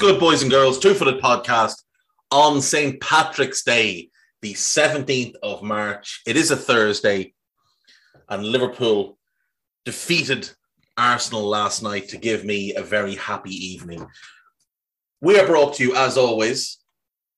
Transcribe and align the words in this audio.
Good, 0.00 0.20
boys 0.20 0.42
and 0.42 0.50
girls? 0.50 0.78
Two 0.78 0.94
Footed 0.94 1.20
Podcast 1.20 1.82
on 2.30 2.60
St. 2.60 3.00
Patrick's 3.00 3.64
Day, 3.64 4.10
the 4.42 4.54
17th 4.54 5.34
of 5.42 5.64
March. 5.64 6.22
It 6.24 6.36
is 6.36 6.52
a 6.52 6.56
Thursday, 6.56 7.34
and 8.28 8.44
Liverpool 8.44 9.18
defeated 9.84 10.50
Arsenal 10.96 11.42
last 11.42 11.82
night 11.82 12.08
to 12.10 12.16
give 12.16 12.44
me 12.44 12.76
a 12.76 12.82
very 12.82 13.16
happy 13.16 13.50
evening. 13.50 14.06
We 15.20 15.36
are 15.36 15.46
brought 15.46 15.74
to 15.74 15.82
you, 15.82 15.96
as 15.96 16.16
always, 16.16 16.78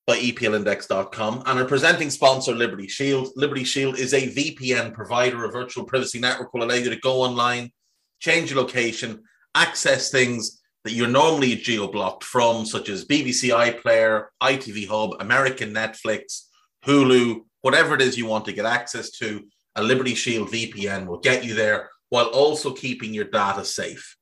by 0.06 0.18
EPLindex.com 0.18 1.44
and 1.46 1.58
our 1.58 1.64
presenting 1.64 2.10
sponsor, 2.10 2.54
Liberty 2.54 2.88
Shield. 2.88 3.30
Liberty 3.36 3.64
Shield 3.64 3.98
is 3.98 4.12
a 4.12 4.28
VPN 4.28 4.92
provider, 4.92 5.46
a 5.46 5.50
virtual 5.50 5.84
privacy 5.84 6.18
network 6.18 6.52
will 6.52 6.64
allow 6.64 6.74
you 6.74 6.90
to 6.90 6.96
go 6.96 7.22
online, 7.22 7.72
change 8.18 8.50
your 8.50 8.60
location, 8.60 9.22
access 9.54 10.10
things 10.10 10.59
that 10.84 10.92
you're 10.92 11.08
normally 11.08 11.56
geo 11.56 11.86
blocked 11.86 12.24
from, 12.24 12.64
such 12.64 12.88
as 12.88 13.04
BBC 13.04 13.50
iPlayer, 13.50 14.26
ITV 14.42 14.88
Hub, 14.88 15.16
American 15.20 15.74
Netflix, 15.74 16.46
Hulu, 16.86 17.40
whatever 17.60 17.94
it 17.94 18.00
is 18.00 18.16
you 18.16 18.26
want 18.26 18.44
to 18.46 18.52
get 18.52 18.64
access 18.64 19.10
to, 19.12 19.46
a 19.76 19.82
Liberty 19.82 20.14
Shield 20.14 20.48
VPN 20.48 21.06
will 21.06 21.20
get 21.20 21.44
you 21.44 21.54
there 21.54 21.90
while 22.08 22.26
also 22.26 22.72
keeping 22.72 23.14
your 23.14 23.26
data 23.26 23.64
safe. 23.64 24.16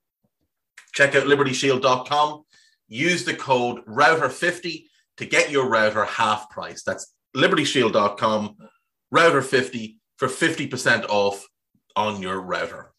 Check 0.93 1.15
out 1.15 1.25
libertyshield.com. 1.25 2.43
Use 2.89 3.25
the 3.25 3.35
code 3.35 3.85
router50 3.87 4.85
to 5.19 5.27
get 5.27 5.51
your 5.51 5.69
router 5.69 6.05
half 6.05 6.51
price. 6.51 6.83
That's 6.83 7.15
libertyshield.com, 7.37 8.57
router50 9.15 9.97
for 10.17 10.29
50% 10.29 11.07
off 11.09 11.47
on 11.95 12.23
your 12.23 12.41
router. 12.41 12.93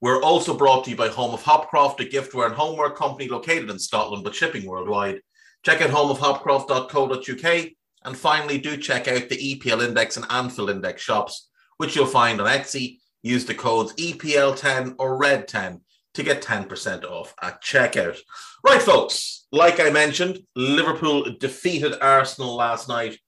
We're 0.00 0.22
also 0.22 0.56
brought 0.56 0.84
to 0.84 0.90
you 0.90 0.96
by 0.96 1.08
Home 1.08 1.32
of 1.32 1.42
Hopcroft, 1.42 2.00
a 2.00 2.04
giftware 2.04 2.46
and 2.46 2.54
homework 2.54 2.96
company 2.96 3.28
located 3.28 3.70
in 3.70 3.78
Scotland 3.78 4.24
but 4.24 4.34
shipping 4.34 4.66
worldwide. 4.66 5.20
Check 5.64 5.80
out 5.80 5.90
homeofhopcroft.co.uk 5.90 7.70
and 8.04 8.16
finally 8.16 8.58
do 8.58 8.76
check 8.76 9.08
out 9.08 9.28
the 9.28 9.54
EPL 9.56 9.82
Index 9.82 10.16
and 10.16 10.26
Anfield 10.30 10.70
Index 10.70 11.00
shops, 11.00 11.48
which 11.78 11.96
you'll 11.96 12.06
find 12.06 12.40
on 12.40 12.46
Etsy. 12.46 12.98
Use 13.22 13.46
the 13.46 13.54
codes 13.54 13.94
EPL10 13.94 14.96
or 14.98 15.18
RED10 15.18 15.80
to 16.14 16.22
get 16.22 16.42
10% 16.42 17.04
off 17.04 17.34
at 17.42 17.62
checkout. 17.62 18.18
Right, 18.62 18.82
folks, 18.82 19.46
like 19.52 19.80
I 19.80 19.90
mentioned, 19.90 20.40
Liverpool 20.54 21.24
defeated 21.38 21.94
Arsenal 22.00 22.56
last 22.56 22.88
night 22.88 23.18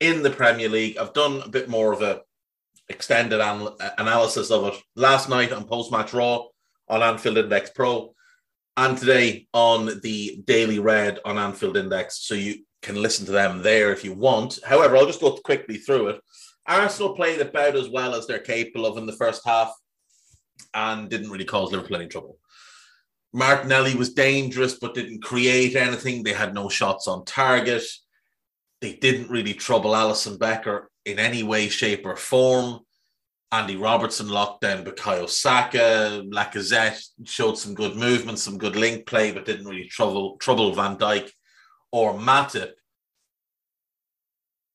in 0.00 0.22
the 0.22 0.30
Premier 0.30 0.68
League. 0.68 0.96
I've 0.96 1.12
done 1.12 1.42
a 1.42 1.48
bit 1.48 1.68
more 1.68 1.92
of 1.92 2.02
a 2.02 2.22
extended 2.88 3.40
anal- 3.40 3.76
uh, 3.80 3.90
analysis 3.98 4.50
of 4.50 4.66
it 4.66 4.74
last 4.96 5.28
night 5.28 5.52
on 5.52 5.66
Post 5.66 5.90
Match 5.90 6.12
Raw 6.12 6.44
on 6.88 7.02
Anfield 7.02 7.38
Index 7.38 7.70
Pro, 7.70 8.14
and 8.76 8.98
today 8.98 9.46
on 9.54 10.00
the 10.02 10.42
Daily 10.46 10.78
Red 10.78 11.18
on 11.24 11.38
Anfield 11.38 11.76
Index. 11.76 12.18
So 12.26 12.34
you 12.34 12.64
can 12.82 13.00
listen 13.00 13.24
to 13.26 13.32
them 13.32 13.62
there 13.62 13.92
if 13.92 14.04
you 14.04 14.12
want. 14.12 14.58
However, 14.64 14.96
I'll 14.96 15.06
just 15.06 15.20
go 15.20 15.32
quickly 15.32 15.78
through 15.78 16.08
it. 16.08 16.20
Arsenal 16.66 17.14
played 17.14 17.40
about 17.40 17.76
as 17.76 17.88
well 17.88 18.14
as 18.14 18.26
they're 18.26 18.38
capable 18.38 18.86
of 18.86 18.98
in 18.98 19.06
the 19.06 19.12
first 19.12 19.42
half 19.44 19.72
and 20.72 21.08
didn't 21.08 21.30
really 21.30 21.44
cause 21.44 21.72
Liverpool 21.72 21.96
any 21.96 22.08
trouble. 22.08 22.38
Martinelli 23.32 23.94
was 23.94 24.14
dangerous 24.14 24.78
but 24.78 24.94
didn't 24.94 25.22
create 25.22 25.76
anything. 25.76 26.22
They 26.22 26.32
had 26.32 26.54
no 26.54 26.68
shots 26.68 27.08
on 27.08 27.24
target. 27.24 27.82
They 28.80 28.94
didn't 28.94 29.30
really 29.30 29.54
trouble 29.54 29.92
Alisson 29.92 30.38
Becker 30.38 30.90
in 31.04 31.18
any 31.18 31.42
way, 31.42 31.68
shape, 31.68 32.06
or 32.06 32.16
form. 32.16 32.80
Andy 33.52 33.76
Robertson 33.76 34.28
locked 34.28 34.62
down 34.62 34.84
Bukayo 34.84 35.28
Saka. 35.28 36.24
Lacazette 36.26 37.00
showed 37.24 37.56
some 37.56 37.74
good 37.74 37.94
movement, 37.94 38.38
some 38.38 38.58
good 38.58 38.74
link 38.74 39.06
play, 39.06 39.30
but 39.30 39.44
didn't 39.44 39.66
really 39.66 39.86
trouble 39.86 40.36
trouble 40.38 40.74
Van 40.74 40.96
Dijk 40.96 41.30
or 41.92 42.14
Matip. 42.14 42.72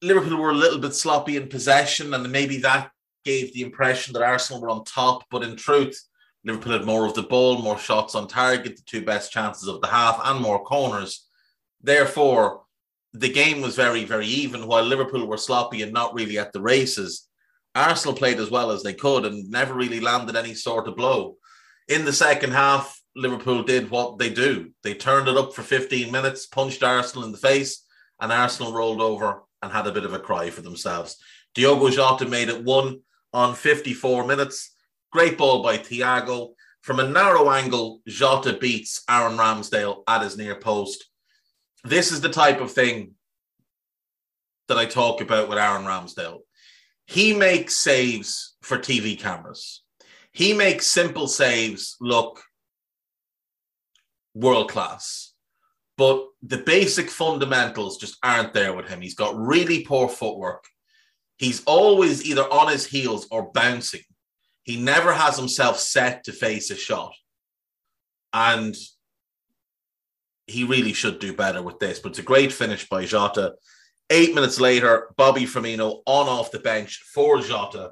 Liverpool 0.01 0.37
were 0.37 0.51
a 0.51 0.53
little 0.53 0.79
bit 0.79 0.93
sloppy 0.93 1.35
in 1.35 1.49
possession, 1.49 2.13
and 2.13 2.31
maybe 2.31 2.57
that 2.57 2.91
gave 3.25 3.53
the 3.53 3.63
impression 3.63 4.13
that 4.13 4.21
Arsenal 4.21 4.61
were 4.61 4.69
on 4.69 4.85
top. 4.85 5.25
But 5.29 5.43
in 5.43 5.57
truth, 5.57 6.01
Liverpool 6.45 6.71
had 6.71 6.85
more 6.85 7.05
of 7.05 7.15
the 7.15 7.23
ball, 7.23 7.61
more 7.61 7.77
shots 7.77 8.15
on 8.15 8.29
target, 8.29 8.77
the 8.77 8.83
two 8.85 9.03
best 9.03 9.31
chances 9.31 9.67
of 9.67 9.81
the 9.81 9.87
half, 9.87 10.21
and 10.23 10.39
more 10.39 10.63
corners. 10.63 11.27
Therefore, 11.81 12.63
the 13.13 13.31
game 13.31 13.61
was 13.61 13.75
very, 13.75 14.03
very 14.03 14.27
even. 14.27 14.67
While 14.67 14.83
Liverpool 14.83 15.25
were 15.25 15.37
sloppy 15.37 15.81
and 15.81 15.91
not 15.91 16.13
really 16.13 16.37
at 16.37 16.53
the 16.53 16.61
races, 16.61 17.27
Arsenal 17.75 18.15
played 18.15 18.39
as 18.39 18.51
well 18.51 18.71
as 18.71 18.83
they 18.83 18.93
could 18.93 19.25
and 19.25 19.49
never 19.49 19.73
really 19.73 19.99
landed 19.99 20.35
any 20.35 20.53
sort 20.53 20.87
of 20.87 20.95
blow. 20.95 21.37
In 21.87 22.05
the 22.05 22.13
second 22.13 22.51
half, 22.51 23.01
Liverpool 23.15 23.63
did 23.63 23.89
what 23.89 24.19
they 24.19 24.29
do. 24.29 24.71
They 24.83 24.93
turned 24.93 25.27
it 25.27 25.37
up 25.37 25.53
for 25.53 25.63
15 25.63 26.11
minutes, 26.11 26.45
punched 26.45 26.83
Arsenal 26.83 27.25
in 27.25 27.31
the 27.31 27.37
face, 27.37 27.85
and 28.19 28.31
Arsenal 28.31 28.73
rolled 28.73 29.01
over 29.01 29.43
and 29.61 29.71
had 29.71 29.87
a 29.87 29.91
bit 29.91 30.05
of 30.05 30.13
a 30.13 30.19
cry 30.19 30.49
for 30.49 30.61
themselves. 30.61 31.17
Diogo 31.55 31.89
Jota 31.89 32.25
made 32.25 32.49
it 32.49 32.63
one 32.63 33.01
on 33.33 33.55
54 33.55 34.25
minutes. 34.25 34.75
Great 35.11 35.37
ball 35.37 35.63
by 35.63 35.77
Thiago. 35.77 36.51
From 36.81 36.99
a 36.99 37.09
narrow 37.09 37.49
angle, 37.49 38.01
Jota 38.07 38.53
beats 38.53 39.03
Aaron 39.09 39.37
Ramsdale 39.37 40.03
at 40.07 40.21
his 40.21 40.37
near 40.37 40.55
post 40.55 41.08
this 41.83 42.11
is 42.11 42.21
the 42.21 42.29
type 42.29 42.61
of 42.61 42.71
thing 42.71 43.13
that 44.67 44.77
I 44.77 44.85
talk 44.85 45.21
about 45.21 45.49
with 45.49 45.57
Aaron 45.57 45.85
Ramsdale. 45.85 46.39
He 47.05 47.33
makes 47.33 47.75
saves 47.75 48.55
for 48.61 48.77
TV 48.77 49.19
cameras. 49.19 49.83
He 50.31 50.53
makes 50.53 50.85
simple 50.85 51.27
saves 51.27 51.95
look 51.99 52.41
world 54.35 54.69
class. 54.69 55.33
But 55.97 56.27
the 56.41 56.59
basic 56.59 57.09
fundamentals 57.09 57.97
just 57.97 58.17
aren't 58.23 58.53
there 58.53 58.73
with 58.73 58.87
him. 58.87 59.01
He's 59.01 59.15
got 59.15 59.35
really 59.35 59.83
poor 59.83 60.07
footwork. 60.07 60.63
He's 61.37 61.63
always 61.65 62.23
either 62.25 62.43
on 62.43 62.71
his 62.71 62.85
heels 62.85 63.27
or 63.31 63.51
bouncing. 63.51 64.03
He 64.63 64.77
never 64.77 65.11
has 65.11 65.37
himself 65.37 65.79
set 65.79 66.23
to 66.25 66.31
face 66.31 66.69
a 66.69 66.75
shot. 66.75 67.13
And 68.31 68.75
he 70.49 70.63
really 70.63 70.93
should 70.93 71.19
do 71.19 71.33
better 71.33 71.61
with 71.61 71.79
this. 71.79 71.99
But 71.99 72.09
it's 72.09 72.19
a 72.19 72.23
great 72.23 72.51
finish 72.51 72.87
by 72.89 73.05
Jota. 73.05 73.55
Eight 74.09 74.33
minutes 74.33 74.59
later, 74.59 75.13
Bobby 75.17 75.45
Firmino 75.45 76.01
on 76.05 76.27
off 76.27 76.51
the 76.51 76.59
bench 76.59 77.03
for 77.13 77.39
Jota 77.39 77.91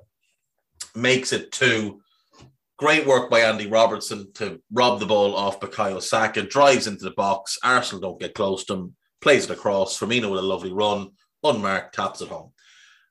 makes 0.96 1.32
it 1.32 1.52
two. 1.52 2.02
Great 2.78 3.08
work 3.08 3.30
by 3.30 3.42
Andy 3.42 3.68
Robertson 3.68 4.32
to 4.34 4.62
rob 4.72 5.00
the 5.00 5.06
ball 5.06 5.36
off 5.36 5.60
Bukayo 5.60 6.02
Saka, 6.02 6.44
drives 6.44 6.88
into 6.88 7.06
the 7.06 7.12
box. 7.12 7.58
Arsenal 7.64 8.02
don't 8.02 8.20
get 8.20 8.36
close 8.36 8.66
to 8.66 8.74
him, 8.74 8.96
plays 9.22 9.46
it 9.46 9.52
across. 9.52 9.98
Firmino 9.98 10.30
with 10.30 10.40
a 10.40 10.44
lovely 10.44 10.72
run, 10.72 11.10
unmarked, 11.44 11.96
taps 11.96 12.22
it 12.22 12.30
home. 12.30 12.52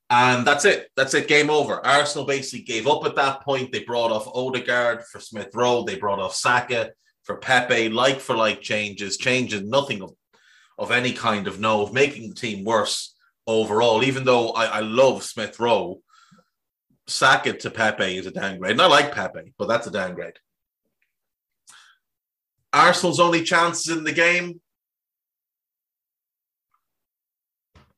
And 0.08 0.46
that's 0.46 0.64
it. 0.64 0.88
That's 0.96 1.14
it. 1.14 1.26
Game 1.26 1.50
over. 1.50 1.84
Arsenal 1.84 2.26
basically 2.26 2.64
gave 2.64 2.86
up 2.86 3.04
at 3.04 3.16
that 3.16 3.42
point. 3.42 3.72
They 3.72 3.82
brought 3.82 4.12
off 4.12 4.28
Odegaard 4.28 5.02
for 5.10 5.18
Smith 5.18 5.50
Rowe. 5.52 5.82
They 5.82 5.96
brought 5.96 6.20
off 6.20 6.34
Saka 6.34 6.92
for 7.26 7.36
Pepe, 7.36 7.88
like 7.88 8.20
for 8.20 8.36
like 8.36 8.62
changes, 8.62 9.16
changing 9.16 9.68
nothing 9.68 10.00
of, 10.00 10.12
of 10.78 10.92
any 10.92 11.12
kind 11.12 11.48
of 11.48 11.58
note, 11.58 11.92
making 11.92 12.28
the 12.28 12.34
team 12.34 12.64
worse 12.64 13.16
overall. 13.48 14.04
Even 14.04 14.24
though 14.24 14.50
I, 14.50 14.66
I 14.66 14.80
love 14.80 15.24
Smith 15.24 15.58
Rowe, 15.58 16.00
Saka 17.08 17.52
to 17.52 17.70
Pepe 17.70 18.16
is 18.16 18.26
a 18.26 18.30
downgrade. 18.30 18.72
And 18.72 18.80
I 18.82 18.86
like 18.86 19.12
Pepe, 19.12 19.52
but 19.58 19.66
that's 19.66 19.88
a 19.88 19.90
downgrade. 19.90 20.38
Arsenal's 22.72 23.20
only 23.20 23.42
chances 23.42 23.96
in 23.96 24.04
the 24.04 24.12
game. 24.12 24.60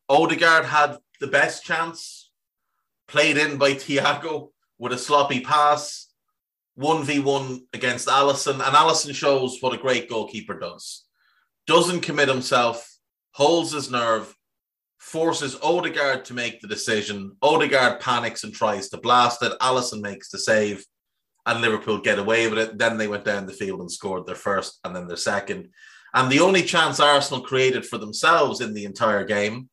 Odegaard 0.08 0.64
had 0.64 0.96
the 1.20 1.26
best 1.26 1.64
chance, 1.64 2.30
played 3.06 3.36
in 3.36 3.58
by 3.58 3.72
Thiago 3.72 4.52
with 4.78 4.92
a 4.92 4.98
sloppy 4.98 5.40
pass 5.40 6.07
1v1 6.78 7.60
against 7.72 8.08
Alisson, 8.08 8.54
and 8.54 8.74
Alisson 8.74 9.14
shows 9.14 9.58
what 9.60 9.74
a 9.74 9.78
great 9.78 10.08
goalkeeper 10.08 10.58
does. 10.58 11.04
Doesn't 11.66 12.00
commit 12.00 12.28
himself, 12.28 12.88
holds 13.32 13.72
his 13.72 13.90
nerve, 13.90 14.34
forces 14.98 15.56
Odegaard 15.62 16.24
to 16.26 16.34
make 16.34 16.60
the 16.60 16.68
decision. 16.68 17.36
Odegaard 17.42 18.00
panics 18.00 18.44
and 18.44 18.54
tries 18.54 18.88
to 18.90 18.98
blast 18.98 19.42
it. 19.42 19.58
Alisson 19.60 20.00
makes 20.00 20.30
the 20.30 20.38
save, 20.38 20.84
and 21.46 21.60
Liverpool 21.60 21.98
get 21.98 22.18
away 22.18 22.48
with 22.48 22.58
it. 22.58 22.78
Then 22.78 22.96
they 22.96 23.08
went 23.08 23.24
down 23.24 23.46
the 23.46 23.52
field 23.52 23.80
and 23.80 23.90
scored 23.90 24.26
their 24.26 24.34
first 24.34 24.78
and 24.84 24.94
then 24.94 25.08
their 25.08 25.16
second. 25.16 25.70
And 26.14 26.30
the 26.30 26.40
only 26.40 26.62
chance 26.62 27.00
Arsenal 27.00 27.42
created 27.42 27.86
for 27.86 27.98
themselves 27.98 28.60
in 28.60 28.74
the 28.74 28.84
entire 28.84 29.24
game 29.24 29.68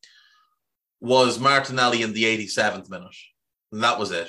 was 1.00 1.38
Martinelli 1.38 2.02
in 2.02 2.12
the 2.12 2.24
87th 2.24 2.90
minute. 2.90 3.14
And 3.72 3.82
that 3.82 3.98
was 3.98 4.10
it. 4.10 4.28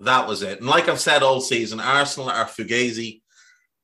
That 0.00 0.28
was 0.28 0.42
it. 0.42 0.60
And 0.60 0.68
like 0.68 0.88
I've 0.88 1.00
said 1.00 1.22
all 1.22 1.40
season, 1.40 1.80
Arsenal 1.80 2.30
are 2.30 2.46
fugazi. 2.46 3.22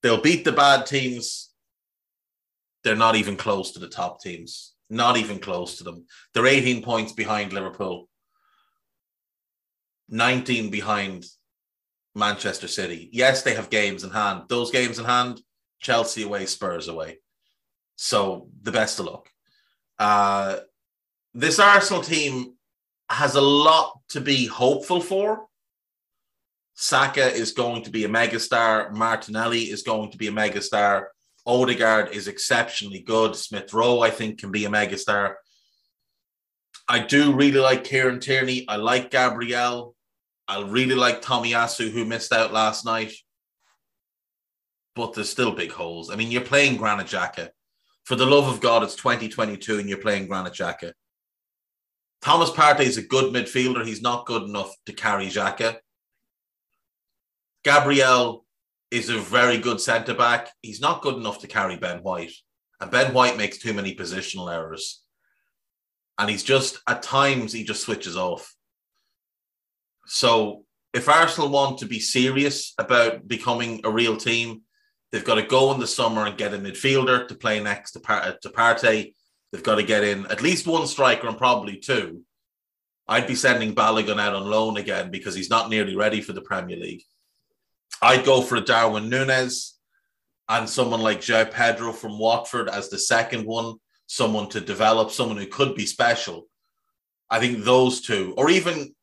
They'll 0.03 0.21
beat 0.21 0.45
the 0.45 0.53
bad 0.53 0.87
teams. 0.87 1.51
They're 2.85 2.95
not 2.95 3.17
even 3.17 3.37
close 3.37 3.73
to 3.73 3.81
the 3.81 3.89
top 3.89 4.21
teams. 4.21 4.75
Not 4.91 5.17
even 5.17 5.39
close 5.39 5.79
to 5.79 5.85
them. 5.85 6.05
They're 6.33 6.47
18 6.47 6.83
points 6.83 7.13
behind 7.13 7.53
Liverpool, 7.53 8.09
19 10.11 10.71
behind 10.71 11.25
Manchester 12.15 12.69
City. 12.69 13.09
Yes, 13.13 13.43
they 13.43 13.55
have 13.55 13.71
games 13.71 14.05
in 14.05 14.11
hand. 14.11 14.43
Those 14.49 14.71
games 14.71 14.99
in 14.99 15.05
hand, 15.05 15.41
Chelsea 15.81 16.23
away, 16.23 16.47
Spurs 16.47 16.89
away. 16.89 17.19
So 17.97 18.49
the 18.63 18.73
best 18.73 19.01
of 19.01 19.07
luck. 19.07 19.29
Uh, 19.99 20.59
this 21.33 21.59
Arsenal 21.59 22.03
team 22.03 22.55
has 23.09 23.35
a 23.35 23.41
lot 23.41 24.01
to 24.11 24.21
be 24.21 24.47
hopeful 24.47 25.01
for. 25.01 25.47
Saka 26.75 27.33
is 27.33 27.53
going 27.53 27.83
to 27.85 27.91
be 27.91 28.05
a 28.05 28.09
megastar. 28.09 28.93
Martinelli 28.93 29.63
is 29.63 29.83
going 29.83 30.11
to 30.11 30.19
be 30.19 30.29
a 30.29 30.33
megastar. 30.33 31.07
Odegaard 31.47 32.13
is 32.13 32.27
exceptionally 32.27 33.01
good. 33.01 33.37
Smith 33.37 33.73
Rowe, 33.73 34.01
I 34.01 34.11
think, 34.11 34.41
can 34.41 34.51
be 34.51 34.65
a 34.65 34.69
megastar. 34.69 35.35
I 36.89 36.99
do 36.99 37.33
really 37.33 37.61
like 37.61 37.85
Kieran 37.85 38.21
Tierney. 38.21 38.67
I 38.69 38.77
like 38.77 39.11
Gabriel. 39.11 39.95
I 40.49 40.63
really 40.63 40.95
like 40.95 41.23
Tomiyasu, 41.23 41.91
who 41.91 42.05
missed 42.05 42.33
out 42.33 42.53
last 42.53 42.85
night. 42.85 43.13
But 44.95 45.15
there's 45.15 45.31
still 45.31 45.53
big 45.53 45.73
holes. 45.73 46.11
I 46.11 46.17
mean, 46.17 46.31
you're 46.31 46.43
playing 46.43 46.77
Granit 46.77 47.07
Xhaka. 47.07 47.51
For 48.05 48.17
the 48.17 48.27
love 48.27 48.49
of 48.49 48.61
God, 48.61 48.83
it's 48.83 48.97
2022 48.97 49.79
and 49.79 49.89
you're 49.89 49.99
playing 49.99 50.27
Granit 50.27 50.53
Xhaka. 50.53 50.93
Thomas 52.21 52.51
Partey 52.51 52.81
is 52.81 52.99
a 52.99 53.03
good 53.03 53.33
midfielder. 53.35 53.85
He's 53.85 54.03
not 54.03 54.27
good 54.27 54.43
enough 54.43 54.75
to 54.87 54.93
carry 54.93 55.27
Xhaka. 55.27 55.77
Gabriel 57.65 58.45
is 58.91 59.09
a 59.09 59.19
very 59.19 59.59
good 59.59 59.81
centre 59.81 60.15
back. 60.15 60.51
He's 60.61 60.81
not 60.81 61.03
good 61.03 61.17
enough 61.17 61.41
to 61.41 61.49
carry 61.49 61.77
Ben 61.77 62.03
White. 62.03 62.33
And 62.81 62.91
Ben 62.91 63.15
White 63.15 63.37
makes 63.37 63.59
too 63.59 63.73
many 63.73 63.97
positional 63.97 64.53
errors. 64.53 65.03
And 66.19 66.31
he's 66.31 66.45
just, 66.45 66.81
at 66.87 67.03
times, 67.03 67.53
he 67.53 67.65
just 67.65 67.83
switches 67.83 68.17
off. 68.17 68.55
So 70.07 70.65
if 70.93 71.09
Arsenal 71.09 71.49
want 71.49 71.79
to 71.79 71.87
be 71.87 71.99
serious 71.99 72.75
about 72.79 73.27
becoming 73.27 73.81
a 73.85 73.91
real 73.91 74.17
team, 74.17 74.63
they've 75.11 75.25
got 75.25 75.37
to 75.37 75.43
go 75.43 75.73
in 75.73 75.81
the 75.81 75.87
summer 75.87 76.27
and 76.27 76.39
get 76.39 76.55
a 76.55 76.59
midfielder 76.59 77.27
to 77.27 77.35
play 77.35 77.61
next 77.61 77.93
to, 77.93 78.01
Par- 78.01 78.37
to 78.43 78.49
Partey. 78.51 79.15
They've 79.51 79.63
got 79.63 79.77
to 79.77 79.83
get 79.83 80.05
in 80.05 80.27
at 80.27 80.43
least 80.43 80.67
one 80.67 80.87
striker 80.87 81.27
and 81.27 81.39
probably 81.39 81.79
two. 81.79 82.23
I'd 83.09 83.27
be 83.27 83.35
sending 83.35 83.75
Balogun 83.75 84.21
out 84.21 84.35
on 84.35 84.51
loan 84.51 84.77
again 84.77 85.11
because 85.11 85.35
he's 85.35 85.51
not 85.51 85.71
nearly 85.71 85.97
ready 85.97 86.21
for 86.21 86.33
the 86.33 86.43
Premier 86.43 86.77
League. 86.77 87.03
I'd 88.03 88.25
go 88.25 88.43
for 88.43 88.57
a 88.57 88.61
Darwin 88.61 89.09
Nunez 89.09 89.75
and 90.49 90.69
someone 90.69 91.01
like 91.01 91.21
João 91.21 91.51
Pedro 91.51 91.93
from 91.93 92.19
Watford 92.19 92.69
as 92.69 92.91
the 92.91 92.99
second 92.99 93.47
one, 93.47 93.77
someone 94.07 94.49
to 94.51 94.61
develop, 94.61 95.11
someone 95.11 95.39
who 95.39 95.47
could 95.47 95.75
be 95.75 95.87
special. 95.87 96.47
I 97.31 97.41
think 97.41 97.65
those 97.65 98.03
two, 98.03 98.35
or 98.37 98.51
even 98.51 98.95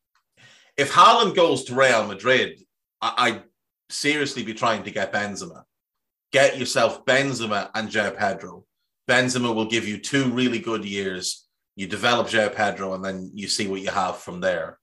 if 0.76 0.92
Haaland 0.92 1.34
goes 1.34 1.64
to 1.64 1.74
Real 1.74 2.06
Madrid, 2.06 2.60
I, 3.00 3.32
would 3.32 3.42
seriously 3.90 4.42
be 4.42 4.54
trying 4.54 4.84
to 4.84 4.90
get 4.90 5.12
Benzema. 5.12 5.64
Get 6.30 6.58
yourself 6.58 7.04
Benzema 7.04 7.70
and 7.74 7.90
João 7.90 8.16
Pedro. 8.16 8.64
Benzema 9.08 9.54
will 9.54 9.66
give 9.66 9.86
you 9.86 9.98
two 9.98 10.30
really 10.30 10.60
good 10.60 10.84
years. 10.84 11.46
You 11.74 11.88
develop 11.88 12.28
João 12.28 12.54
Pedro, 12.54 12.94
and 12.94 13.04
then 13.04 13.30
you 13.34 13.48
see 13.48 13.66
what 13.66 13.80
you 13.80 13.90
have 13.90 14.18
from 14.18 14.40
there. 14.40 14.78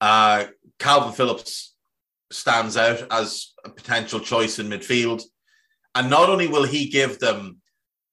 Uh, 0.00 0.46
Kalvin 0.78 1.14
Phillips 1.14 1.71
stands 2.32 2.76
out 2.76 3.04
as 3.10 3.52
a 3.64 3.70
potential 3.70 4.20
choice 4.20 4.58
in 4.58 4.68
midfield. 4.68 5.22
And 5.94 6.08
not 6.08 6.28
only 6.28 6.46
will 6.46 6.64
he 6.64 6.88
give 6.88 7.18
them 7.18 7.58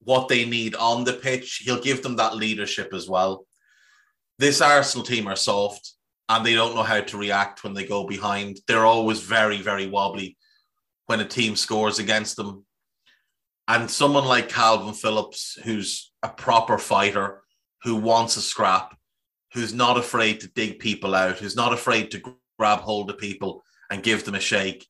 what 0.02 0.28
they 0.28 0.44
need 0.44 0.74
on 0.74 1.04
the 1.04 1.12
pitch, 1.12 1.62
he'll 1.64 1.80
give 1.80 2.02
them 2.02 2.16
that 2.16 2.36
leadership 2.36 2.92
as 2.92 3.08
well. 3.08 3.46
This 4.38 4.60
Arsenal 4.60 5.04
team 5.04 5.26
are 5.26 5.36
soft 5.36 5.94
and 6.28 6.44
they 6.44 6.54
don't 6.54 6.74
know 6.74 6.82
how 6.82 7.00
to 7.00 7.18
react 7.18 7.64
when 7.64 7.74
they 7.74 7.84
go 7.84 8.06
behind. 8.06 8.58
They're 8.66 8.86
always 8.86 9.20
very, 9.20 9.58
very 9.58 9.86
wobbly 9.86 10.36
when 11.06 11.20
a 11.20 11.26
team 11.26 11.56
scores 11.56 11.98
against 11.98 12.36
them. 12.36 12.64
And 13.68 13.90
someone 13.90 14.24
like 14.24 14.48
Kalvin 14.48 14.96
Phillips, 14.96 15.58
who's 15.64 16.12
a 16.22 16.28
proper 16.28 16.78
fighter, 16.78 17.42
who 17.82 17.96
wants 17.96 18.36
a 18.36 18.40
scrap, 18.40 18.96
who's 19.52 19.74
not 19.74 19.96
afraid 19.96 20.40
to 20.40 20.48
dig 20.48 20.78
people 20.78 21.14
out, 21.14 21.38
who's 21.38 21.56
not 21.56 21.72
afraid 21.72 22.10
to 22.10 22.34
grab 22.58 22.80
hold 22.80 23.10
of 23.10 23.18
people 23.18 23.62
and 23.90 24.02
give 24.02 24.24
them 24.24 24.34
a 24.34 24.40
shake. 24.40 24.86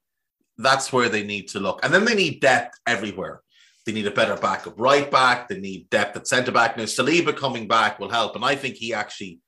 That's 0.58 0.92
where 0.92 1.08
they 1.08 1.24
need 1.24 1.48
to 1.48 1.60
look. 1.60 1.80
And 1.82 1.92
then 1.92 2.04
they 2.04 2.14
need 2.14 2.40
depth 2.40 2.78
everywhere. 2.86 3.40
They 3.86 3.92
need 3.92 4.06
a 4.06 4.10
better 4.10 4.36
backup 4.36 4.78
right 4.78 5.10
back. 5.10 5.48
They 5.48 5.58
need 5.58 5.88
depth 5.88 6.16
at 6.16 6.28
centre 6.28 6.52
back. 6.52 6.76
Now, 6.76 6.84
Saliba 6.84 7.34
coming 7.34 7.66
back 7.66 7.98
will 7.98 8.10
help. 8.10 8.36
And 8.36 8.44
I 8.44 8.54
think 8.54 8.76
he 8.76 8.92
actually 8.92 9.40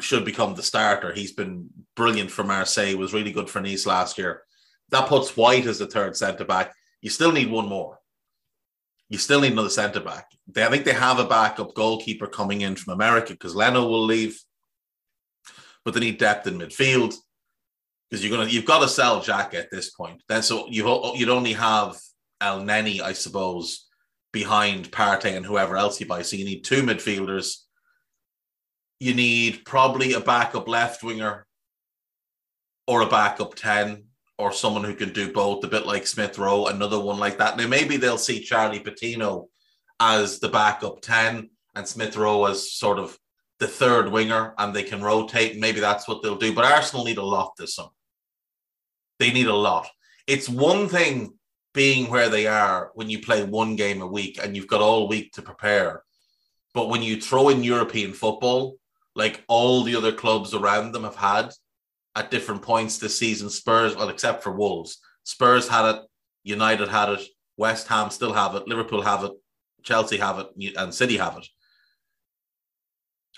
should 0.00 0.24
become 0.24 0.54
the 0.54 0.62
starter. 0.62 1.12
He's 1.12 1.32
been 1.32 1.68
brilliant 1.96 2.30
for 2.30 2.44
Marseille, 2.44 2.96
was 2.96 3.12
really 3.12 3.32
good 3.32 3.50
for 3.50 3.60
Nice 3.60 3.86
last 3.86 4.18
year. 4.18 4.42
That 4.90 5.08
puts 5.08 5.36
White 5.36 5.66
as 5.66 5.80
the 5.80 5.86
third 5.86 6.16
centre 6.16 6.44
back. 6.44 6.72
You 7.00 7.10
still 7.10 7.32
need 7.32 7.50
one 7.50 7.68
more. 7.68 7.98
You 9.08 9.18
still 9.18 9.40
need 9.40 9.52
another 9.52 9.68
centre 9.68 10.00
back. 10.00 10.30
They, 10.46 10.64
I 10.64 10.70
think 10.70 10.84
they 10.84 10.92
have 10.92 11.18
a 11.18 11.26
backup 11.26 11.74
goalkeeper 11.74 12.26
coming 12.26 12.60
in 12.60 12.76
from 12.76 12.94
America 12.94 13.32
because 13.32 13.54
Leno 13.54 13.86
will 13.86 14.04
leave, 14.04 14.40
but 15.84 15.94
they 15.94 16.00
need 16.00 16.18
depth 16.18 16.46
in 16.46 16.58
midfield 16.58 17.14
because 18.14 18.24
you're 18.24 18.36
gonna 18.36 18.48
you've 18.48 18.64
got 18.64 18.78
to 18.78 18.86
sell 18.86 19.20
Jack 19.20 19.54
at 19.54 19.72
this 19.72 19.90
point. 19.90 20.22
Then 20.28 20.40
so 20.42 20.68
you 20.68 20.86
you'd 21.16 21.28
only 21.28 21.52
have 21.54 21.98
Elneny, 22.40 23.00
I 23.00 23.12
suppose, 23.12 23.88
behind 24.32 24.92
Partey 24.92 25.36
and 25.36 25.44
whoever 25.44 25.76
else 25.76 26.00
you 26.00 26.06
buy. 26.06 26.22
So 26.22 26.36
you 26.36 26.44
need 26.44 26.62
two 26.62 26.82
midfielders. 26.82 27.56
You 29.00 29.14
need 29.14 29.64
probably 29.64 30.12
a 30.12 30.20
backup 30.20 30.68
left 30.68 31.02
winger 31.02 31.44
or 32.86 33.00
a 33.00 33.08
backup 33.08 33.56
ten 33.56 34.04
or 34.38 34.52
someone 34.52 34.84
who 34.84 34.94
can 34.94 35.12
do 35.12 35.32
both, 35.32 35.64
a 35.64 35.68
bit 35.68 35.86
like 35.86 36.06
Smith 36.06 36.38
Rowe, 36.38 36.66
another 36.66 37.00
one 37.00 37.18
like 37.18 37.38
that. 37.38 37.56
Now 37.56 37.66
maybe 37.66 37.96
they'll 37.96 38.16
see 38.16 38.44
Charlie 38.44 38.78
Patino 38.78 39.48
as 39.98 40.38
the 40.38 40.48
backup 40.48 41.00
ten 41.00 41.50
and 41.74 41.88
Smith 41.88 42.16
Rowe 42.16 42.44
as 42.44 42.72
sort 42.72 43.00
of 43.00 43.18
the 43.58 43.66
third 43.66 44.08
winger 44.12 44.54
and 44.58 44.72
they 44.72 44.84
can 44.84 45.02
rotate. 45.02 45.58
Maybe 45.58 45.80
that's 45.80 46.06
what 46.06 46.22
they'll 46.22 46.36
do. 46.36 46.54
But 46.54 46.64
Arsenal 46.64 47.04
need 47.04 47.18
a 47.18 47.24
lot 47.24 47.54
this 47.58 47.74
summer. 47.74 47.88
They 49.18 49.32
need 49.32 49.46
a 49.46 49.54
lot. 49.54 49.88
It's 50.26 50.48
one 50.48 50.88
thing 50.88 51.34
being 51.72 52.10
where 52.10 52.28
they 52.28 52.46
are 52.46 52.90
when 52.94 53.10
you 53.10 53.20
play 53.20 53.44
one 53.44 53.76
game 53.76 54.00
a 54.00 54.06
week 54.06 54.38
and 54.42 54.56
you've 54.56 54.68
got 54.68 54.80
all 54.80 55.08
week 55.08 55.32
to 55.32 55.42
prepare. 55.42 56.02
But 56.72 56.88
when 56.88 57.02
you 57.02 57.20
throw 57.20 57.48
in 57.48 57.62
European 57.62 58.12
football, 58.12 58.76
like 59.14 59.44
all 59.48 59.82
the 59.82 59.96
other 59.96 60.12
clubs 60.12 60.54
around 60.54 60.92
them 60.92 61.04
have 61.04 61.16
had 61.16 61.50
at 62.16 62.30
different 62.30 62.62
points 62.62 62.98
this 62.98 63.18
season, 63.18 63.50
Spurs, 63.50 63.96
well, 63.96 64.08
except 64.08 64.42
for 64.42 64.52
Wolves, 64.52 64.98
Spurs 65.24 65.68
had 65.68 65.96
it, 65.96 66.02
United 66.42 66.88
had 66.88 67.10
it, 67.10 67.22
West 67.56 67.88
Ham 67.88 68.10
still 68.10 68.32
have 68.32 68.54
it, 68.54 68.68
Liverpool 68.68 69.02
have 69.02 69.24
it, 69.24 69.32
Chelsea 69.82 70.16
have 70.16 70.38
it, 70.38 70.74
and 70.76 70.94
City 70.94 71.16
have 71.16 71.36
it. 71.36 71.46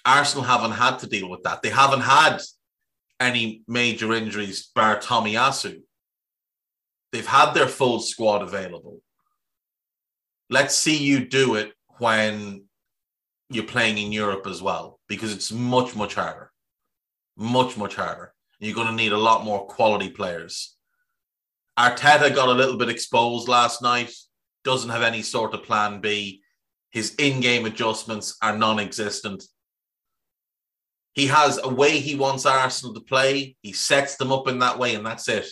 Arsenal 0.04 0.45
haven't 0.45 0.73
had 0.73 0.99
to 1.00 1.06
deal 1.06 1.28
with 1.28 1.42
that. 1.42 1.62
They 1.62 1.71
haven't 1.71 2.00
had 2.00 2.40
any 3.20 3.62
major 3.66 4.12
injuries 4.12 4.70
bar 4.75 4.99
Tomiyasu. 4.99 5.80
They've 7.12 7.26
had 7.26 7.52
their 7.52 7.68
full 7.68 8.00
squad 8.00 8.42
available. 8.42 9.00
Let's 10.50 10.76
see 10.76 10.96
you 10.96 11.26
do 11.26 11.54
it 11.54 11.73
when 11.99 12.64
you're 13.50 13.64
playing 13.64 13.99
in 13.99 14.12
Europe 14.12 14.46
as 14.46 14.61
well, 14.61 15.00
because 15.08 15.32
it's 15.32 15.52
much, 15.52 15.94
much 15.96 16.14
harder. 16.14 16.50
Much, 17.37 17.76
much 17.76 17.94
harder. 17.94 18.32
You're 18.58 18.75
going 18.75 18.88
to 18.88 18.92
need 18.92 19.12
a 19.12 19.18
lot 19.18 19.44
more 19.44 19.66
quality 19.66 20.11
players. 20.11 20.76
Arteta 21.78 22.35
got 22.35 22.49
a 22.49 22.52
little 22.52 22.78
bit 22.78 22.88
exposed 22.88 23.49
last 23.49 23.82
night, 23.82 24.11
doesn't 24.64 24.90
have 24.90 25.02
any 25.02 25.23
sort 25.23 25.54
of 25.54 25.62
plan 25.62 26.00
B. 26.00 26.42
His 26.90 27.14
in 27.16 27.40
game 27.40 27.66
adjustments 27.66 28.37
are 28.40 28.56
non 28.56 28.80
existent. 28.80 29.44
He 31.16 31.26
has 31.26 31.58
a 31.61 31.68
way 31.68 31.99
he 31.99 32.14
wants 32.14 32.46
Arsenal 32.46 32.94
to 32.94 33.00
play. 33.00 33.56
He 33.62 33.73
sets 33.73 34.16
them 34.16 34.30
up 34.30 34.46
in 34.46 34.61
that 34.61 34.78
way, 34.78 34.94
and 34.94 35.04
that's 35.04 35.28
it. 35.28 35.49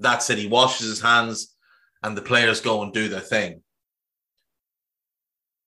That's 0.00 0.28
it. 0.28 0.38
He 0.38 0.48
washes 0.48 0.88
his 0.88 1.00
hands, 1.00 1.56
and 2.02 2.16
the 2.16 2.22
players 2.22 2.60
go 2.60 2.82
and 2.82 2.92
do 2.92 3.08
their 3.08 3.20
thing. 3.20 3.62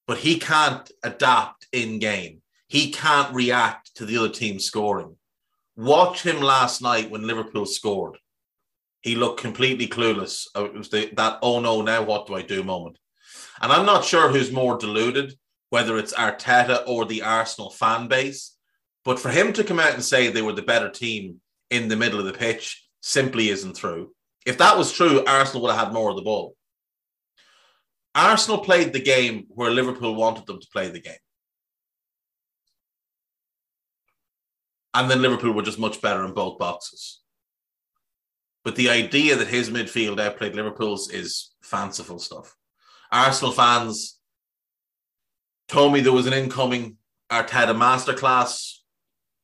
But 0.06 0.18
he 0.18 0.38
can't 0.38 0.92
adapt 1.02 1.66
in 1.72 2.00
game. 2.00 2.42
he 2.68 2.92
can't 2.92 3.34
react 3.34 3.96
to 3.96 4.06
the 4.06 4.18
other 4.18 4.30
team 4.30 4.60
scoring. 4.60 5.16
Watch 5.76 6.22
him 6.24 6.40
last 6.40 6.82
night 6.82 7.10
when 7.10 7.26
Liverpool 7.26 7.66
scored. 7.66 8.18
He 9.02 9.16
looked 9.16 9.42
completely 9.42 9.88
clueless. 9.88 10.46
Uh, 10.56 10.66
it 10.66 10.74
was 10.74 10.90
the, 10.90 11.10
that, 11.16 11.40
oh 11.42 11.60
no, 11.60 11.82
now 11.82 12.04
what 12.04 12.28
do 12.28 12.36
I 12.36 12.44
do 12.44 12.64
moment. 12.64 12.98
And 13.62 13.72
I'm 13.72 13.86
not 13.86 14.06
sure 14.06 14.30
who's 14.30 14.52
more 14.52 14.78
deluded, 14.78 15.34
whether 15.70 15.98
it's 15.98 16.14
Arteta 16.14 16.84
or 16.86 17.06
the 17.06 17.24
Arsenal 17.24 17.72
fan 17.72 18.08
base. 18.08 18.56
But 19.06 19.20
for 19.20 19.30
him 19.30 19.54
to 19.54 19.64
come 19.64 19.80
out 19.80 19.94
and 19.94 20.04
say 20.04 20.30
they 20.30 20.42
were 20.42 20.54
the 20.54 20.62
better 20.62 20.90
team 20.90 21.42
in 21.70 21.88
the 21.88 21.96
middle 21.96 22.20
of 22.20 22.26
the 22.26 22.34
pitch 22.34 22.86
simply 23.02 23.50
isn't 23.50 23.78
true. 23.78 24.14
If 24.46 24.58
that 24.58 24.78
was 24.78 24.92
true, 24.92 25.24
Arsenal 25.26 25.64
would 25.64 25.72
have 25.72 25.88
had 25.88 25.94
more 25.94 26.10
of 26.10 26.16
the 26.16 26.22
ball. 26.22 26.56
Arsenal 28.16 28.60
played 28.60 28.92
the 28.92 29.02
game 29.02 29.46
where 29.50 29.72
Liverpool 29.72 30.16
wanted 30.16 30.46
them 30.46 30.60
to 30.60 30.68
play 30.74 30.90
the 30.90 31.00
game. 31.00 31.14
And 34.94 35.10
then 35.10 35.22
Liverpool 35.22 35.54
were 35.54 35.62
just 35.62 35.80
much 35.80 36.02
better 36.02 36.26
in 36.26 36.34
both 36.34 36.58
boxes. 36.58 37.22
But 38.64 38.76
the 38.76 38.90
idea 38.90 39.36
that 39.36 39.48
his 39.48 39.70
midfield 39.70 40.20
outplayed 40.20 40.56
Liverpool's 40.56 41.10
is 41.10 41.52
fanciful 41.62 42.20
stuff. 42.20 42.56
Arsenal 43.12 43.54
fans 43.54 44.20
told 45.68 45.94
me 45.94 46.02
there 46.02 46.12
was 46.12 46.28
an 46.28 46.34
incoming 46.34 46.98
Arteta 47.32 47.76
masterclass. 47.76 48.79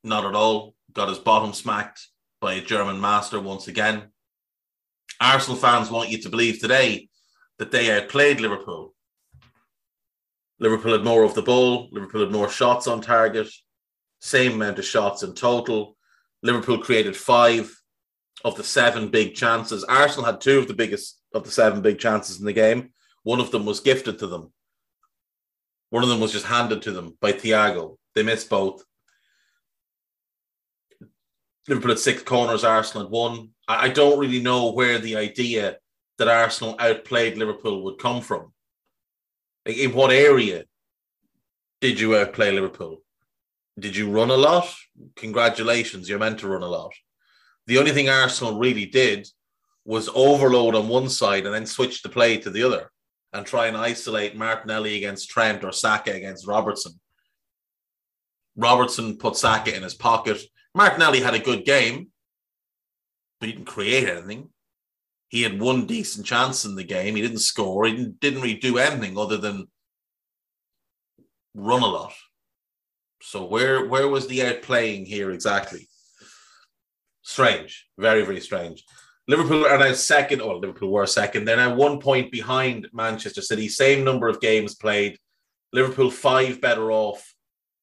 Not 0.06 0.24
at 0.24 0.36
all. 0.36 0.76
Got 0.92 1.08
his 1.08 1.18
bottom 1.18 1.52
smacked 1.52 2.10
by 2.40 2.54
a 2.54 2.60
German 2.60 3.00
master 3.00 3.40
once 3.40 3.66
again. 3.66 4.04
Arsenal 5.20 5.58
fans 5.58 5.90
want 5.90 6.10
you 6.10 6.18
to 6.22 6.28
believe 6.28 6.60
today 6.60 7.08
that 7.58 7.72
they 7.72 7.90
outplayed 7.90 8.40
Liverpool. 8.40 8.94
Liverpool 10.60 10.92
had 10.92 11.02
more 11.02 11.24
of 11.24 11.34
the 11.34 11.42
ball. 11.42 11.88
Liverpool 11.90 12.20
had 12.20 12.30
more 12.30 12.48
shots 12.48 12.86
on 12.86 13.00
target. 13.00 13.48
Same 14.20 14.52
amount 14.52 14.78
of 14.78 14.84
shots 14.84 15.24
in 15.24 15.34
total. 15.34 15.96
Liverpool 16.40 16.78
created 16.78 17.16
five 17.16 17.76
of 18.44 18.56
the 18.56 18.62
seven 18.62 19.08
big 19.08 19.34
chances. 19.34 19.82
Arsenal 19.82 20.26
had 20.26 20.40
two 20.40 20.60
of 20.60 20.68
the 20.68 20.74
biggest 20.74 21.20
of 21.34 21.42
the 21.42 21.50
seven 21.50 21.82
big 21.82 21.98
chances 21.98 22.38
in 22.38 22.46
the 22.46 22.52
game. 22.52 22.90
One 23.24 23.40
of 23.40 23.50
them 23.50 23.66
was 23.66 23.80
gifted 23.80 24.20
to 24.20 24.28
them. 24.28 24.52
One 25.90 26.04
of 26.04 26.08
them 26.08 26.20
was 26.20 26.30
just 26.30 26.46
handed 26.46 26.82
to 26.82 26.92
them 26.92 27.18
by 27.20 27.32
Thiago. 27.32 27.96
They 28.14 28.22
missed 28.22 28.48
both. 28.48 28.84
Liverpool 31.68 31.92
at 31.92 31.98
six 31.98 32.22
corners, 32.22 32.64
Arsenal 32.64 33.04
had 33.04 33.12
one. 33.12 33.50
I 33.66 33.88
don't 33.88 34.18
really 34.18 34.40
know 34.40 34.70
where 34.70 34.98
the 34.98 35.16
idea 35.16 35.78
that 36.18 36.28
Arsenal 36.28 36.76
outplayed 36.78 37.36
Liverpool 37.36 37.82
would 37.84 37.98
come 37.98 38.20
from. 38.20 38.52
Like 39.66 39.76
in 39.76 39.92
what 39.92 40.12
area 40.12 40.64
did 41.80 41.98
you 41.98 42.16
outplay 42.16 42.52
Liverpool? 42.52 43.02
Did 43.78 43.96
you 43.96 44.10
run 44.10 44.30
a 44.30 44.36
lot? 44.36 44.72
Congratulations, 45.16 46.08
you're 46.08 46.18
meant 46.18 46.38
to 46.40 46.48
run 46.48 46.62
a 46.62 46.68
lot. 46.68 46.92
The 47.66 47.78
only 47.78 47.90
thing 47.90 48.08
Arsenal 48.08 48.58
really 48.58 48.86
did 48.86 49.26
was 49.84 50.08
overload 50.14 50.74
on 50.74 50.88
one 50.88 51.08
side 51.08 51.44
and 51.46 51.54
then 51.54 51.66
switch 51.66 52.02
the 52.02 52.08
play 52.08 52.38
to 52.38 52.50
the 52.50 52.62
other 52.62 52.90
and 53.32 53.44
try 53.44 53.66
and 53.66 53.76
isolate 53.76 54.36
Martinelli 54.36 54.96
against 54.96 55.28
Trent 55.28 55.64
or 55.64 55.72
Saka 55.72 56.12
against 56.12 56.46
Robertson. 56.46 56.98
Robertson 58.56 59.18
put 59.18 59.36
Saka 59.36 59.76
in 59.76 59.82
his 59.82 59.94
pocket. 59.94 60.40
Martinelli 60.76 61.20
had 61.20 61.32
a 61.32 61.38
good 61.38 61.64
game, 61.64 62.08
but 63.40 63.48
he 63.48 63.54
didn't 63.54 63.66
create 63.66 64.06
anything. 64.06 64.50
He 65.28 65.40
had 65.42 65.58
one 65.58 65.86
decent 65.86 66.26
chance 66.26 66.66
in 66.66 66.74
the 66.74 66.84
game. 66.84 67.16
He 67.16 67.22
didn't 67.22 67.38
score. 67.38 67.86
He 67.86 67.92
didn't, 67.96 68.20
didn't 68.20 68.42
really 68.42 68.58
do 68.58 68.76
anything 68.76 69.16
other 69.16 69.38
than 69.38 69.68
run 71.54 71.82
a 71.82 71.86
lot. 71.86 72.12
So 73.22 73.46
where 73.46 73.86
where 73.86 74.06
was 74.06 74.26
the 74.26 74.40
outplaying 74.40 75.06
here 75.06 75.30
exactly? 75.30 75.88
Strange, 77.22 77.86
very 77.96 78.22
very 78.22 78.40
strange. 78.40 78.84
Liverpool 79.26 79.64
are 79.64 79.78
now 79.78 79.94
second. 79.94 80.40
Well, 80.40 80.60
Liverpool 80.60 80.92
were 80.92 81.06
second. 81.06 81.46
They're 81.46 81.56
now 81.56 81.74
one 81.74 82.00
point 82.00 82.30
behind 82.30 82.88
Manchester 82.92 83.40
City. 83.40 83.68
Same 83.68 84.04
number 84.04 84.28
of 84.28 84.42
games 84.42 84.74
played. 84.74 85.18
Liverpool 85.72 86.10
five 86.10 86.60
better 86.60 86.92
off 86.92 87.34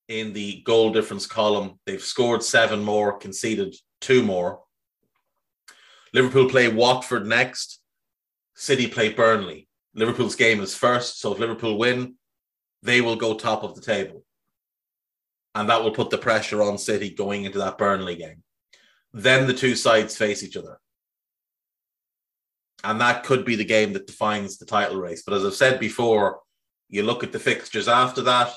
in 0.08 0.34
the 0.34 0.62
goal 0.66 0.92
difference 0.92 1.26
column. 1.26 1.80
They've 1.86 2.02
scored 2.02 2.44
seven 2.44 2.84
more, 2.84 3.18
conceded 3.18 3.76
two 4.02 4.24
more. 4.24 4.62
Liverpool 6.14 6.50
play 6.50 6.68
Watford 6.68 7.26
next. 7.26 7.80
City 8.56 8.88
play 8.88 9.14
Burnley. 9.14 9.68
Liverpool's 9.96 10.36
game 10.36 10.62
is 10.62 10.76
first. 10.76 11.20
So 11.20 11.34
if 11.34 11.40
Liverpool 11.40 11.78
win, 11.78 12.16
they 12.82 13.02
will 13.02 13.16
go 13.16 13.34
top 13.34 13.64
of 13.64 13.76
the 13.76 13.82
table. 13.82 14.24
And 15.56 15.70
that 15.70 15.84
will 15.84 15.92
put 15.92 16.10
the 16.10 16.18
pressure 16.18 16.62
on 16.62 16.78
City 16.78 17.10
going 17.10 17.46
into 17.46 17.60
that 17.60 17.78
Burnley 17.78 18.16
game. 18.16 18.44
Then 19.14 19.48
the 19.48 19.54
two 19.54 19.76
sides 19.76 20.18
face 20.18 20.44
each 20.44 20.58
other. 20.58 20.80
And 22.84 23.00
that 23.00 23.24
could 23.24 23.46
be 23.46 23.56
the 23.56 23.64
game 23.64 23.94
that 23.94 24.08
defines 24.08 24.58
the 24.58 24.66
title 24.66 25.00
race. 25.00 25.24
But 25.26 25.36
as 25.36 25.46
I've 25.46 25.54
said 25.54 25.80
before, 25.80 26.40
you 26.90 27.04
look 27.04 27.24
at 27.24 27.32
the 27.32 27.40
fixtures 27.40 27.88
after 27.88 28.22
that, 28.24 28.54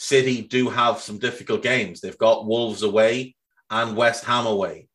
City 0.00 0.42
do 0.42 0.70
have 0.70 0.98
some 1.00 1.18
difficult 1.18 1.62
games. 1.62 2.00
They've 2.00 2.16
got 2.16 2.46
Wolves 2.46 2.82
away 2.82 3.36
and 3.68 3.96
West 3.96 4.24
Ham 4.24 4.46
away 4.46 4.88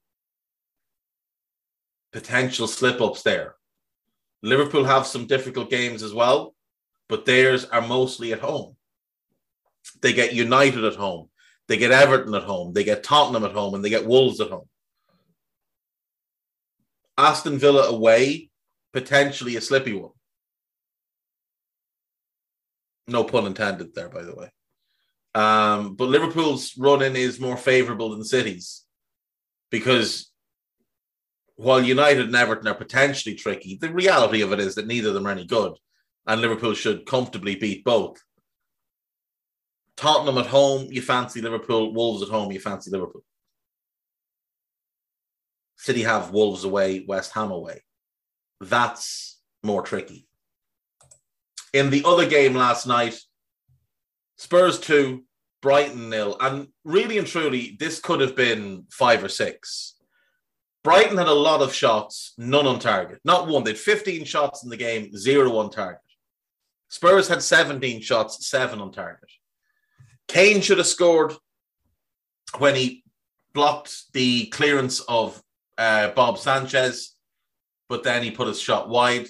potential 2.15 2.65
slip 2.65 3.01
ups 3.01 3.23
there. 3.23 3.55
Liverpool 4.41 4.85
have 4.85 5.05
some 5.05 5.27
difficult 5.27 5.69
games 5.69 6.01
as 6.01 6.13
well, 6.13 6.55
but 7.09 7.25
theirs 7.25 7.65
are 7.65 7.81
mostly 7.81 8.31
at 8.31 8.39
home. 8.39 8.77
They 10.01 10.13
get 10.13 10.33
United 10.33 10.85
at 10.85 10.95
home, 10.95 11.29
they 11.67 11.75
get 11.75 11.91
Everton 11.91 12.33
at 12.33 12.43
home, 12.43 12.71
they 12.71 12.85
get 12.85 13.03
Tottenham 13.03 13.43
at 13.43 13.51
home, 13.51 13.73
and 13.73 13.83
they 13.83 13.89
get 13.89 14.07
Wolves 14.07 14.39
at 14.39 14.49
home. 14.49 14.69
Aston 17.17 17.57
Villa 17.59 17.89
away, 17.89 18.49
potentially 18.93 19.57
a 19.57 19.61
slippy 19.61 19.91
one. 19.91 20.11
No 23.07 23.25
pun 23.25 23.45
intended 23.45 23.93
there, 23.93 24.07
by 24.07 24.23
the 24.23 24.35
way. 24.35 24.49
Um, 25.35 25.95
but 25.95 26.07
Liverpool's 26.07 26.77
run 26.77 27.01
in 27.01 27.17
is 27.17 27.41
more 27.41 27.57
favourable 27.57 28.11
than 28.11 28.23
City's 28.23 28.85
because 29.69 30.31
while 31.57 31.83
United 31.83 32.27
and 32.27 32.35
Everton 32.35 32.69
are 32.69 32.73
potentially 32.75 33.35
tricky, 33.35 33.77
the 33.79 33.91
reality 33.91 34.41
of 34.41 34.53
it 34.53 34.61
is 34.61 34.75
that 34.75 34.87
neither 34.87 35.09
of 35.09 35.13
them 35.13 35.27
are 35.27 35.31
any 35.31 35.45
good, 35.45 35.73
and 36.25 36.39
Liverpool 36.39 36.73
should 36.73 37.05
comfortably 37.05 37.55
beat 37.55 37.83
both. 37.83 38.17
Tottenham 39.97 40.37
at 40.37 40.47
home, 40.47 40.87
you 40.89 41.01
fancy 41.01 41.41
Liverpool. 41.41 41.93
Wolves 41.93 42.23
at 42.23 42.29
home, 42.29 42.51
you 42.51 42.59
fancy 42.59 42.89
Liverpool. 42.91 43.23
City 45.77 46.03
have 46.03 46.31
Wolves 46.31 46.63
away, 46.63 47.03
West 47.05 47.33
Ham 47.33 47.51
away. 47.51 47.83
That's 48.61 49.39
more 49.63 49.81
tricky. 49.81 50.27
In 51.73 51.89
the 51.89 52.03
other 52.05 52.27
game 52.27 52.55
last 52.55 52.87
night, 52.87 53.19
Spurs 54.37 54.79
2, 54.79 55.23
Brighton 55.65 56.11
nil. 56.11 56.37
And 56.39 56.67
really 56.83 57.17
and 57.17 57.27
truly, 57.27 57.75
this 57.79 57.99
could 57.99 58.21
have 58.21 58.35
been 58.35 58.85
five 58.91 59.23
or 59.23 59.29
six 59.29 59.95
Brighton 60.85 61.17
had 61.17 61.27
a 61.27 61.33
lot 61.33 61.63
of 61.63 61.73
shots, 61.73 62.35
none 62.37 62.67
on 62.67 62.77
target. 62.77 63.19
Not 63.25 63.47
one. 63.47 63.63
They 63.63 63.71
had 63.71 63.79
15 63.79 64.23
shots 64.23 64.63
in 64.63 64.69
the 64.69 64.77
game, 64.77 65.17
zero 65.17 65.57
on 65.57 65.71
target. 65.71 65.99
Spurs 66.89 67.27
had 67.27 67.41
17 67.41 68.01
shots, 68.01 68.47
seven 68.47 68.79
on 68.79 68.91
target. 68.91 69.31
Kane 70.27 70.61
should 70.61 70.77
have 70.77 70.85
scored 70.85 71.33
when 72.59 72.75
he 72.75 73.03
blocked 73.55 74.13
the 74.13 74.45
clearance 74.49 74.99
of 75.09 75.41
uh, 75.79 76.09
Bob 76.09 76.37
Sanchez, 76.37 77.15
but 77.89 78.03
then 78.03 78.21
he 78.21 78.29
put 78.29 78.47
his 78.47 78.61
shot 78.61 78.87
wide. 78.87 79.25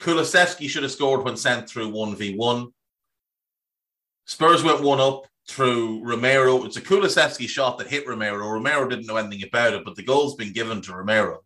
Kulusevski 0.00 0.68
should 0.68 0.84
have 0.84 0.92
scored 0.92 1.24
when 1.24 1.36
sent 1.36 1.68
through 1.68 1.90
1v1. 1.90 2.68
Spurs 4.26 4.62
went 4.62 4.80
one 4.80 5.00
up 5.00 5.26
through 5.50 6.02
Romero. 6.04 6.64
It's 6.64 6.76
a 6.76 6.80
Kulusevski 6.80 7.48
shot 7.48 7.78
that 7.78 7.88
hit 7.88 8.06
Romero. 8.06 8.48
Romero 8.48 8.88
didn't 8.88 9.06
know 9.06 9.16
anything 9.16 9.46
about 9.46 9.74
it, 9.74 9.84
but 9.84 9.96
the 9.96 10.04
goal's 10.04 10.36
been 10.36 10.52
given 10.52 10.80
to 10.82 10.94
Romero. 10.94 11.40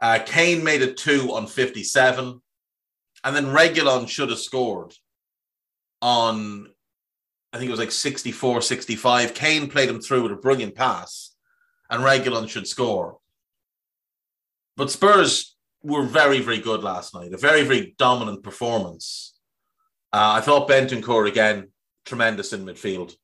Uh, 0.00 0.18
Kane 0.24 0.64
made 0.64 0.82
it 0.82 0.96
two 0.96 1.32
on 1.32 1.46
57. 1.46 2.40
And 3.22 3.36
then 3.36 3.46
Reguilon 3.46 4.08
should 4.08 4.30
have 4.30 4.38
scored 4.38 4.94
on, 6.02 6.68
I 7.52 7.58
think 7.58 7.68
it 7.68 7.72
was 7.72 7.80
like 7.80 7.92
64, 7.92 8.62
65. 8.62 9.34
Kane 9.34 9.68
played 9.68 9.88
him 9.88 10.00
through 10.00 10.22
with 10.22 10.32
a 10.32 10.36
brilliant 10.36 10.74
pass, 10.74 11.34
and 11.90 12.02
Reguilon 12.02 12.48
should 12.48 12.66
score. 12.66 13.18
But 14.76 14.90
Spurs 14.90 15.56
were 15.82 16.04
very, 16.04 16.40
very 16.40 16.58
good 16.58 16.82
last 16.82 17.14
night. 17.14 17.34
A 17.34 17.36
very, 17.36 17.62
very 17.62 17.94
dominant 17.98 18.42
performance. 18.42 19.38
Uh, 20.12 20.38
I 20.38 20.40
thought 20.40 20.68
Bentancur 20.68 21.28
again 21.28 21.68
tremendous 22.10 22.52
in 22.52 22.66
midfield. 22.66 23.14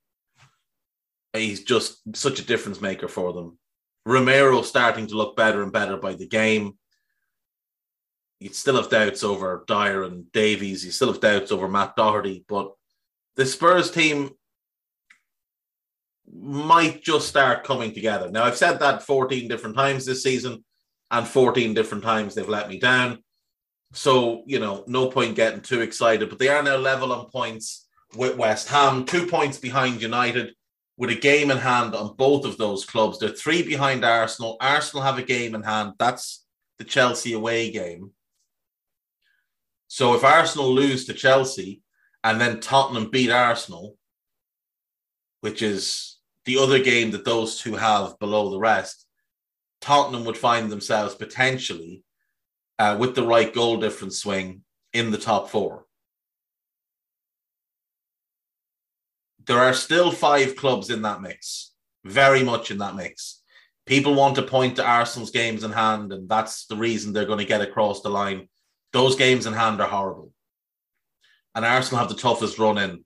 He's 1.33 1.65
just 1.65 1.99
such 2.17 2.39
a 2.39 2.45
difference 2.45 2.81
maker 2.81 3.09
for 3.09 3.33
them. 3.33 3.59
Romero 4.07 4.63
starting 4.63 5.09
to 5.09 5.17
look 5.17 5.37
better 5.37 5.65
and 5.65 5.73
better 5.73 5.97
by 5.97 6.15
the 6.15 6.29
game. 6.29 6.79
You 8.39 8.51
still 8.51 8.77
have 8.77 8.89
doubts 8.89 9.25
over 9.25 9.65
Dier 9.67 10.05
and 10.05 10.31
Davies. 10.31 10.85
You 10.85 10.93
still 10.93 11.13
have 11.13 11.21
doubts 11.21 11.51
over 11.51 11.67
Matt 11.67 11.97
Doherty, 11.97 12.45
but 12.49 12.73
the 13.35 13.45
Spurs 13.45 13.91
team 13.91 14.31
might 16.33 17.03
just 17.03 17.27
start 17.27 17.65
coming 17.65 17.93
together. 17.93 18.31
Now, 18.31 18.45
I've 18.45 18.57
said 18.57 18.79
that 18.79 19.03
14 19.03 19.49
different 19.49 19.75
times 19.75 20.07
this 20.07 20.23
season, 20.23 20.65
and 21.11 21.27
14 21.27 21.75
different 21.75 22.05
times 22.05 22.37
they've 22.37 22.49
let 22.49 22.69
me 22.69 22.79
down. 22.79 23.19
So, 23.93 24.45
you 24.47 24.61
know, 24.61 24.85
no 24.87 25.09
point 25.09 25.35
getting 25.35 25.61
too 25.61 25.81
excited, 25.81 26.29
but 26.29 26.39
they 26.39 26.49
are 26.49 26.63
now 26.63 26.77
level 26.77 27.13
on 27.13 27.31
points 27.31 27.86
with 28.17 28.37
West 28.37 28.69
Ham, 28.69 29.05
two 29.05 29.27
points 29.27 29.59
behind 29.59 30.03
United, 30.03 30.55
with 30.97 31.11
a 31.11 31.15
game 31.15 31.51
in 31.51 31.59
hand 31.59 31.95
on 31.95 32.17
both 32.17 32.45
of 32.45 32.57
those 32.57 32.85
clubs. 32.85 33.19
They're 33.19 33.29
three 33.29 33.63
behind 33.63 34.05
Arsenal. 34.05 34.57
Arsenal 34.61 35.05
have 35.05 35.19
a 35.19 35.23
game 35.23 35.55
in 35.55 35.63
hand. 35.63 35.93
That's 35.99 36.45
the 36.79 36.85
Chelsea 36.85 37.33
away 37.33 37.71
game. 37.71 38.13
So 39.89 40.15
if 40.15 40.25
Arsenal 40.25 40.73
lose 40.73 41.07
to 41.07 41.15
Chelsea 41.15 41.83
and 42.25 42.41
then 42.41 42.61
Tottenham 42.61 43.11
beat 43.11 43.31
Arsenal, 43.31 43.97
which 45.41 45.63
is 45.63 46.19
the 46.45 46.59
other 46.59 46.83
game 46.83 47.11
that 47.13 47.25
those 47.25 47.61
two 47.61 47.75
have 47.77 48.19
below 48.19 48.51
the 48.51 48.59
rest, 48.59 49.07
Tottenham 49.81 50.25
would 50.25 50.37
find 50.37 50.71
themselves 50.71 51.15
potentially 51.15 52.03
uh, 52.79 52.97
with 52.99 53.15
the 53.15 53.27
right 53.27 53.55
goal 53.55 53.77
difference 53.77 54.19
swing 54.19 54.63
in 54.93 55.11
the 55.11 55.19
top 55.19 55.51
four. 55.51 55.86
There 59.47 59.59
are 59.59 59.75
still 59.75 60.11
five 60.11 60.57
clubs 60.57 60.91
in 60.91 61.03
that 61.03 61.23
mix, 61.23 61.73
very 62.05 62.43
much 62.43 62.71
in 62.71 62.79
that 62.79 62.97
mix. 62.97 63.43
People 63.87 64.15
want 64.15 64.35
to 64.35 64.43
point 64.43 64.77
to 64.77 64.85
Arsenal's 64.85 65.31
games 65.31 65.63
in 65.63 65.71
hand, 65.71 66.13
and 66.13 66.29
that's 66.29 66.67
the 66.67 66.75
reason 66.75 67.13
they're 67.13 67.25
going 67.25 67.39
to 67.39 67.45
get 67.45 67.61
across 67.61 68.03
the 68.03 68.09
line. 68.09 68.49
Those 68.93 69.15
games 69.15 69.47
in 69.47 69.53
hand 69.53 69.81
are 69.81 69.89
horrible. 69.89 70.33
And 71.55 71.65
Arsenal 71.65 72.01
have 72.01 72.09
the 72.09 72.21
toughest 72.21 72.59
run 72.59 72.77
in 72.77 73.05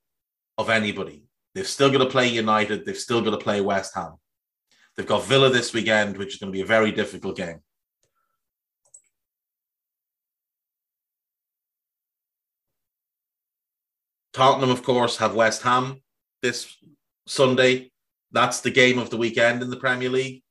of 0.57 0.71
anybody. 0.71 1.25
They've 1.55 1.67
still 1.67 1.91
got 1.91 1.99
to 1.99 2.07
play 2.07 2.29
United, 2.29 2.87
they've 2.87 2.97
still 2.97 3.21
got 3.21 3.33
to 3.33 3.39
play 3.39 3.61
West 3.61 3.95
Ham. 3.95 4.15
They've 4.97 5.07
got 5.07 5.25
Villa 5.25 5.51
this 5.51 5.75
weekend, 5.75 6.17
which 6.17 6.35
is 6.35 6.41
going 6.41 6.51
to 6.53 6.57
be 6.57 6.63
a 6.63 6.67
very 6.67 6.91
difficult 6.91 7.37
game. 7.37 7.61
Tottenham, 14.33 14.71
of 14.71 14.83
course, 14.83 15.19
have 15.19 15.35
West 15.35 15.63
Ham 15.63 16.01
this 16.43 16.77
Sunday. 17.27 17.91
That's 18.33 18.61
the 18.61 18.71
game 18.71 18.99
of 18.99 19.11
the 19.11 19.17
weekend 19.17 19.63
in 19.63 19.71
the 19.71 19.77
Premier 19.77 20.09
League. 20.09 20.43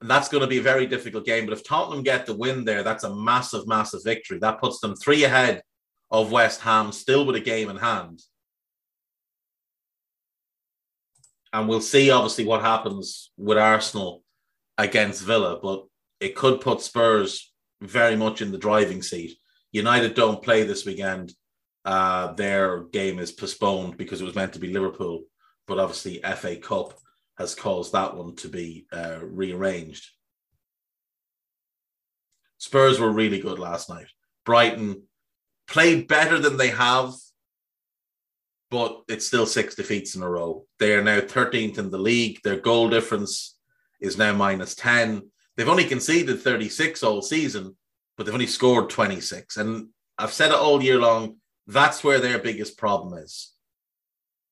And 0.00 0.10
that's 0.10 0.28
going 0.28 0.40
to 0.40 0.48
be 0.48 0.58
a 0.58 0.62
very 0.62 0.86
difficult 0.86 1.24
game. 1.24 1.46
But 1.46 1.52
if 1.52 1.64
Tottenham 1.64 2.02
get 2.02 2.26
the 2.26 2.36
win 2.36 2.64
there, 2.64 2.82
that's 2.82 3.04
a 3.04 3.14
massive, 3.14 3.68
massive 3.68 4.02
victory. 4.04 4.38
That 4.38 4.60
puts 4.60 4.80
them 4.80 4.96
three 4.96 5.24
ahead 5.24 5.62
of 6.10 6.32
West 6.32 6.60
Ham, 6.62 6.90
still 6.92 7.24
with 7.24 7.36
a 7.36 7.40
game 7.40 7.70
in 7.70 7.76
hand. 7.76 8.20
And 11.52 11.68
we'll 11.68 11.80
see, 11.80 12.10
obviously, 12.10 12.44
what 12.44 12.62
happens 12.62 13.30
with 13.36 13.58
Arsenal 13.58 14.22
against 14.78 15.22
Villa. 15.22 15.60
But 15.62 15.84
it 16.20 16.34
could 16.34 16.60
put 16.60 16.80
Spurs 16.80 17.52
very 17.80 18.16
much 18.16 18.42
in 18.42 18.50
the 18.50 18.58
driving 18.58 19.02
seat. 19.02 19.36
United 19.70 20.14
don't 20.14 20.42
play 20.42 20.64
this 20.64 20.84
weekend 20.84 21.32
uh, 21.84 22.32
their 22.34 22.84
game 22.84 23.18
is 23.18 23.32
postponed 23.32 23.96
because 23.96 24.20
it 24.20 24.24
was 24.24 24.34
meant 24.34 24.52
to 24.52 24.58
be 24.58 24.72
Liverpool, 24.72 25.24
but 25.66 25.78
obviously 25.78 26.20
FA 26.36 26.56
Cup 26.56 26.98
has 27.38 27.54
caused 27.54 27.92
that 27.92 28.16
one 28.16 28.36
to 28.36 28.48
be 28.48 28.86
uh, 28.92 29.18
rearranged. 29.20 30.10
Spurs 32.58 33.00
were 33.00 33.10
really 33.10 33.40
good 33.40 33.58
last 33.58 33.88
night. 33.88 34.06
Brighton 34.44 35.02
played 35.66 36.06
better 36.06 36.38
than 36.38 36.56
they 36.56 36.68
have, 36.68 37.12
but 38.70 39.02
it's 39.08 39.26
still 39.26 39.46
six 39.46 39.74
defeats 39.74 40.14
in 40.14 40.22
a 40.22 40.28
row. 40.28 40.64
They 40.78 40.94
are 40.94 41.02
now 41.02 41.20
13th 41.20 41.78
in 41.78 41.90
the 41.90 41.98
league. 41.98 42.38
Their 42.44 42.60
goal 42.60 42.88
difference 42.88 43.58
is 44.00 44.16
now 44.16 44.32
minus 44.32 44.74
10. 44.76 45.22
They've 45.56 45.68
only 45.68 45.84
conceded 45.84 46.40
36 46.40 47.02
all 47.02 47.22
season, 47.22 47.76
but 48.16 48.24
they've 48.24 48.34
only 48.34 48.46
scored 48.46 48.90
26. 48.90 49.56
And 49.56 49.88
I've 50.16 50.32
said 50.32 50.50
it 50.50 50.56
all 50.56 50.82
year 50.82 50.98
long 50.98 51.36
that's 51.72 52.04
where 52.04 52.20
their 52.20 52.38
biggest 52.38 52.76
problem 52.76 53.18
is. 53.18 53.52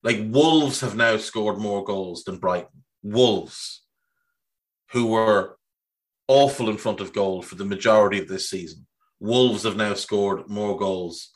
Like 0.03 0.19
Wolves 0.21 0.81
have 0.81 0.95
now 0.95 1.17
scored 1.17 1.57
more 1.57 1.83
goals 1.83 2.23
than 2.23 2.37
Brighton. 2.37 2.83
Wolves, 3.03 3.83
who 4.91 5.07
were 5.07 5.57
awful 6.27 6.69
in 6.69 6.77
front 6.77 7.01
of 7.01 7.13
goal 7.13 7.41
for 7.41 7.55
the 7.55 7.65
majority 7.65 8.19
of 8.19 8.27
this 8.27 8.49
season. 8.49 8.87
Wolves 9.19 9.63
have 9.63 9.77
now 9.77 9.93
scored 9.93 10.47
more 10.47 10.77
goals 10.77 11.31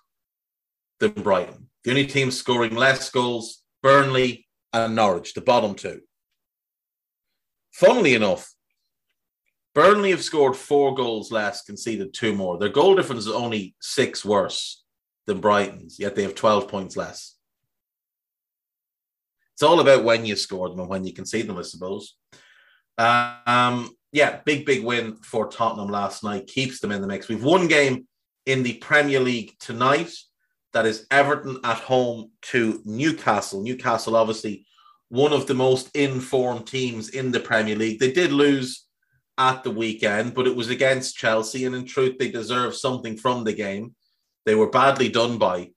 than 0.99 1.11
Brighton. 1.11 1.69
The 1.83 1.91
only 1.91 2.07
teams 2.07 2.37
scoring 2.37 2.75
less 2.75 3.09
goals, 3.09 3.63
Burnley 3.83 4.47
and 4.73 4.95
Norwich, 4.95 5.33
the 5.33 5.41
bottom 5.41 5.75
two. 5.75 6.01
Funnily 7.71 8.15
enough, 8.15 8.53
Burnley 9.75 10.11
have 10.11 10.23
scored 10.23 10.55
four 10.55 10.95
goals 10.95 11.31
less, 11.31 11.61
conceded 11.63 12.13
two 12.13 12.33
more. 12.33 12.57
Their 12.57 12.69
goal 12.69 12.95
difference 12.95 13.25
is 13.25 13.31
only 13.31 13.75
six 13.81 14.23
worse 14.23 14.84
than 15.25 15.39
Brighton's, 15.39 15.99
yet 15.99 16.15
they 16.15 16.23
have 16.23 16.35
12 16.35 16.67
points 16.67 16.95
less. 16.95 17.35
It's 19.53 19.63
all 19.63 19.79
about 19.79 20.03
when 20.03 20.25
you 20.25 20.35
score 20.35 20.69
them 20.69 20.79
and 20.79 20.89
when 20.89 21.05
you 21.05 21.13
concede 21.13 21.47
them, 21.47 21.57
I 21.57 21.61
suppose. 21.61 22.15
Um, 22.97 23.89
yeah, 24.11 24.41
big, 24.45 24.65
big 24.65 24.83
win 24.83 25.15
for 25.17 25.47
Tottenham 25.47 25.89
last 25.89 26.23
night, 26.23 26.47
keeps 26.47 26.79
them 26.79 26.91
in 26.91 27.01
the 27.01 27.07
mix. 27.07 27.27
We've 27.27 27.43
one 27.43 27.67
game 27.67 28.07
in 28.45 28.63
the 28.63 28.73
Premier 28.75 29.19
League 29.19 29.53
tonight. 29.59 30.11
That 30.73 30.85
is 30.85 31.07
Everton 31.09 31.59
at 31.63 31.77
home 31.77 32.31
to 32.43 32.81
Newcastle. 32.83 33.63
Newcastle, 33.63 34.15
obviously, 34.15 34.65
one 35.09 35.33
of 35.33 35.47
the 35.47 35.53
most 35.53 35.95
informed 35.95 36.67
teams 36.67 37.09
in 37.09 37.31
the 37.31 37.39
Premier 37.39 37.75
League. 37.75 37.99
They 37.99 38.11
did 38.11 38.31
lose 38.31 38.85
at 39.37 39.63
the 39.63 39.71
weekend, 39.71 40.33
but 40.33 40.47
it 40.47 40.55
was 40.55 40.69
against 40.69 41.17
Chelsea, 41.17 41.65
and 41.65 41.75
in 41.75 41.85
truth, 41.85 42.17
they 42.17 42.29
deserve 42.29 42.75
something 42.75 43.17
from 43.17 43.43
the 43.43 43.53
game. 43.53 43.95
They 44.45 44.55
were 44.55 44.69
badly 44.69 45.09
done 45.09 45.37
by 45.37 45.71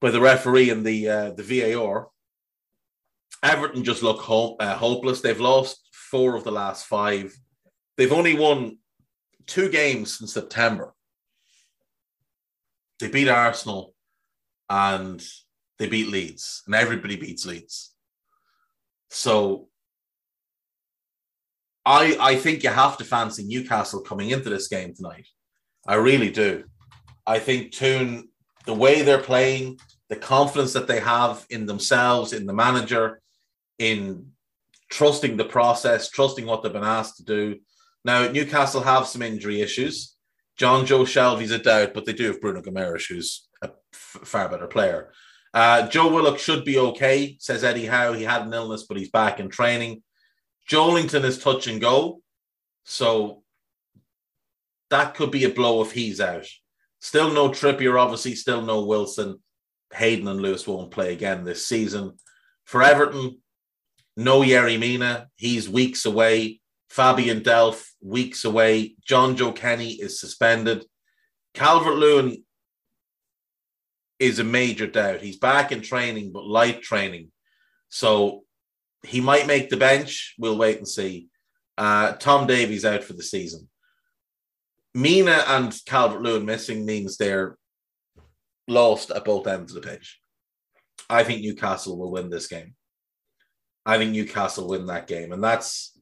by 0.00 0.10
the 0.10 0.20
referee 0.20 0.70
and 0.70 0.84
the 0.84 1.08
uh, 1.08 1.30
the 1.32 1.42
VAR. 1.42 2.08
Everton 3.42 3.84
just 3.84 4.02
look 4.02 4.20
ho- 4.20 4.56
uh, 4.58 4.76
hopeless. 4.76 5.20
They've 5.20 5.40
lost 5.40 5.88
four 5.92 6.36
of 6.36 6.44
the 6.44 6.52
last 6.52 6.86
five. 6.86 7.36
They've 7.96 8.12
only 8.12 8.34
won 8.34 8.78
two 9.46 9.68
games 9.68 10.20
in 10.20 10.26
September. 10.26 10.94
They 13.00 13.08
beat 13.08 13.28
Arsenal 13.28 13.94
and 14.68 15.24
they 15.78 15.88
beat 15.88 16.08
Leeds, 16.08 16.62
and 16.66 16.74
everybody 16.74 17.16
beats 17.16 17.46
Leeds. 17.46 17.94
So 19.10 19.68
I 21.84 22.16
I 22.20 22.36
think 22.36 22.62
you 22.62 22.70
have 22.70 22.98
to 22.98 23.04
fancy 23.04 23.44
Newcastle 23.44 24.02
coming 24.02 24.30
into 24.30 24.50
this 24.50 24.68
game 24.68 24.94
tonight. 24.94 25.26
I 25.86 25.94
really 25.94 26.30
do. 26.30 26.64
I 27.28 27.38
think 27.38 27.72
Toon, 27.72 28.30
the 28.64 28.72
way 28.72 29.02
they're 29.02 29.22
playing, 29.22 29.78
the 30.08 30.16
confidence 30.16 30.72
that 30.72 30.88
they 30.88 30.98
have 30.98 31.44
in 31.50 31.66
themselves, 31.66 32.32
in 32.32 32.46
the 32.46 32.54
manager, 32.54 33.20
in 33.78 34.32
trusting 34.90 35.36
the 35.36 35.44
process, 35.44 36.08
trusting 36.08 36.46
what 36.46 36.62
they've 36.62 36.72
been 36.72 36.82
asked 36.82 37.18
to 37.18 37.24
do. 37.24 37.58
Now, 38.02 38.30
Newcastle 38.32 38.80
have 38.80 39.06
some 39.06 39.20
injury 39.20 39.60
issues. 39.60 40.16
Jonjo 40.58 41.06
Shelvey's 41.06 41.50
a 41.50 41.58
doubt, 41.58 41.92
but 41.92 42.06
they 42.06 42.14
do 42.14 42.28
have 42.28 42.40
Bruno 42.40 42.62
Guimaraes, 42.62 43.06
who's 43.06 43.46
a 43.62 43.66
f- 43.92 44.22
far 44.24 44.48
better 44.48 44.66
player. 44.66 45.12
Uh, 45.52 45.86
Joe 45.86 46.10
Willock 46.10 46.38
should 46.38 46.64
be 46.64 46.78
okay, 46.78 47.36
says 47.40 47.62
Eddie 47.62 47.86
Howe. 47.86 48.14
He 48.14 48.24
had 48.24 48.42
an 48.42 48.54
illness, 48.54 48.84
but 48.88 48.96
he's 48.96 49.10
back 49.10 49.38
in 49.38 49.50
training. 49.50 50.02
Joelinton 50.70 51.24
is 51.24 51.38
touch 51.38 51.66
and 51.66 51.78
go. 51.80 52.22
So 52.84 53.42
that 54.88 55.14
could 55.14 55.30
be 55.30 55.44
a 55.44 55.50
blow 55.50 55.82
if 55.82 55.92
he's 55.92 56.22
out. 56.22 56.46
Still 57.00 57.32
no 57.32 57.48
Trippier, 57.48 58.00
obviously, 58.00 58.34
still 58.34 58.62
no 58.62 58.84
Wilson. 58.84 59.38
Hayden 59.94 60.28
and 60.28 60.40
Lewis 60.40 60.66
won't 60.66 60.90
play 60.90 61.12
again 61.12 61.44
this 61.44 61.66
season. 61.66 62.14
For 62.64 62.82
Everton, 62.82 63.40
no 64.16 64.40
Yerry 64.40 64.78
Mina. 64.78 65.28
He's 65.36 65.68
weeks 65.68 66.04
away. 66.04 66.60
Fabian 66.90 67.40
Delph, 67.40 67.84
weeks 68.02 68.44
away. 68.44 68.96
Jonjoe 69.08 69.54
Kenny 69.54 69.92
is 69.92 70.20
suspended. 70.20 70.84
Calvert 71.54 71.96
Lewin 71.96 72.44
is 74.18 74.38
a 74.38 74.44
major 74.44 74.86
doubt. 74.86 75.20
He's 75.20 75.38
back 75.38 75.70
in 75.72 75.82
training, 75.82 76.32
but 76.32 76.44
light 76.44 76.82
training. 76.82 77.30
So 77.88 78.44
he 79.04 79.20
might 79.20 79.46
make 79.46 79.70
the 79.70 79.76
bench. 79.76 80.34
We'll 80.38 80.58
wait 80.58 80.78
and 80.78 80.88
see. 80.88 81.28
Uh, 81.76 82.12
Tom 82.12 82.46
Davies 82.46 82.84
out 82.84 83.04
for 83.04 83.12
the 83.12 83.22
season. 83.22 83.67
Mina 84.94 85.44
and 85.46 85.74
Calvert 85.86 86.22
Lewin 86.22 86.44
missing 86.44 86.84
means 86.84 87.16
they're 87.16 87.56
lost 88.66 89.10
at 89.10 89.24
both 89.24 89.46
ends 89.46 89.74
of 89.74 89.82
the 89.82 89.88
pitch. 89.88 90.18
I 91.10 91.24
think 91.24 91.42
Newcastle 91.42 91.98
will 91.98 92.10
win 92.10 92.30
this 92.30 92.48
game. 92.48 92.74
I 93.86 93.98
think 93.98 94.12
Newcastle 94.12 94.68
win 94.68 94.86
that 94.86 95.06
game. 95.06 95.32
And 95.32 95.42
that's 95.42 95.98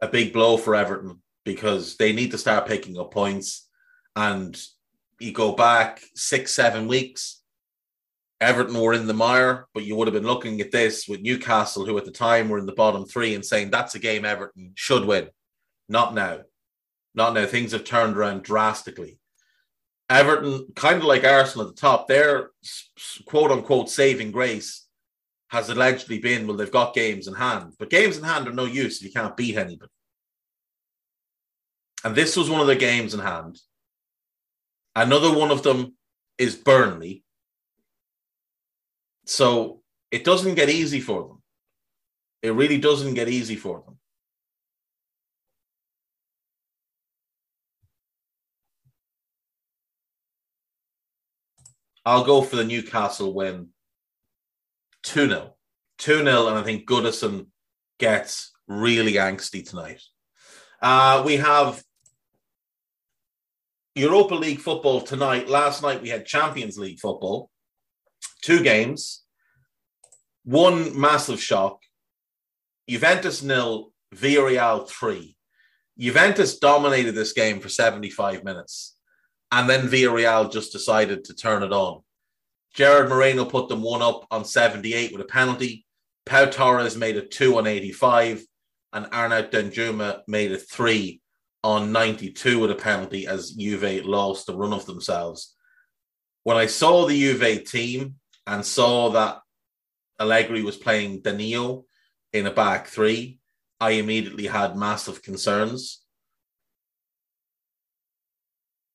a 0.00 0.08
big 0.08 0.32
blow 0.32 0.56
for 0.56 0.74
Everton 0.74 1.22
because 1.44 1.96
they 1.96 2.12
need 2.12 2.30
to 2.30 2.38
start 2.38 2.66
picking 2.66 2.98
up 2.98 3.12
points. 3.12 3.68
And 4.14 4.60
you 5.18 5.32
go 5.32 5.52
back 5.52 6.00
six, 6.14 6.52
seven 6.52 6.86
weeks, 6.86 7.42
Everton 8.40 8.78
were 8.78 8.92
in 8.92 9.06
the 9.06 9.14
mire, 9.14 9.68
but 9.72 9.84
you 9.84 9.96
would 9.96 10.06
have 10.06 10.14
been 10.14 10.26
looking 10.26 10.60
at 10.60 10.70
this 10.70 11.08
with 11.08 11.22
Newcastle, 11.22 11.86
who 11.86 11.96
at 11.96 12.04
the 12.04 12.10
time 12.10 12.48
were 12.48 12.58
in 12.58 12.66
the 12.66 12.72
bottom 12.72 13.06
three, 13.06 13.34
and 13.34 13.44
saying 13.44 13.70
that's 13.70 13.94
a 13.94 13.98
game 13.98 14.24
Everton 14.24 14.72
should 14.74 15.04
win. 15.04 15.28
Not 15.88 16.14
now. 16.14 16.40
Not 17.14 17.34
now. 17.34 17.46
Things 17.46 17.72
have 17.72 17.84
turned 17.84 18.16
around 18.16 18.42
drastically. 18.42 19.18
Everton, 20.10 20.66
kind 20.74 20.98
of 20.98 21.04
like 21.04 21.24
Arsenal 21.24 21.68
at 21.68 21.74
the 21.74 21.80
top, 21.80 22.08
their 22.08 22.50
quote 23.24 23.50
unquote 23.50 23.88
saving 23.88 24.32
grace 24.32 24.86
has 25.48 25.70
allegedly 25.70 26.18
been 26.18 26.46
well, 26.46 26.56
they've 26.56 26.70
got 26.70 26.94
games 26.94 27.26
in 27.26 27.34
hand, 27.34 27.72
but 27.78 27.90
games 27.90 28.18
in 28.18 28.24
hand 28.24 28.48
are 28.48 28.52
no 28.52 28.64
use 28.64 28.98
if 28.98 29.04
you 29.04 29.12
can't 29.12 29.36
beat 29.36 29.56
anybody. 29.56 29.90
And 32.02 32.14
this 32.14 32.36
was 32.36 32.50
one 32.50 32.60
of 32.60 32.66
the 32.66 32.76
games 32.76 33.14
in 33.14 33.20
hand. 33.20 33.58
Another 34.94 35.32
one 35.32 35.50
of 35.50 35.62
them 35.62 35.96
is 36.38 36.54
Burnley. 36.54 37.24
So 39.24 39.80
it 40.10 40.24
doesn't 40.24 40.54
get 40.54 40.68
easy 40.68 41.00
for 41.00 41.22
them. 41.22 41.42
It 42.42 42.52
really 42.52 42.78
doesn't 42.78 43.14
get 43.14 43.28
easy 43.28 43.56
for 43.56 43.82
them. 43.86 43.93
I'll 52.04 52.24
go 52.24 52.42
for 52.42 52.56
the 52.56 52.64
Newcastle 52.64 53.32
win 53.34 53.68
2 55.04 55.28
0. 55.28 55.54
2 55.98 56.24
0, 56.24 56.48
and 56.48 56.58
I 56.58 56.62
think 56.62 56.88
Goodison 56.88 57.46
gets 57.98 58.52
really 58.66 59.14
angsty 59.14 59.68
tonight. 59.68 60.00
Uh, 60.82 61.22
we 61.24 61.36
have 61.36 61.82
Europa 63.94 64.34
League 64.34 64.60
football 64.60 65.00
tonight. 65.00 65.48
Last 65.48 65.82
night 65.82 66.02
we 66.02 66.08
had 66.08 66.26
Champions 66.26 66.76
League 66.76 67.00
football, 67.00 67.50
two 68.42 68.62
games, 68.62 69.22
one 70.44 70.98
massive 70.98 71.40
shock. 71.40 71.80
Juventus 72.88 73.42
nil, 73.42 73.92
Villarreal 74.14 74.88
three. 74.88 75.36
Juventus 75.98 76.58
dominated 76.58 77.12
this 77.12 77.32
game 77.32 77.60
for 77.60 77.68
75 77.68 78.42
minutes, 78.42 78.93
and 79.54 79.70
then 79.70 79.86
Villarreal 79.86 80.50
just 80.50 80.72
decided 80.72 81.22
to 81.24 81.34
turn 81.34 81.62
it 81.62 81.72
on. 81.72 82.02
Gerard 82.74 83.08
Moreno 83.08 83.44
put 83.44 83.68
them 83.68 83.82
one 83.82 84.02
up 84.02 84.26
on 84.28 84.44
78 84.44 85.12
with 85.12 85.20
a 85.20 85.26
penalty. 85.26 85.86
Pau 86.26 86.46
Torres 86.46 86.96
made 86.96 87.16
it 87.16 87.30
two 87.30 87.56
on 87.56 87.68
85, 87.68 88.44
and 88.92 89.06
Arnaut 89.12 89.52
Danjuma 89.52 90.22
made 90.26 90.50
it 90.50 90.68
three 90.68 91.20
on 91.62 91.92
92 91.92 92.58
with 92.58 92.72
a 92.72 92.74
penalty 92.74 93.28
as 93.28 93.52
Juve 93.52 94.04
lost 94.04 94.46
the 94.46 94.56
run 94.56 94.72
of 94.72 94.86
themselves. 94.86 95.54
When 96.42 96.56
I 96.56 96.66
saw 96.66 97.06
the 97.06 97.16
Juve 97.16 97.64
team 97.64 98.16
and 98.48 98.66
saw 98.66 99.10
that 99.10 99.38
Allegri 100.18 100.62
was 100.62 100.76
playing 100.76 101.22
Danilo 101.22 101.84
in 102.32 102.48
a 102.48 102.50
back 102.50 102.88
three, 102.88 103.38
I 103.78 103.92
immediately 103.92 104.48
had 104.48 104.76
massive 104.76 105.22
concerns. 105.22 106.03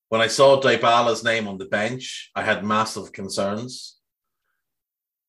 When 0.10 0.22
I 0.22 0.28
saw 0.28 0.60
Dybala's 0.60 1.24
name 1.24 1.48
on 1.48 1.58
the 1.58 1.66
bench, 1.66 2.32
I 2.36 2.44
had 2.44 2.66
massive 2.66 3.12
concerns. 3.12 3.98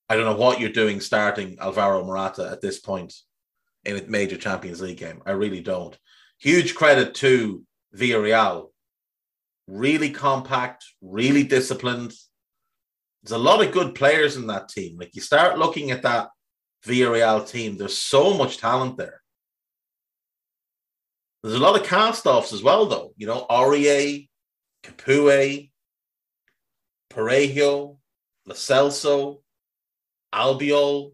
I 0.08 0.16
don't 0.16 0.24
know 0.24 0.36
what 0.36 0.58
you're 0.58 0.70
doing 0.70 1.00
starting 1.00 1.58
Alvaro 1.60 2.04
Morata 2.04 2.48
at 2.50 2.60
this 2.60 2.80
point 2.80 3.14
in 3.84 3.96
a 3.96 4.02
major 4.08 4.36
Champions 4.36 4.80
League 4.80 4.98
game. 4.98 5.22
I 5.24 5.32
really 5.32 5.60
don't 5.60 5.96
huge 6.40 6.74
credit 6.74 7.14
to 7.16 7.62
Villarreal. 7.94 8.70
Really 9.68 10.10
compact, 10.10 10.84
really 11.00 11.44
disciplined. 11.44 12.12
There's 13.22 13.32
a 13.32 13.38
lot 13.38 13.64
of 13.64 13.72
good 13.72 13.94
players 13.94 14.36
in 14.36 14.46
that 14.48 14.68
team. 14.68 14.96
Like 14.98 15.14
you 15.14 15.20
start 15.20 15.58
looking 15.58 15.90
at 15.90 16.02
that 16.02 16.28
Villarreal 16.86 17.48
team, 17.48 17.76
there's 17.76 17.98
so 17.98 18.34
much 18.34 18.56
talent 18.56 18.96
there. 18.96 19.20
There's 21.42 21.54
a 21.54 21.60
lot 21.60 21.78
of 21.78 21.86
cast 21.86 22.26
offs 22.26 22.52
as 22.52 22.62
well, 22.62 22.86
though. 22.86 23.12
You 23.16 23.26
know, 23.26 23.46
Aurier, 23.50 24.28
Capoue, 24.82 25.70
Parejo, 27.10 27.98
Lo 28.46 28.54
Celso, 28.54 29.42
Albiol. 30.34 31.12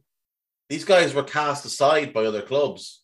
These 0.69 0.85
guys 0.85 1.15
were 1.15 1.23
cast 1.23 1.65
aside 1.65 2.13
by 2.13 2.25
other 2.25 2.43
clubs. 2.43 3.03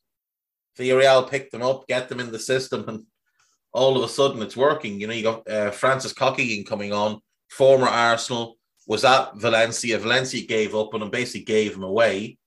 Villarreal 0.78 1.28
picked 1.28 1.52
them 1.52 1.62
up, 1.62 1.86
get 1.86 2.08
them 2.08 2.20
in 2.20 2.32
the 2.32 2.38
system, 2.38 2.88
and 2.88 3.04
all 3.72 3.96
of 3.96 4.02
a 4.02 4.08
sudden 4.08 4.42
it's 4.42 4.56
working. 4.56 5.00
You 5.00 5.06
know, 5.06 5.14
you 5.14 5.22
got 5.22 5.48
uh, 5.48 5.70
Francis 5.70 6.12
Coquelin 6.12 6.66
coming 6.66 6.92
on, 6.92 7.20
former 7.50 7.86
Arsenal, 7.86 8.56
was 8.86 9.04
at 9.04 9.36
Valencia. 9.36 9.98
Valencia 9.98 10.46
gave 10.46 10.74
up 10.74 10.94
on 10.94 11.02
him, 11.02 11.10
basically 11.10 11.44
gave 11.44 11.74
him 11.74 11.84
away. 11.84 12.38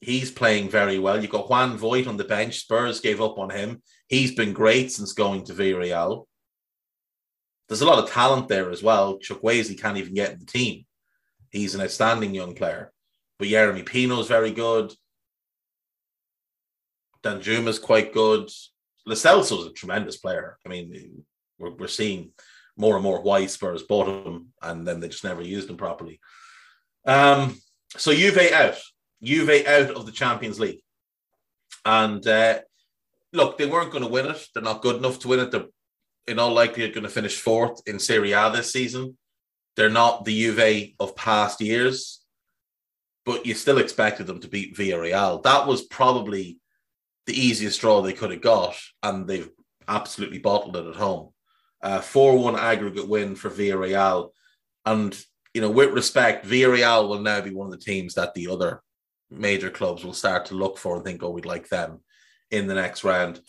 He's 0.00 0.30
playing 0.30 0.68
very 0.68 0.98
well. 0.98 1.20
You've 1.20 1.30
got 1.30 1.48
Juan 1.48 1.78
Foyth 1.78 2.06
on 2.06 2.16
the 2.16 2.24
bench. 2.24 2.60
Spurs 2.60 3.00
gave 3.00 3.20
up 3.20 3.38
on 3.38 3.50
him. 3.50 3.82
He's 4.08 4.34
been 4.34 4.52
great 4.52 4.92
since 4.92 5.12
going 5.12 5.44
to 5.44 5.54
Villarreal. 5.54 6.26
There's 7.68 7.80
a 7.80 7.86
lot 7.86 8.02
of 8.02 8.10
talent 8.10 8.48
there 8.48 8.70
as 8.70 8.82
well. 8.82 9.18
Chukwueze 9.18 9.80
can't 9.80 9.98
even 9.98 10.14
get 10.14 10.32
in 10.32 10.38
the 10.38 10.46
team. 10.46 10.84
He's 11.50 11.74
an 11.74 11.80
outstanding 11.80 12.34
young 12.34 12.54
player. 12.54 12.92
But 13.38 13.48
Jeremy 13.48 13.82
Pino 13.82 14.20
is 14.20 14.28
very 14.28 14.52
good. 14.52 14.92
Dan 17.22 17.40
Danjuma's 17.40 17.78
quite 17.78 18.12
good. 18.12 18.48
Lo 19.04 19.14
Celso's 19.14 19.66
a 19.66 19.72
tremendous 19.72 20.16
player. 20.16 20.58
I 20.64 20.68
mean, 20.68 21.24
we're, 21.58 21.72
we're 21.72 21.88
seeing 21.88 22.32
more 22.76 22.94
and 22.94 23.02
more 23.02 23.22
why 23.22 23.46
Spurs 23.46 23.82
bought 23.82 24.26
him, 24.26 24.52
and 24.62 24.86
then 24.86 25.00
they 25.00 25.08
just 25.08 25.24
never 25.24 25.42
used 25.42 25.68
him 25.68 25.76
properly. 25.76 26.20
Um, 27.06 27.60
so 27.96 28.12
Juve 28.12 28.52
out, 28.52 28.76
Juve 29.22 29.66
out 29.66 29.90
of 29.90 30.06
the 30.06 30.12
Champions 30.12 30.60
League, 30.60 30.80
and 31.84 32.26
uh, 32.26 32.60
look, 33.32 33.58
they 33.58 33.66
weren't 33.66 33.92
going 33.92 34.04
to 34.04 34.10
win 34.10 34.26
it. 34.26 34.46
They're 34.52 34.62
not 34.62 34.82
good 34.82 34.96
enough 34.96 35.18
to 35.20 35.28
win 35.28 35.40
it. 35.40 35.50
They're 35.50 35.66
in 36.26 36.38
all 36.38 36.52
likelihood 36.52 36.94
going 36.94 37.04
to 37.04 37.10
finish 37.10 37.40
fourth 37.40 37.80
in 37.86 37.98
Serie 37.98 38.32
A 38.32 38.50
this 38.50 38.72
season. 38.72 39.16
They're 39.76 39.90
not 39.90 40.24
the 40.24 40.34
Juve 40.34 40.94
of 40.98 41.16
past 41.16 41.60
years, 41.60 42.22
but 43.24 43.44
you 43.44 43.54
still 43.54 43.78
expected 43.78 44.26
them 44.26 44.40
to 44.40 44.48
beat 44.48 44.76
Villarreal. 44.76 45.42
That 45.42 45.66
was 45.66 45.82
probably 45.82 46.58
the 47.26 47.38
easiest 47.38 47.80
draw 47.80 48.00
they 48.00 48.12
could 48.12 48.30
have 48.30 48.40
got, 48.40 48.76
and 49.02 49.26
they've 49.26 49.50
absolutely 49.88 50.38
bottled 50.38 50.76
it 50.76 50.86
at 50.86 50.96
home. 50.96 51.32
4 52.02 52.38
1 52.38 52.56
aggregate 52.56 53.08
win 53.08 53.36
for 53.36 53.50
Villarreal. 53.50 54.30
And, 54.84 55.16
you 55.52 55.60
know, 55.60 55.70
with 55.70 55.90
respect, 55.90 56.46
Villarreal 56.46 57.08
will 57.08 57.20
now 57.20 57.40
be 57.40 57.50
one 57.50 57.66
of 57.66 57.72
the 57.72 57.84
teams 57.84 58.14
that 58.14 58.34
the 58.34 58.48
other 58.48 58.80
major 59.30 59.70
clubs 59.70 60.04
will 60.04 60.14
start 60.14 60.46
to 60.46 60.54
look 60.54 60.78
for 60.78 60.96
and 60.96 61.04
think, 61.04 61.22
oh, 61.22 61.30
we'd 61.30 61.44
like 61.44 61.68
them 61.68 62.00
in 62.50 62.66
the 62.66 62.74
next 62.74 63.04
round. 63.04 63.40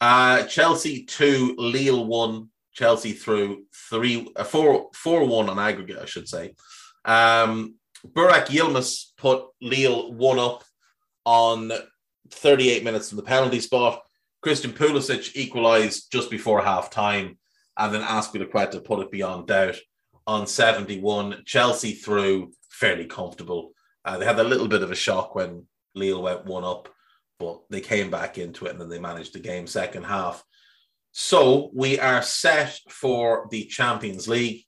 Uh, 0.00 0.44
Chelsea 0.44 1.04
2, 1.04 1.56
Lille 1.58 2.04
1. 2.04 2.48
Chelsea 2.76 3.12
through 3.12 3.64
three, 3.88 4.30
uh, 4.36 4.44
four, 4.44 4.90
four 4.92 5.24
one 5.24 5.48
on 5.48 5.58
aggregate, 5.58 5.98
I 5.98 6.04
should 6.04 6.28
say. 6.28 6.54
Um, 7.06 7.76
Burak 8.06 8.46
Yilmaz 8.48 9.12
put 9.16 9.44
Lille 9.62 10.12
one 10.12 10.38
up 10.38 10.62
on 11.24 11.72
38 12.30 12.84
minutes 12.84 13.08
from 13.08 13.16
the 13.16 13.22
penalty 13.22 13.60
spot. 13.60 14.02
Christian 14.42 14.72
Pulisic 14.72 15.34
equalised 15.34 16.12
just 16.12 16.30
before 16.30 16.62
half 16.62 16.90
time, 16.90 17.38
and 17.78 17.94
then 17.94 18.02
Azpilicueta 18.02 18.84
put 18.84 19.00
it 19.00 19.10
beyond 19.10 19.46
doubt 19.46 19.76
on 20.26 20.46
71. 20.46 21.42
Chelsea 21.46 21.92
through 21.92 22.52
fairly 22.68 23.06
comfortable. 23.06 23.72
Uh, 24.04 24.18
they 24.18 24.26
had 24.26 24.38
a 24.38 24.44
little 24.44 24.68
bit 24.68 24.82
of 24.82 24.90
a 24.90 24.94
shock 24.94 25.34
when 25.34 25.64
Lille 25.94 26.22
went 26.22 26.44
one 26.44 26.62
up, 26.62 26.90
but 27.38 27.60
they 27.70 27.80
came 27.80 28.10
back 28.10 28.38
into 28.38 28.66
it 28.66 28.72
and 28.72 28.80
then 28.80 28.88
they 28.88 28.98
managed 28.98 29.34
the 29.34 29.40
game 29.40 29.66
second 29.66 30.04
half. 30.04 30.42
So 31.12 31.70
we 31.74 31.98
are 31.98 32.22
set 32.22 32.78
for 32.88 33.46
the 33.50 33.64
Champions 33.64 34.28
League. 34.28 34.64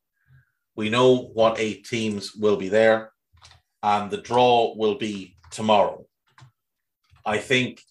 We 0.77 0.91
know 0.91 1.17
what 1.17 1.59
eight 1.59 1.87
teams 1.87 2.35
will 2.35 2.57
be 2.57 2.69
there, 2.69 3.13
and 3.83 4.11
the 4.11 4.17
draw 4.19 4.75
will 4.77 4.97
be 4.97 5.37
tomorrow. 5.51 6.07
I 7.27 7.39
think 7.39 7.83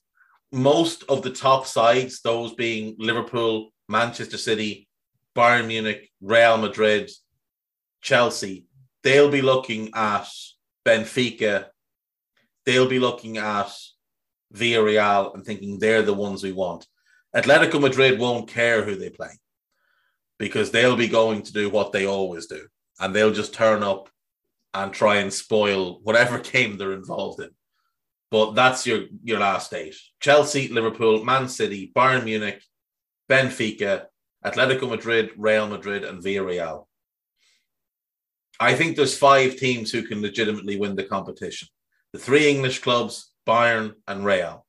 most 0.51 1.03
of 1.09 1.21
the 1.21 1.29
top 1.29 1.67
sides, 1.67 2.21
those 2.21 2.53
being 2.53 2.95
Liverpool, 2.97 3.69
Manchester 3.89 4.37
City, 4.37 4.87
Bayern 5.35 5.67
Munich, 5.67 6.09
Real 6.21 6.57
Madrid, 6.57 7.11
Chelsea, 8.01 8.65
they'll 9.03 9.29
be 9.29 9.41
looking 9.41 9.91
at 9.93 10.27
Benfica, 10.85 11.67
they'll 12.65 12.87
be 12.87 12.99
looking 12.99 13.37
at 13.37 13.71
Villarreal 14.53 15.33
and 15.33 15.45
thinking 15.45 15.77
they're 15.77 16.03
the 16.03 16.13
ones 16.13 16.43
we 16.43 16.51
want. 16.51 16.87
Atletico 17.35 17.79
Madrid 17.79 18.19
won't 18.19 18.49
care 18.49 18.83
who 18.83 18.95
they 18.95 19.09
play 19.09 19.29
because 20.39 20.71
they'll 20.71 20.95
be 20.95 21.07
going 21.07 21.41
to 21.43 21.53
do 21.53 21.69
what 21.69 21.91
they 21.91 22.05
always 22.05 22.47
do 22.47 22.67
and 22.99 23.13
they'll 23.13 23.33
just 23.33 23.53
turn 23.53 23.83
up 23.83 24.09
and 24.73 24.93
try 24.93 25.17
and 25.17 25.33
spoil 25.33 25.99
whatever 26.03 26.39
game 26.53 26.77
they're 26.77 26.93
involved 26.93 27.41
in. 27.41 27.49
But 28.29 28.53
that's 28.53 28.85
your 28.85 29.03
your 29.23 29.39
last 29.39 29.73
eight: 29.73 29.95
Chelsea, 30.19 30.67
Liverpool, 30.67 31.23
Man 31.23 31.47
City, 31.47 31.91
Bayern 31.95 32.25
Munich, 32.25 32.61
Benfica, 33.29 34.05
Atletico 34.45 34.89
Madrid, 34.89 35.31
Real 35.37 35.67
Madrid, 35.67 36.03
and 36.03 36.21
Villarreal. 36.21 36.87
I 38.59 38.73
think 38.73 38.95
there's 38.95 39.17
five 39.17 39.55
teams 39.55 39.91
who 39.91 40.03
can 40.03 40.21
legitimately 40.21 40.77
win 40.77 40.95
the 40.95 41.03
competition 41.03 41.67
the 42.13 42.19
three 42.19 42.49
English 42.49 42.79
clubs, 42.79 43.31
Bayern 43.47 43.93
and 44.07 44.25
Real. 44.25 44.65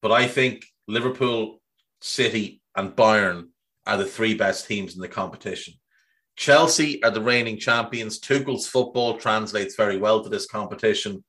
But 0.00 0.12
I 0.12 0.26
think 0.26 0.64
Liverpool, 0.88 1.60
City, 2.00 2.62
and 2.74 2.96
Bayern 2.96 3.48
are 3.86 3.96
the 3.96 4.06
three 4.06 4.34
best 4.34 4.66
teams 4.66 4.94
in 4.94 5.00
the 5.00 5.08
competition. 5.08 5.74
Chelsea 6.36 7.02
are 7.02 7.10
the 7.10 7.20
reigning 7.20 7.58
champions. 7.58 8.18
Tuchel's 8.18 8.66
football 8.66 9.16
translates 9.16 9.74
very 9.74 9.96
well 9.98 10.22
to 10.22 10.28
this 10.28 10.46
competition. 10.46 11.24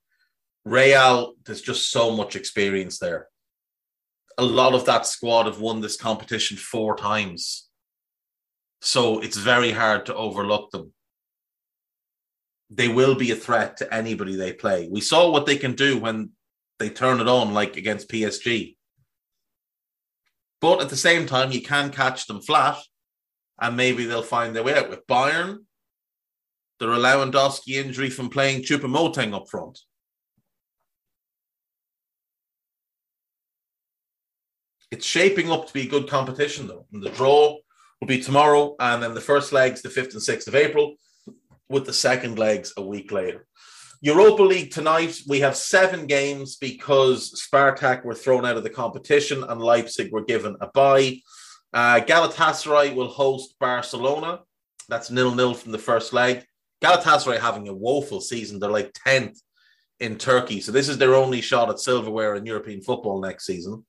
Real, 0.66 1.34
there's 1.46 1.62
just 1.62 1.92
so 1.92 2.16
much 2.16 2.36
experience 2.36 3.00
there. 3.00 3.28
A 4.38 4.44
lot 4.44 4.74
of 4.74 4.86
that 4.86 5.08
squad 5.08 5.46
have 5.46 5.60
won 5.60 5.82
this 5.82 5.98
competition 5.98 6.58
four 6.58 6.96
times. 6.96 7.70
So 8.82 9.20
it's 9.20 9.38
very 9.38 9.72
hard 9.72 10.06
to 10.08 10.16
overlook 10.16 10.72
them. 10.72 10.94
They 12.70 12.88
will 12.88 13.16
be 13.16 13.32
a 13.32 13.36
threat 13.36 13.78
to 13.78 13.94
anybody 13.94 14.36
they 14.36 14.54
play. 14.54 14.90
We 14.92 15.02
saw 15.02 15.32
what 15.32 15.46
they 15.46 15.58
can 15.58 15.74
do 15.74 15.98
when 15.98 16.32
they 16.80 16.90
turn 16.90 17.22
it 17.22 17.28
on, 17.28 17.54
like 17.54 17.78
against 17.78 18.10
PSG. 18.10 18.76
But 20.60 20.82
at 20.82 20.90
the 20.90 20.98
same 20.98 21.26
time, 21.26 21.52
you 21.52 21.62
can 21.62 21.92
catch 21.92 22.28
them 22.28 22.42
flat 22.42 22.78
and 23.60 23.78
maybe 23.78 24.06
they'll 24.06 24.22
find 24.22 24.56
their 24.56 24.64
way 24.64 24.78
out. 24.78 24.90
With 24.90 25.08
Bayern, 25.08 25.60
they're 26.80 26.92
allowing 26.92 27.32
Lewandowski 27.32 27.76
injury 27.76 28.10
from 28.10 28.30
playing 28.30 28.64
Choupo-Moting 28.64 29.34
up 29.34 29.48
front. 29.50 29.80
It's 34.92 35.06
shaping 35.06 35.52
up 35.52 35.68
to 35.68 35.74
be 35.74 35.88
good 35.88 36.10
competition, 36.10 36.68
though. 36.68 36.86
And 36.94 37.04
the 37.04 37.10
draw 37.10 37.56
will 38.00 38.08
be 38.08 38.22
tomorrow, 38.22 38.76
and 38.80 39.02
then 39.02 39.14
the 39.14 39.22
first 39.22 39.52
legs, 39.52 39.82
the 39.82 39.90
5th 39.90 40.14
and 40.14 40.22
6th 40.22 40.48
of 40.48 40.56
April, 40.56 40.96
with 41.70 41.86
the 41.86 41.94
second 41.94 42.38
legs 42.40 42.74
a 42.78 42.82
week 42.82 43.12
later. 43.12 43.46
Europa 44.02 44.44
League 44.44 44.72
tonight, 44.72 45.20
we 45.28 45.40
have 45.40 45.56
seven 45.56 46.06
games 46.06 46.56
because 46.58 47.42
Spartak 47.42 48.06
were 48.06 48.14
thrown 48.14 48.46
out 48.46 48.58
of 48.58 48.64
the 48.64 48.70
competition 48.70 49.44
and 49.44 49.60
Leipzig 49.60 50.12
were 50.12 50.24
given 50.24 50.56
a 50.62 50.68
bye. 50.68 51.20
Uh, 51.74 52.00
Galatasaray 52.02 52.94
will 52.94 53.08
host 53.08 53.56
Barcelona. 53.60 54.42
That's 54.88 55.10
nil 55.10 55.34
nil 55.34 55.54
from 55.54 55.72
the 55.72 55.80
first 55.80 56.14
leg. 56.14 56.46
Galatasaray 56.84 57.40
having 57.40 57.68
a 57.68 57.74
woeful 57.74 58.22
season. 58.22 58.60
They're 58.60 58.70
like 58.70 58.94
10th 59.06 59.40
in 60.00 60.18
Turkey. 60.18 60.62
So 60.62 60.72
this 60.72 60.90
is 60.90 61.00
their 61.00 61.16
only 61.16 61.42
shot 61.42 61.70
at 61.70 61.80
silverware 61.80 62.36
in 62.36 62.46
European 62.46 62.82
football 62.82 63.20
next 63.20 63.46
season. 63.46 63.84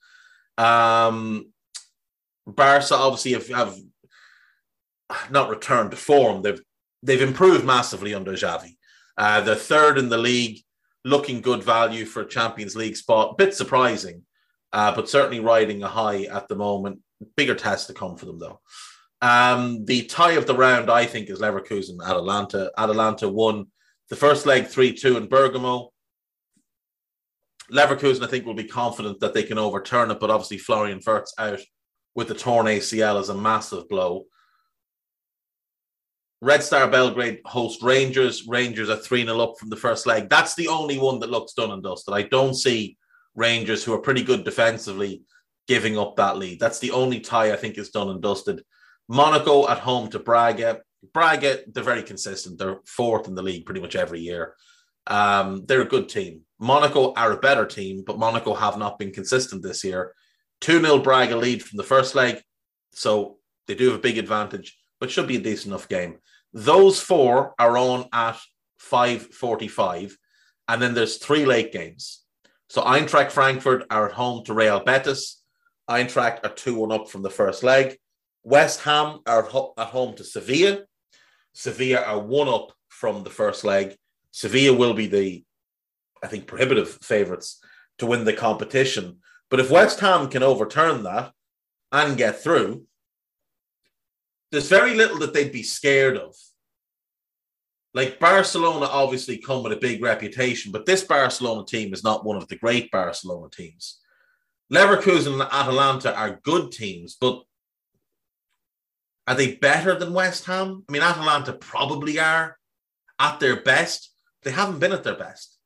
Um, 0.57 1.53
Barca 2.47 2.95
obviously 2.95 3.33
have, 3.33 3.49
have 3.49 3.77
not 5.31 5.51
returned 5.51 5.91
to 5.91 5.99
form. 5.99 6.41
They've 6.41 6.61
they've 7.03 7.23
improved 7.23 7.65
massively 7.65 8.15
under 8.15 8.33
Xavi. 8.33 8.77
Uh, 9.17 9.55
third 9.55 9.99
in 9.99 10.09
the 10.09 10.19
league, 10.19 10.61
looking 11.05 11.41
good 11.41 11.63
value 11.63 12.05
for 12.05 12.23
a 12.23 12.29
Champions 12.29 12.77
League 12.77 12.97
spot. 12.97 13.39
Bit 13.39 13.55
surprising, 13.55 14.23
uh, 14.73 14.95
but 14.95 15.09
certainly 15.09 15.41
riding 15.41 15.83
a 15.83 15.89
high 15.89 16.25
at 16.25 16.49
the 16.49 16.57
moment. 16.57 17.01
Bigger 17.37 17.55
test 17.55 17.89
to 17.89 17.95
come 17.95 18.17
for 18.17 18.27
them 18.27 18.39
though. 18.39 18.61
Um, 19.21 19.85
the 19.85 20.05
tie 20.05 20.33
of 20.33 20.47
the 20.47 20.55
round, 20.55 20.91
I 20.91 21.05
think, 21.05 21.29
is 21.29 21.41
Leverkusen 21.41 21.99
Atalanta. 22.05 22.71
Atalanta 22.79 23.29
won 23.29 23.67
the 24.09 24.17
first 24.17 24.47
leg 24.47 24.67
3 24.67 24.95
2 24.95 25.17
in 25.17 25.27
Bergamo. 25.27 25.91
Leverkusen, 27.73 28.23
I 28.23 28.29
think, 28.29 28.47
will 28.47 28.55
be 28.55 28.65
confident 28.65 29.21
that 29.21 29.35
they 29.35 29.43
can 29.43 29.59
overturn 29.59 30.11
it, 30.11 30.21
but 30.21 30.31
obviously 30.31 30.59
Florian 30.59 31.01
Wirtz 31.05 31.35
out 31.39 31.61
with 32.15 32.29
the 32.29 32.35
torn 32.35 32.67
ACL 32.67 33.21
is 33.21 33.29
a 33.29 33.35
massive 33.35 33.89
blow. 33.89 34.25
Red 36.41 36.63
Star 36.63 36.89
Belgrade 36.89 37.41
host 37.45 37.83
Rangers. 37.83 38.47
Rangers 38.47 38.91
are 38.91 38.97
3 38.97 39.25
0 39.25 39.41
up 39.41 39.55
from 39.59 39.71
the 39.71 39.77
first 39.77 40.07
leg. 40.07 40.29
That's 40.29 40.55
the 40.55 40.69
only 40.69 40.99
one 40.99 41.19
that 41.21 41.31
looks 41.31 41.53
done 41.53 41.73
and 41.73 41.83
dusted. 41.83 42.15
I 42.15 42.23
don't 42.23 42.55
see 42.55 42.97
Rangers, 43.35 43.85
who 43.85 43.93
are 43.93 44.01
pretty 44.01 44.23
good 44.23 44.45
defensively, 44.45 45.23
giving 45.67 45.99
up 45.99 46.17
that 46.17 46.39
lead. 46.39 46.61
That's 46.61 46.79
the 46.79 46.93
only 46.93 47.21
tie 47.21 47.53
I 47.53 47.57
think 47.57 47.77
is 47.77 47.91
done 47.91 48.09
and 48.09 48.23
dusted. 48.23 48.63
Monaco 49.09 49.69
at 49.69 49.79
home 49.79 50.09
to 50.11 50.19
Braga. 50.19 50.81
Braga, 51.13 51.61
they're 51.73 51.85
very 51.85 52.03
consistent. 52.03 52.59
They're 52.59 52.81
fourth 52.85 53.27
in 53.27 53.35
the 53.35 53.43
league 53.43 53.65
pretty 53.65 53.81
much 53.81 53.97
every 53.97 54.21
year. 54.21 54.55
Um, 55.07 55.65
they're 55.67 55.83
a 55.83 55.87
good 55.87 56.09
team. 56.09 56.43
Monaco 56.61 57.13
are 57.15 57.33
a 57.33 57.39
better 57.39 57.65
team, 57.65 58.05
but 58.07 58.19
Monaco 58.19 58.55
have 58.55 58.79
not 58.79 58.99
been 58.99 59.13
consistent 59.13 59.63
this 59.63 59.83
year. 59.83 60.15
2 60.61 60.81
0 60.81 60.99
Braga 60.99 61.37
lead 61.37 61.63
from 61.63 61.79
the 61.79 61.85
first 61.85 62.15
leg. 62.15 62.41
So 62.93 63.39
they 63.67 63.75
do 63.75 63.87
have 63.87 63.99
a 63.99 64.03
big 64.03 64.19
advantage, 64.19 64.77
but 65.01 65.11
should 65.11 65.27
be 65.27 65.37
a 65.37 65.41
decent 65.41 65.69
enough 65.69 65.89
game. 65.89 66.19
Those 66.53 67.01
four 67.01 67.55
are 67.59 67.77
on 67.77 68.09
at 68.13 68.39
5.45. 68.81 70.13
And 70.67 70.83
then 70.83 70.95
there's 70.95 71.17
three 71.17 71.45
late 71.45 71.73
games. 71.73 72.25
So 72.69 72.83
Eintracht 72.83 73.33
Frankfurt 73.33 73.87
are 73.91 74.09
at 74.09 74.15
home 74.15 74.45
to 74.45 74.55
Real 74.55 74.81
Betis. 74.81 75.43
Eintracht 75.89 76.45
are 76.45 76.55
2 76.55 76.75
1 76.75 76.93
up 76.93 77.09
from 77.09 77.23
the 77.23 77.31
first 77.31 77.63
leg. 77.63 77.97
West 78.45 78.81
Ham 78.83 79.21
are 79.27 79.45
at 79.79 79.87
home 79.89 80.15
to 80.17 80.25
Sevilla. 80.25 80.85
Sevilla 81.55 82.03
are 82.03 82.21
1 82.21 82.49
up 82.49 82.73
from 82.89 83.25
the 83.25 83.31
first 83.31 83.65
leg. 83.65 83.97
Sevilla 84.31 84.77
will 84.77 84.95
be 84.95 85.07
the, 85.07 85.45
I 86.23 86.27
think, 86.27 86.47
prohibitive 86.47 86.99
favourites 87.03 87.63
to 87.99 88.07
win 88.07 88.25
the 88.25 88.33
competition. 88.33 89.19
But 89.51 89.61
if 89.61 89.71
West 89.71 90.01
Ham 90.01 90.29
can 90.29 90.43
overturn 90.43 91.05
that 91.05 91.33
and 91.91 92.19
get 92.19 92.43
through, 92.43 92.85
there's 94.51 94.69
very 94.69 94.95
little 94.95 95.19
that 95.19 95.35
they'd 95.35 95.53
be 95.53 95.63
scared 95.63 96.17
of. 96.17 96.35
Like 97.95 98.21
Barcelona 98.21 98.87
obviously 98.87 99.39
come 99.39 99.63
with 99.63 99.73
a 99.73 99.77
big 99.77 100.03
reputation, 100.03 100.73
but 100.73 100.87
this 100.87 101.05
Barcelona 101.05 101.65
team 101.65 101.93
is 101.93 102.05
not 102.05 102.25
one 102.25 102.37
of 102.37 102.49
the 102.49 102.57
great 102.57 102.91
Barcelona 102.91 103.49
teams. 103.51 103.99
Leverkusen 104.73 105.33
and 105.33 105.43
Atalanta 105.43 106.15
are 106.15 106.41
good 106.43 106.71
teams, 106.71 107.17
but 107.19 107.43
are 109.27 109.35
they 109.35 109.57
better 109.57 109.95
than 109.95 110.15
West 110.15 110.45
Ham? 110.47 110.85
I 110.89 110.93
mean, 110.93 111.03
Atalanta 111.03 111.53
probably 111.53 112.19
are 112.19 112.59
at 113.19 113.41
their 113.41 113.63
best. 113.63 114.13
They 114.43 114.51
haven't 114.51 114.79
been 114.79 114.93
at 114.93 115.05
their 115.05 115.17
best. 115.17 115.59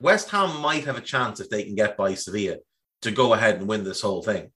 West 0.00 0.30
Ham 0.30 0.60
might 0.60 0.84
have 0.84 0.98
a 0.98 1.00
chance 1.00 1.40
if 1.40 1.48
they 1.48 1.64
can 1.64 1.74
get 1.74 1.96
by 1.96 2.14
Sevilla 2.14 2.58
to 3.02 3.10
go 3.10 3.32
ahead 3.32 3.56
and 3.56 3.68
win 3.68 3.84
this 3.84 4.02
whole 4.02 4.22
thing. 4.22 4.50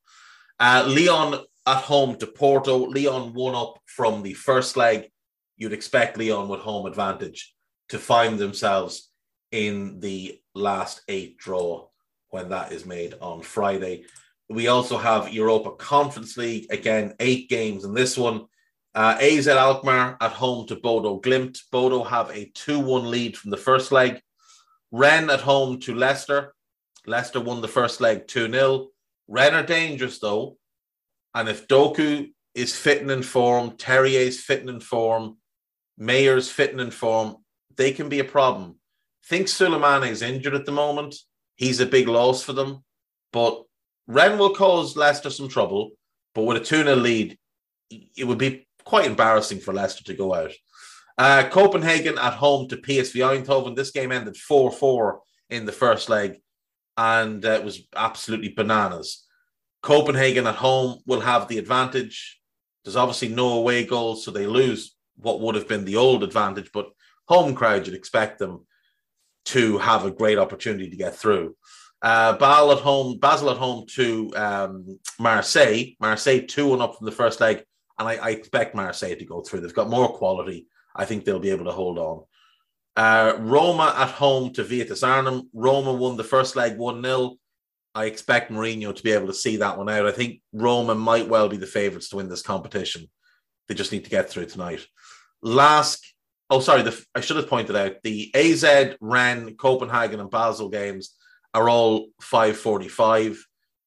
Uh, 0.60 0.84
Lyon 0.88 1.40
at 1.68 1.82
home 1.82 2.16
to 2.16 2.26
Porto. 2.26 2.86
Lyon 2.86 3.34
won 3.34 3.54
up 3.54 3.78
from 3.84 4.22
the 4.22 4.32
first 4.32 4.76
leg. 4.76 5.10
You'd 5.58 5.74
expect 5.74 6.16
Lyon 6.16 6.48
with 6.48 6.60
home 6.60 6.86
advantage 6.86 7.54
to 7.90 7.98
find 7.98 8.38
themselves 8.38 9.10
in 9.52 10.00
the 10.00 10.40
last 10.54 11.02
eight 11.08 11.36
draw 11.36 11.88
when 12.30 12.48
that 12.48 12.72
is 12.72 12.86
made 12.86 13.14
on 13.20 13.42
Friday. 13.42 14.04
We 14.48 14.68
also 14.68 14.96
have 14.96 15.32
Europa 15.32 15.72
Conference 15.72 16.38
League. 16.38 16.68
Again, 16.70 17.14
eight 17.20 17.50
games 17.50 17.84
in 17.84 17.92
this 17.92 18.16
one. 18.16 18.46
Uh, 18.94 19.18
AZ 19.20 19.46
Alkmaar 19.46 20.16
at 20.22 20.32
home 20.32 20.66
to 20.68 20.76
Bodo 20.76 21.20
Glimt. 21.20 21.58
Bodo 21.70 22.02
have 22.02 22.30
a 22.30 22.50
2 22.54 22.80
1 22.80 23.10
lead 23.10 23.36
from 23.36 23.50
the 23.50 23.58
first 23.58 23.92
leg. 23.92 24.22
Rennes 24.90 25.30
at 25.30 25.40
home 25.40 25.80
to 25.80 25.94
Leicester. 25.94 26.54
Leicester 27.06 27.40
won 27.40 27.60
the 27.60 27.68
first 27.68 28.00
leg 28.00 28.26
2 28.26 28.50
0. 28.50 28.88
Rennes 29.28 29.54
are 29.54 29.66
dangerous 29.66 30.18
though. 30.18 30.56
And 31.34 31.48
if 31.48 31.68
Doku 31.68 32.30
is 32.54 32.76
fitting 32.76 33.10
in 33.10 33.22
form, 33.22 33.76
Terrier's 33.76 34.40
fitting 34.40 34.68
in 34.68 34.80
form, 34.80 35.36
Majer's 35.98 36.50
fitting 36.50 36.80
in 36.80 36.90
form, 36.90 37.36
they 37.76 37.92
can 37.92 38.08
be 38.08 38.20
a 38.20 38.24
problem. 38.24 38.76
think 39.26 39.46
Sulemana 39.46 40.08
is 40.08 40.22
injured 40.22 40.54
at 40.54 40.66
the 40.66 40.72
moment. 40.72 41.14
He's 41.56 41.80
a 41.80 41.86
big 41.86 42.08
loss 42.08 42.42
for 42.42 42.52
them. 42.52 42.84
But 43.32 43.62
Rennes 44.06 44.38
will 44.38 44.54
cause 44.54 44.96
Leicester 44.96 45.30
some 45.30 45.48
trouble. 45.48 45.90
But 46.34 46.42
with 46.42 46.56
a 46.56 46.64
2 46.64 46.84
0 46.84 46.96
lead, 46.96 47.38
it 47.90 48.24
would 48.24 48.38
be 48.38 48.66
quite 48.84 49.06
embarrassing 49.06 49.60
for 49.60 49.74
Leicester 49.74 50.04
to 50.04 50.14
go 50.14 50.34
out. 50.34 50.52
Uh, 51.16 51.48
Copenhagen 51.48 52.16
at 52.16 52.34
home 52.34 52.68
to 52.68 52.76
PSV 52.76 53.44
Eindhoven. 53.44 53.74
This 53.74 53.90
game 53.90 54.12
ended 54.12 54.36
4 54.36 54.70
4 54.70 55.20
in 55.50 55.66
the 55.66 55.72
first 55.72 56.08
leg, 56.08 56.36
and 56.96 57.44
uh, 57.44 57.50
it 57.50 57.64
was 57.64 57.82
absolutely 57.96 58.50
bananas. 58.50 59.26
Copenhagen 59.88 60.46
at 60.46 60.54
home 60.54 60.98
will 61.06 61.20
have 61.20 61.48
the 61.48 61.56
advantage. 61.56 62.38
There's 62.84 62.94
obviously 62.94 63.28
no 63.28 63.54
away 63.54 63.86
goals, 63.86 64.22
so 64.22 64.30
they 64.30 64.44
lose 64.44 64.94
what 65.16 65.40
would 65.40 65.54
have 65.54 65.66
been 65.66 65.86
the 65.86 65.96
old 65.96 66.22
advantage, 66.22 66.70
but 66.74 66.90
home 67.26 67.54
crowd, 67.54 67.86
you'd 67.86 67.96
expect 67.96 68.38
them 68.38 68.66
to 69.46 69.78
have 69.78 70.04
a 70.04 70.10
great 70.10 70.36
opportunity 70.36 70.90
to 70.90 70.96
get 70.96 71.16
through. 71.16 71.56
Uh, 72.02 72.34
Basel 72.34 72.72
at 72.72 72.80
home, 72.80 73.18
Basel 73.18 73.48
at 73.48 73.56
home 73.56 73.86
to 73.94 74.30
um, 74.36 74.98
Marseille. 75.18 75.94
Marseille 75.98 76.44
2 76.46 76.68
1 76.68 76.82
up 76.82 76.98
from 76.98 77.06
the 77.06 77.12
first 77.22 77.40
leg, 77.40 77.64
and 77.98 78.06
I, 78.06 78.16
I 78.16 78.28
expect 78.32 78.74
Marseille 78.74 79.16
to 79.16 79.24
go 79.24 79.40
through. 79.40 79.60
They've 79.60 79.72
got 79.72 79.88
more 79.88 80.12
quality. 80.12 80.66
I 80.94 81.06
think 81.06 81.24
they'll 81.24 81.38
be 81.38 81.48
able 81.48 81.64
to 81.64 81.72
hold 81.72 81.98
on. 81.98 82.24
Uh, 82.94 83.38
Roma 83.38 83.94
at 83.96 84.10
home 84.10 84.52
to 84.52 84.64
Vitesse 84.64 85.02
Arnhem. 85.02 85.48
Roma 85.54 85.94
won 85.94 86.18
the 86.18 86.24
first 86.24 86.56
leg 86.56 86.76
1 86.76 87.02
0. 87.02 87.38
I 87.98 88.04
expect 88.04 88.52
Mourinho 88.52 88.94
to 88.94 89.02
be 89.02 89.10
able 89.10 89.26
to 89.26 89.34
see 89.34 89.56
that 89.56 89.76
one 89.76 89.88
out. 89.88 90.06
I 90.06 90.12
think 90.12 90.40
Roma 90.52 90.94
might 90.94 91.28
well 91.28 91.48
be 91.48 91.56
the 91.56 91.66
favourites 91.66 92.10
to 92.10 92.16
win 92.16 92.28
this 92.28 92.42
competition. 92.42 93.10
They 93.66 93.74
just 93.74 93.90
need 93.90 94.04
to 94.04 94.10
get 94.10 94.30
through 94.30 94.46
tonight. 94.46 94.86
Last, 95.42 96.14
oh, 96.48 96.60
sorry, 96.60 96.82
the, 96.82 97.04
I 97.16 97.20
should 97.20 97.38
have 97.38 97.48
pointed 97.48 97.74
out 97.74 97.96
the 98.04 98.30
AZ, 98.36 98.94
Rennes, 99.00 99.54
Copenhagen, 99.58 100.20
and 100.20 100.30
Basel 100.30 100.68
games 100.68 101.16
are 101.52 101.68
all 101.68 102.06
5.45 102.22 103.38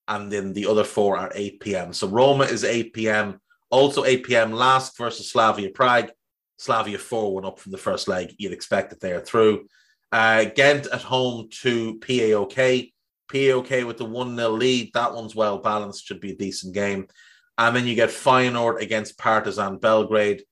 and 0.10 0.30
then 0.30 0.52
the 0.52 0.66
other 0.66 0.84
four 0.84 1.18
are 1.18 1.32
8 1.34 1.62
p.m. 1.62 1.94
So 1.94 2.10
Roma 2.10 2.44
is 2.44 2.66
8 2.66 2.92
p.m. 2.92 3.40
Also 3.70 4.04
8 4.04 4.24
p.m. 4.26 4.52
LASK 4.52 4.98
versus 4.98 5.30
Slavia 5.30 5.70
Prague. 5.70 6.12
Slavia 6.58 6.98
4 6.98 7.34
1 7.34 7.46
up 7.46 7.60
from 7.60 7.72
the 7.72 7.78
first 7.78 8.10
leg. 8.10 8.36
You'd 8.38 8.52
expect 8.52 8.90
that 8.90 9.00
they 9.00 9.14
are 9.14 9.22
through. 9.22 9.68
Uh, 10.12 10.44
Ghent 10.54 10.88
at 10.88 11.02
home 11.02 11.48
to 11.62 11.98
PAOK. 12.00 12.91
PAOK 13.32 13.86
with 13.86 13.98
the 13.98 14.06
1 14.06 14.36
0 14.36 14.50
lead. 14.52 14.92
That 14.94 15.14
one's 15.14 15.36
well 15.36 15.60
balanced, 15.60 16.06
should 16.06 16.20
be 16.20 16.32
a 16.32 16.38
decent 16.38 16.74
game. 16.74 17.08
And 17.58 17.76
then 17.76 17.86
you 17.86 17.96
get 17.96 18.10
Feyenoord 18.10 18.82
against 18.82 19.18
Partizan 19.18 19.78
Belgrade. 19.78 20.44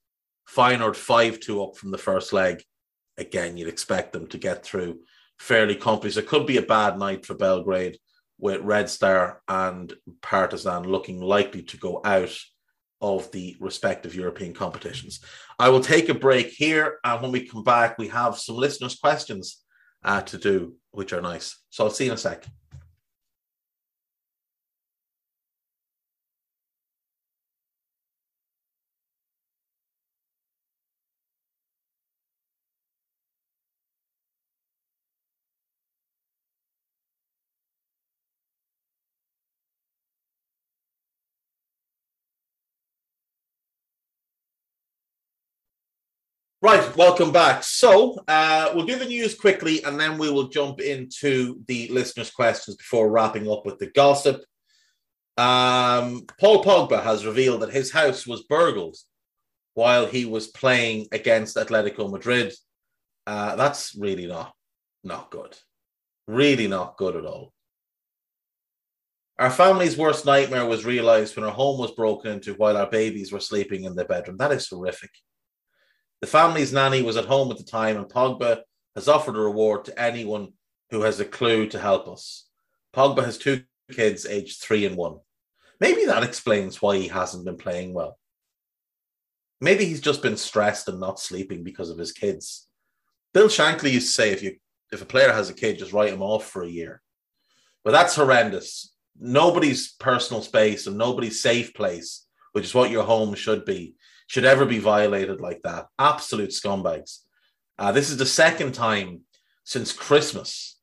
Feyenoord 0.47 0.95
5 0.95 1.39
2 1.39 1.63
up 1.63 1.77
from 1.77 1.91
the 1.91 1.97
first 1.97 2.33
leg. 2.33 2.63
Again, 3.17 3.57
you'd 3.57 3.67
expect 3.67 4.13
them 4.13 4.27
to 4.27 4.37
get 4.37 4.63
through 4.63 4.99
fairly 5.39 5.75
comfortably. 5.75 6.11
So 6.11 6.19
it 6.19 6.27
could 6.27 6.45
be 6.45 6.57
a 6.57 6.61
bad 6.61 6.97
night 6.97 7.25
for 7.25 7.33
Belgrade 7.33 7.97
with 8.37 8.61
Red 8.61 8.89
Star 8.89 9.41
and 9.47 9.93
Partizan 10.21 10.83
looking 10.83 11.19
likely 11.19 11.63
to 11.63 11.77
go 11.77 12.01
out 12.03 12.35
of 13.01 13.31
the 13.31 13.55
respective 13.59 14.15
European 14.15 14.53
competitions. 14.53 15.19
I 15.57 15.69
will 15.69 15.81
take 15.81 16.09
a 16.09 16.13
break 16.13 16.47
here, 16.47 16.99
and 17.03 17.21
when 17.21 17.31
we 17.31 17.47
come 17.47 17.63
back, 17.63 17.97
we 17.97 18.09
have 18.09 18.37
some 18.37 18.55
listeners' 18.55 18.97
questions 18.97 19.63
uh, 20.03 20.21
to 20.21 20.37
do, 20.37 20.75
which 20.91 21.13
are 21.13 21.21
nice. 21.21 21.57
So 21.69 21.83
I'll 21.83 21.89
see 21.89 22.05
you 22.05 22.11
in 22.11 22.15
a 22.15 22.17
sec. 22.17 22.45
Right, 46.61 46.93
welcome 46.97 47.31
back. 47.31 47.63
So 47.63 48.21
uh, 48.27 48.71
we'll 48.75 48.85
do 48.85 48.99
the 48.99 49.05
news 49.05 49.33
quickly 49.33 49.81
and 49.85 49.97
then 49.97 50.17
we 50.17 50.29
will 50.29 50.49
jump 50.49 50.81
into 50.81 51.63
the 51.67 51.87
listeners' 51.87 52.31
questions 52.31 52.75
before 52.75 53.09
wrapping 53.09 53.49
up 53.49 53.65
with 53.65 53.79
the 53.79 53.87
gossip. 53.87 54.43
Um, 55.37 56.25
Paul 56.37 56.61
Pogba 56.61 57.01
has 57.01 57.25
revealed 57.25 57.61
that 57.61 57.71
his 57.71 57.93
house 57.93 58.27
was 58.27 58.43
burgled 58.43 58.97
while 59.75 60.05
he 60.05 60.25
was 60.25 60.47
playing 60.47 61.07
against 61.13 61.55
Atletico 61.55 62.11
Madrid. 62.11 62.53
Uh, 63.25 63.55
that's 63.55 63.95
really 63.95 64.27
not 64.27 64.53
not 65.01 65.31
good. 65.31 65.57
Really 66.27 66.67
not 66.67 66.97
good 66.97 67.15
at 67.15 67.23
all. 67.23 67.53
Our 69.39 69.49
family's 69.49 69.97
worst 69.97 70.25
nightmare 70.25 70.65
was 70.65 70.83
realized 70.83 71.37
when 71.37 71.45
our 71.45 71.53
home 71.53 71.79
was 71.79 71.91
broken 71.91 72.33
into 72.33 72.53
while 72.55 72.75
our 72.75 72.89
babies 72.89 73.31
were 73.31 73.39
sleeping 73.39 73.85
in 73.85 73.95
the 73.95 74.03
bedroom. 74.03 74.35
That 74.35 74.51
is 74.51 74.67
horrific. 74.67 75.11
The 76.21 76.27
family's 76.27 76.73
nanny 76.73 77.01
was 77.01 77.17
at 77.17 77.25
home 77.25 77.49
at 77.51 77.57
the 77.57 77.63
time, 77.63 77.97
and 77.97 78.07
Pogba 78.07 78.61
has 78.95 79.07
offered 79.07 79.35
a 79.35 79.39
reward 79.39 79.85
to 79.85 79.99
anyone 79.99 80.53
who 80.91 81.01
has 81.01 81.19
a 81.19 81.25
clue 81.25 81.67
to 81.67 81.79
help 81.79 82.07
us. 82.07 82.47
Pogba 82.93 83.23
has 83.23 83.37
two 83.37 83.63
kids, 83.91 84.25
aged 84.25 84.61
three 84.61 84.85
and 84.85 84.97
one. 84.97 85.19
Maybe 85.79 86.05
that 86.05 86.23
explains 86.23 86.81
why 86.81 86.97
he 86.97 87.07
hasn't 87.07 87.45
been 87.45 87.57
playing 87.57 87.93
well. 87.93 88.17
Maybe 89.61 89.85
he's 89.85 90.01
just 90.01 90.21
been 90.21 90.37
stressed 90.37 90.87
and 90.87 90.99
not 90.99 91.19
sleeping 91.19 91.63
because 91.63 91.89
of 91.89 91.97
his 91.97 92.11
kids. 92.11 92.67
Bill 93.33 93.47
Shankly 93.47 93.91
used 93.91 94.07
to 94.07 94.13
say 94.13 94.31
if 94.31 94.41
you 94.41 94.57
if 94.91 95.01
a 95.01 95.05
player 95.05 95.31
has 95.31 95.49
a 95.49 95.53
kid, 95.53 95.77
just 95.77 95.93
write 95.93 96.11
him 96.11 96.21
off 96.21 96.47
for 96.47 96.63
a 96.63 96.67
year. 96.67 97.01
But 97.83 97.91
that's 97.91 98.15
horrendous. 98.15 98.93
Nobody's 99.19 99.93
personal 99.93 100.41
space 100.41 100.87
and 100.87 100.97
nobody's 100.97 101.41
safe 101.41 101.73
place, 101.73 102.25
which 102.53 102.65
is 102.65 102.73
what 102.73 102.89
your 102.89 103.03
home 103.03 103.35
should 103.35 103.65
be, 103.65 103.95
should 104.29 104.45
ever 104.45 104.63
be 104.63 104.77
violated 104.77 105.41
like 105.41 105.59
that. 105.63 105.87
Absolute 105.97 106.51
scumbags. 106.51 107.21
Uh, 107.79 107.91
this 107.91 108.11
is 108.11 108.17
the 108.17 108.27
second 108.27 108.73
time 108.73 109.21
since 109.63 109.91
Christmas 109.91 110.77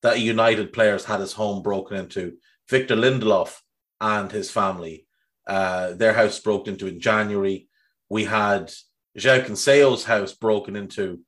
that 0.00 0.20
United 0.20 0.72
players 0.72 1.04
had 1.04 1.20
his 1.20 1.34
home 1.34 1.62
broken 1.62 1.98
into. 1.98 2.38
Victor 2.70 2.96
Lindelof 2.96 3.58
and 4.00 4.32
his 4.32 4.50
family, 4.50 5.06
uh, 5.46 5.92
their 5.92 6.14
house 6.14 6.40
broke 6.40 6.66
into 6.66 6.86
in 6.86 6.98
January. 6.98 7.68
We 8.08 8.24
had 8.24 8.72
João 9.18 9.44
Cancelo's 9.44 10.04
house 10.04 10.32
broken 10.32 10.76
into 10.76 11.20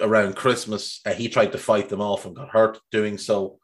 around 0.00 0.36
Christmas. 0.36 1.00
Uh, 1.04 1.14
he 1.14 1.28
tried 1.28 1.50
to 1.52 1.58
fight 1.58 1.88
them 1.88 2.00
off 2.00 2.24
and 2.24 2.36
got 2.36 2.50
hurt 2.50 2.78
doing 2.92 3.18
so. 3.18 3.58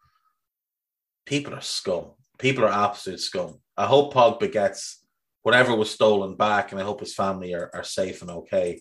People 1.26 1.54
are 1.54 1.60
scum. 1.60 2.06
People 2.38 2.64
are 2.64 2.72
absolute 2.72 3.20
scum. 3.20 3.60
I 3.76 3.86
hope 3.86 4.14
Pogba 4.14 4.50
gets 4.50 4.99
whatever 5.42 5.74
was 5.74 5.90
stolen 5.90 6.36
back, 6.36 6.72
and 6.72 6.80
I 6.80 6.84
hope 6.84 7.00
his 7.00 7.14
family 7.14 7.54
are, 7.54 7.70
are 7.74 7.84
safe 7.84 8.22
and 8.22 8.30
okay. 8.30 8.80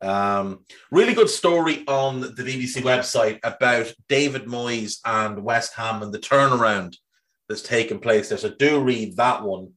Um, 0.00 0.64
really 0.92 1.14
good 1.14 1.28
story 1.28 1.84
on 1.88 2.20
the 2.20 2.28
BBC 2.28 2.82
website 2.82 3.40
about 3.42 3.92
David 4.08 4.44
Moyes 4.44 4.98
and 5.04 5.42
West 5.42 5.74
Ham 5.74 6.02
and 6.02 6.12
the 6.12 6.20
turnaround 6.20 6.96
that's 7.48 7.62
taken 7.62 7.98
place 7.98 8.28
there. 8.28 8.38
So 8.38 8.50
do 8.50 8.80
read 8.80 9.16
that 9.16 9.42
one. 9.42 9.72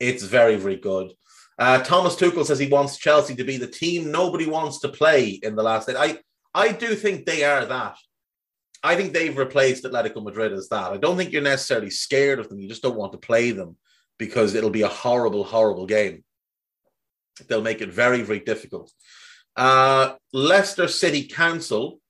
It's 0.00 0.22
very, 0.22 0.56
very 0.56 0.76
good. 0.76 1.12
Uh, 1.58 1.82
Thomas 1.82 2.16
Tuchel 2.16 2.44
says 2.44 2.58
he 2.58 2.68
wants 2.68 2.98
Chelsea 2.98 3.34
to 3.34 3.44
be 3.44 3.56
the 3.56 3.66
team 3.66 4.10
nobody 4.10 4.46
wants 4.46 4.80
to 4.80 4.88
play 4.88 5.30
in 5.42 5.56
the 5.56 5.62
last 5.62 5.88
day. 5.88 5.94
I, 5.96 6.18
I 6.54 6.72
do 6.72 6.94
think 6.94 7.24
they 7.24 7.44
are 7.44 7.64
that. 7.66 7.96
I 8.82 8.94
think 8.94 9.12
they've 9.12 9.36
replaced 9.36 9.84
Atletico 9.84 10.22
Madrid 10.22 10.52
as 10.52 10.68
that. 10.68 10.92
I 10.92 10.98
don't 10.98 11.16
think 11.16 11.32
you're 11.32 11.42
necessarily 11.42 11.90
scared 11.90 12.38
of 12.38 12.48
them. 12.48 12.60
You 12.60 12.68
just 12.68 12.82
don't 12.82 12.96
want 12.96 13.12
to 13.12 13.18
play 13.18 13.50
them 13.50 13.76
because 14.18 14.54
it'll 14.54 14.70
be 14.70 14.82
a 14.82 14.88
horrible, 14.88 15.44
horrible 15.44 15.86
game. 15.86 16.24
They'll 17.48 17.62
make 17.62 17.80
it 17.80 17.90
very, 17.90 18.22
very 18.22 18.40
difficult. 18.40 18.90
Uh, 19.56 20.14
Leicester 20.32 20.88
City 20.88 21.24
Council 21.24 22.00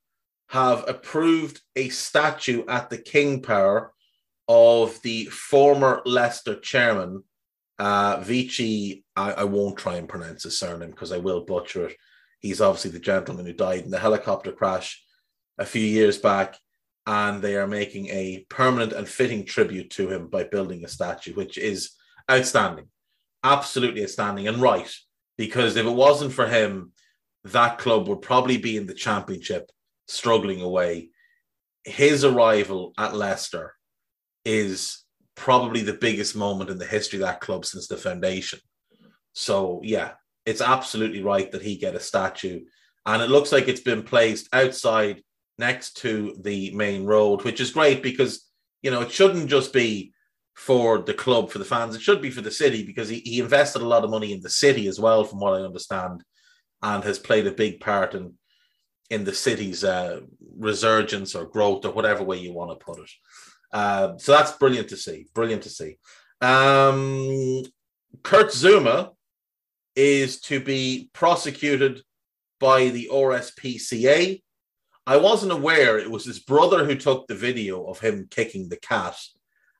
have 0.48 0.88
approved 0.88 1.60
a 1.74 1.88
statue 1.88 2.64
at 2.68 2.90
the 2.90 2.98
King 2.98 3.42
Power 3.42 3.92
of 4.48 5.00
the 5.02 5.24
former 5.26 6.02
Leicester 6.04 6.54
chairman, 6.60 7.24
uh, 7.78 8.18
Vichai. 8.18 9.02
I, 9.16 9.32
I 9.32 9.44
won't 9.44 9.76
try 9.76 9.96
and 9.96 10.08
pronounce 10.08 10.44
his 10.44 10.58
surname 10.58 10.90
because 10.90 11.10
I 11.12 11.18
will 11.18 11.44
butcher 11.44 11.88
it. 11.88 11.96
He's 12.40 12.60
obviously 12.60 12.92
the 12.92 13.00
gentleman 13.00 13.46
who 13.46 13.52
died 13.52 13.84
in 13.84 13.90
the 13.90 13.98
helicopter 13.98 14.52
crash 14.52 15.02
a 15.58 15.66
few 15.66 15.82
years 15.82 16.18
back 16.18 16.56
and 17.06 17.40
they 17.40 17.56
are 17.56 17.68
making 17.68 18.08
a 18.08 18.44
permanent 18.48 18.92
and 18.92 19.08
fitting 19.08 19.44
tribute 19.44 19.90
to 19.90 20.08
him 20.08 20.26
by 20.26 20.44
building 20.44 20.84
a 20.84 20.88
statue, 20.88 21.34
which 21.34 21.56
is 21.56 21.92
outstanding, 22.30 22.88
absolutely 23.42 24.02
outstanding, 24.02 24.48
and 24.48 24.58
right. 24.58 24.92
Because 25.38 25.76
if 25.76 25.86
it 25.86 25.90
wasn't 25.90 26.32
for 26.32 26.46
him, 26.46 26.92
that 27.44 27.78
club 27.78 28.08
would 28.08 28.22
probably 28.22 28.56
be 28.56 28.76
in 28.76 28.86
the 28.86 28.94
championship, 28.94 29.70
struggling 30.08 30.62
away. 30.62 31.10
His 31.84 32.24
arrival 32.24 32.92
at 32.98 33.14
Leicester 33.14 33.74
is 34.44 35.04
probably 35.34 35.82
the 35.82 35.92
biggest 35.92 36.34
moment 36.34 36.70
in 36.70 36.78
the 36.78 36.86
history 36.86 37.18
of 37.18 37.26
that 37.26 37.40
club 37.40 37.64
since 37.64 37.86
the 37.86 37.96
foundation. 37.96 38.58
So, 39.34 39.80
yeah, 39.84 40.12
it's 40.46 40.60
absolutely 40.62 41.22
right 41.22 41.50
that 41.52 41.62
he 41.62 41.76
get 41.76 41.94
a 41.94 42.00
statue. 42.00 42.64
And 43.04 43.22
it 43.22 43.30
looks 43.30 43.52
like 43.52 43.68
it's 43.68 43.80
been 43.80 44.02
placed 44.02 44.48
outside 44.52 45.22
next 45.58 45.98
to 45.98 46.36
the 46.40 46.70
main 46.72 47.04
road, 47.04 47.44
which 47.44 47.60
is 47.60 47.70
great 47.70 48.02
because 48.02 48.46
you 48.82 48.90
know 48.90 49.00
it 49.02 49.10
shouldn't 49.10 49.48
just 49.48 49.72
be 49.72 50.12
for 50.56 50.98
the 50.98 51.14
club 51.14 51.50
for 51.50 51.58
the 51.58 51.64
fans; 51.64 51.94
it 51.94 52.02
should 52.02 52.22
be 52.22 52.30
for 52.30 52.40
the 52.40 52.50
city 52.50 52.82
because 52.84 53.08
he, 53.08 53.20
he 53.20 53.40
invested 53.40 53.82
a 53.82 53.88
lot 53.88 54.04
of 54.04 54.10
money 54.10 54.32
in 54.32 54.40
the 54.40 54.50
city 54.50 54.88
as 54.88 54.98
well, 54.98 55.24
from 55.24 55.38
what 55.38 55.54
I 55.54 55.64
understand, 55.64 56.22
and 56.82 57.04
has 57.04 57.18
played 57.18 57.46
a 57.46 57.52
big 57.52 57.80
part 57.80 58.14
in 58.14 58.34
in 59.08 59.24
the 59.24 59.34
city's 59.34 59.84
uh, 59.84 60.20
resurgence 60.58 61.34
or 61.34 61.46
growth 61.46 61.84
or 61.84 61.92
whatever 61.92 62.24
way 62.24 62.38
you 62.38 62.52
want 62.52 62.70
to 62.70 62.84
put 62.84 62.98
it. 62.98 63.10
Uh, 63.72 64.16
so 64.18 64.32
that's 64.32 64.52
brilliant 64.52 64.88
to 64.88 64.96
see. 64.96 65.26
Brilliant 65.32 65.62
to 65.62 65.70
see. 65.70 65.98
Um, 66.40 67.62
Kurt 68.24 68.48
Zouma 68.48 69.10
is 69.94 70.40
to 70.40 70.58
be 70.58 71.08
prosecuted 71.12 72.02
by 72.58 72.88
the 72.88 73.08
RSPCA 73.12 74.40
I 75.08 75.18
wasn't 75.18 75.52
aware 75.52 75.98
it 75.98 76.10
was 76.10 76.24
his 76.24 76.40
brother 76.40 76.84
who 76.84 76.96
took 76.96 77.28
the 77.28 77.36
video 77.36 77.84
of 77.84 78.00
him 78.00 78.26
kicking 78.28 78.68
the 78.68 78.76
cat 78.76 79.16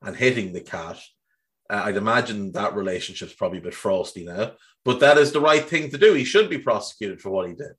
and 0.02 0.16
hitting 0.16 0.52
the 0.52 0.60
cat. 0.60 0.98
Uh, 1.68 1.82
I'd 1.84 1.96
imagine 1.96 2.52
that 2.52 2.76
relationship's 2.76 3.34
probably 3.34 3.58
a 3.58 3.62
bit 3.62 3.74
frosty 3.74 4.24
now, 4.24 4.52
but 4.84 5.00
that 5.00 5.18
is 5.18 5.32
the 5.32 5.40
right 5.40 5.64
thing 5.64 5.90
to 5.90 5.98
do. 5.98 6.14
He 6.14 6.24
should 6.24 6.48
be 6.48 6.58
prosecuted 6.58 7.20
for 7.20 7.30
what 7.30 7.48
he 7.48 7.54
did. 7.54 7.72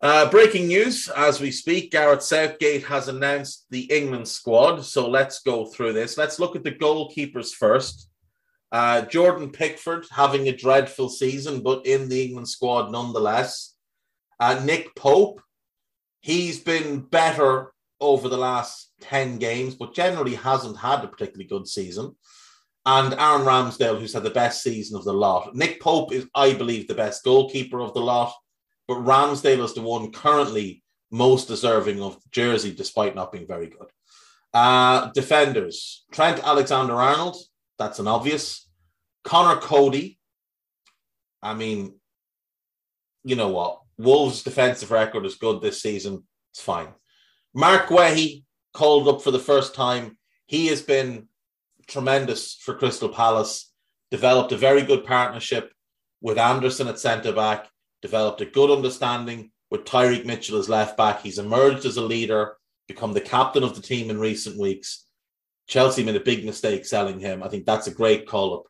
Uh, 0.00 0.30
breaking 0.30 0.68
news 0.68 1.08
as 1.16 1.40
we 1.40 1.50
speak 1.50 1.90
Gareth 1.90 2.22
Southgate 2.22 2.84
has 2.84 3.08
announced 3.08 3.66
the 3.70 3.82
England 3.92 4.28
squad. 4.28 4.84
So 4.84 5.08
let's 5.08 5.40
go 5.40 5.66
through 5.66 5.92
this. 5.92 6.16
Let's 6.16 6.38
look 6.38 6.54
at 6.54 6.62
the 6.62 6.70
goalkeepers 6.70 7.50
first. 7.50 8.08
Uh, 8.70 9.02
Jordan 9.02 9.50
Pickford 9.50 10.06
having 10.10 10.46
a 10.48 10.56
dreadful 10.56 11.08
season, 11.08 11.62
but 11.62 11.84
in 11.84 12.08
the 12.08 12.26
England 12.26 12.48
squad 12.48 12.92
nonetheless. 12.92 13.74
Uh, 14.38 14.60
Nick 14.64 14.94
Pope, 14.94 15.40
he's 16.20 16.60
been 16.60 17.00
better 17.00 17.72
over 18.00 18.28
the 18.28 18.38
last 18.38 18.92
10 19.00 19.38
games, 19.38 19.74
but 19.74 19.94
generally 19.94 20.34
hasn't 20.34 20.76
had 20.76 21.04
a 21.04 21.08
particularly 21.08 21.48
good 21.48 21.66
season. 21.66 22.14
And 22.86 23.12
Aaron 23.14 23.42
Ramsdale, 23.42 23.98
who's 23.98 24.14
had 24.14 24.22
the 24.22 24.30
best 24.30 24.62
season 24.62 24.96
of 24.96 25.04
the 25.04 25.12
lot. 25.12 25.54
Nick 25.54 25.80
Pope 25.80 26.12
is, 26.12 26.26
I 26.34 26.54
believe, 26.54 26.88
the 26.88 26.94
best 26.94 27.24
goalkeeper 27.24 27.80
of 27.80 27.92
the 27.92 28.00
lot, 28.00 28.32
but 28.86 28.98
Ramsdale 28.98 29.64
is 29.64 29.74
the 29.74 29.82
one 29.82 30.10
currently 30.10 30.82
most 31.10 31.48
deserving 31.48 32.00
of 32.00 32.18
jersey, 32.30 32.72
despite 32.72 33.14
not 33.14 33.32
being 33.32 33.46
very 33.46 33.66
good. 33.66 33.88
Uh, 34.54 35.10
defenders 35.12 36.06
Trent 36.10 36.42
Alexander 36.42 36.94
Arnold, 36.94 37.36
that's 37.78 37.98
an 37.98 38.08
obvious. 38.08 38.66
Conor 39.24 39.60
Coady, 39.60 40.18
I 41.42 41.54
mean, 41.54 41.94
you 43.24 43.36
know 43.36 43.48
what? 43.48 43.82
Wolves' 43.98 44.42
defensive 44.42 44.90
record 44.90 45.26
is 45.26 45.34
good 45.34 45.60
this 45.60 45.82
season. 45.82 46.24
It's 46.52 46.62
fine. 46.62 46.88
Marc 47.54 47.86
Guehi 47.88 48.44
called 48.74 49.08
up 49.08 49.22
for 49.22 49.30
the 49.30 49.38
first 49.38 49.74
time. 49.74 50.16
He 50.46 50.66
has 50.68 50.82
been 50.82 51.28
tremendous 51.86 52.54
for 52.54 52.74
Crystal 52.74 53.08
Palace. 53.08 53.72
Developed 54.10 54.52
a 54.52 54.56
very 54.56 54.82
good 54.82 55.04
partnership 55.04 55.72
with 56.20 56.38
Andersen 56.38 56.88
at 56.88 56.98
centre 56.98 57.32
back. 57.32 57.68
Developed 58.02 58.40
a 58.40 58.46
good 58.46 58.70
understanding 58.70 59.50
with 59.70 59.84
Tyrick 59.84 60.24
Mitchell 60.24 60.58
as 60.58 60.68
left 60.68 60.96
back. 60.96 61.20
He's 61.20 61.38
emerged 61.38 61.84
as 61.84 61.96
a 61.96 62.02
leader, 62.02 62.56
become 62.86 63.12
the 63.12 63.20
captain 63.20 63.62
of 63.62 63.74
the 63.74 63.82
team 63.82 64.10
in 64.10 64.18
recent 64.18 64.58
weeks. 64.58 65.04
Chelsea 65.66 66.02
made 66.02 66.16
a 66.16 66.20
big 66.20 66.44
mistake 66.44 66.86
selling 66.86 67.20
him. 67.20 67.42
I 67.42 67.48
think 67.48 67.66
that's 67.66 67.86
a 67.86 67.94
great 67.94 68.26
call 68.26 68.54
up. 68.54 68.62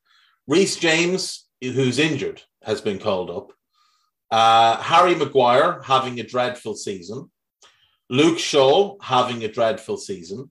Reece 0.48 0.76
James, 0.76 1.46
who's 1.60 1.98
injured, 1.98 2.42
has 2.64 2.80
been 2.80 2.98
called 2.98 3.30
up. 3.30 3.52
Uh, 4.30 4.76
Harry 4.82 5.14
Maguire 5.14 5.80
having 5.82 6.18
a 6.18 6.24
dreadful 6.24 6.74
season. 6.74 7.30
Luke 8.10 8.38
Shaw 8.38 8.96
having 9.00 9.44
a 9.44 9.52
dreadful 9.52 9.96
season. 9.96 10.50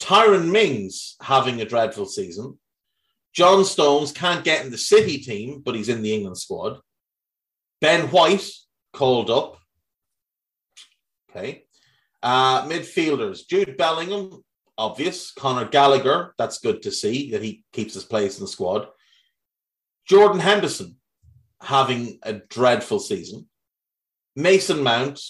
Tyrone 0.00 0.50
Mings 0.50 1.16
having 1.20 1.60
a 1.60 1.64
dreadful 1.64 2.06
season. 2.06 2.58
John 3.34 3.64
Stones 3.64 4.12
can't 4.12 4.44
get 4.44 4.64
in 4.64 4.70
the 4.70 4.78
City 4.78 5.18
team, 5.18 5.60
but 5.64 5.74
he's 5.74 5.88
in 5.88 6.02
the 6.02 6.14
England 6.14 6.38
squad. 6.38 6.80
Ben 7.80 8.08
White 8.08 8.48
called 8.92 9.30
up. 9.30 9.58
Okay. 11.30 11.64
Uh, 12.22 12.66
midfielders 12.66 13.46
Jude 13.48 13.76
Bellingham, 13.76 14.42
obvious. 14.76 15.30
Conor 15.32 15.68
Gallagher, 15.68 16.34
that's 16.38 16.58
good 16.58 16.82
to 16.82 16.90
see 16.90 17.30
that 17.32 17.42
he 17.42 17.64
keeps 17.72 17.94
his 17.94 18.04
place 18.04 18.38
in 18.38 18.44
the 18.44 18.48
squad. 18.48 18.88
Jordan 20.08 20.40
Henderson 20.40 20.96
having 21.60 22.18
a 22.22 22.32
dreadful 22.32 22.98
season. 22.98 23.48
Mason 24.34 24.82
Mount, 24.82 25.20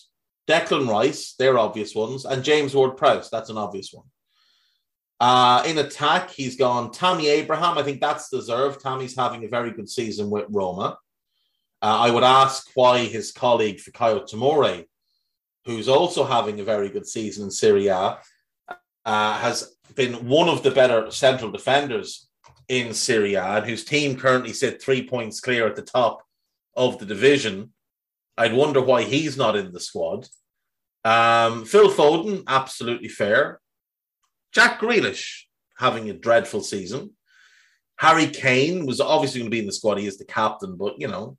Declan 0.48 0.88
Rice, 0.88 1.34
they're 1.38 1.58
obvious 1.58 1.94
ones, 1.94 2.24
and 2.24 2.42
James 2.42 2.74
Ward 2.74 2.96
Prowse, 2.96 3.28
that's 3.30 3.50
an 3.50 3.58
obvious 3.58 3.92
one. 3.92 4.06
Uh, 5.20 5.62
in 5.66 5.78
attack, 5.78 6.30
he's 6.30 6.56
gone 6.56 6.92
Tammy 6.92 7.28
Abraham. 7.28 7.76
I 7.76 7.82
think 7.82 8.00
that's 8.00 8.30
deserved. 8.30 8.80
Tammy's 8.80 9.16
having 9.16 9.44
a 9.44 9.48
very 9.48 9.72
good 9.72 9.88
season 9.88 10.30
with 10.30 10.46
Roma. 10.48 10.96
Uh, 11.82 11.98
I 12.00 12.10
would 12.10 12.22
ask 12.24 12.68
why 12.74 13.04
his 13.04 13.32
colleague 13.32 13.78
Fikayo 13.78 14.28
Tomori, 14.28 14.86
who's 15.64 15.88
also 15.88 16.24
having 16.24 16.60
a 16.60 16.64
very 16.64 16.88
good 16.88 17.06
season 17.06 17.44
in 17.44 17.50
Serie 17.50 17.88
A, 17.88 18.18
uh, 19.04 19.38
has 19.38 19.76
been 19.94 20.28
one 20.28 20.48
of 20.48 20.62
the 20.62 20.70
better 20.70 21.10
central 21.10 21.50
defenders 21.50 22.28
in 22.68 22.94
Serie 22.94 23.34
A, 23.34 23.42
and 23.42 23.66
whose 23.66 23.84
team 23.84 24.16
currently 24.16 24.52
sit 24.52 24.80
three 24.80 25.06
points 25.06 25.40
clear 25.40 25.66
at 25.66 25.76
the 25.76 25.82
top 25.82 26.22
of 26.76 26.98
the 26.98 27.06
division. 27.06 27.72
I'd 28.38 28.54
wonder 28.54 28.80
why 28.80 29.02
he's 29.02 29.36
not 29.36 29.56
in 29.56 29.72
the 29.72 29.80
squad. 29.80 30.28
Um, 31.04 31.64
Phil 31.64 31.90
Foden, 31.90 32.44
absolutely 32.46 33.08
fair. 33.08 33.60
Jack 34.52 34.80
Grealish 34.80 35.42
having 35.76 36.08
a 36.08 36.14
dreadful 36.14 36.62
season. 36.62 37.10
Harry 37.96 38.28
Kane 38.28 38.86
was 38.86 39.00
obviously 39.00 39.40
going 39.40 39.50
to 39.50 39.54
be 39.54 39.58
in 39.58 39.66
the 39.66 39.72
squad. 39.72 39.98
He 39.98 40.06
is 40.06 40.18
the 40.18 40.24
captain, 40.24 40.76
but 40.76 41.00
you 41.00 41.08
know, 41.08 41.36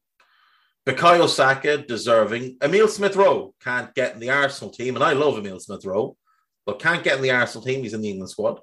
Bukayo 0.85 1.27
Saka 1.27 1.77
deserving. 1.77 2.57
Emil 2.61 2.87
Smith 2.87 3.15
Rowe 3.15 3.53
can't 3.63 3.93
get 3.95 4.13
in 4.13 4.19
the 4.19 4.29
Arsenal 4.29 4.71
team, 4.71 4.95
and 4.95 5.03
I 5.03 5.13
love 5.13 5.37
Emil 5.37 5.59
Smith 5.59 5.85
Rowe, 5.85 6.17
but 6.65 6.79
can't 6.79 7.03
get 7.03 7.15
in 7.15 7.21
the 7.21 7.31
Arsenal 7.31 7.65
team. 7.65 7.83
He's 7.83 7.93
in 7.93 8.01
the 8.01 8.09
England 8.09 8.29
squad. 8.29 8.59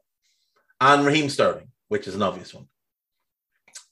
And 0.81 1.07
Raheem 1.07 1.31
Sterling, 1.31 1.69
which 1.89 2.07
is 2.07 2.15
an 2.15 2.23
obvious 2.23 2.53
one. 2.53 2.67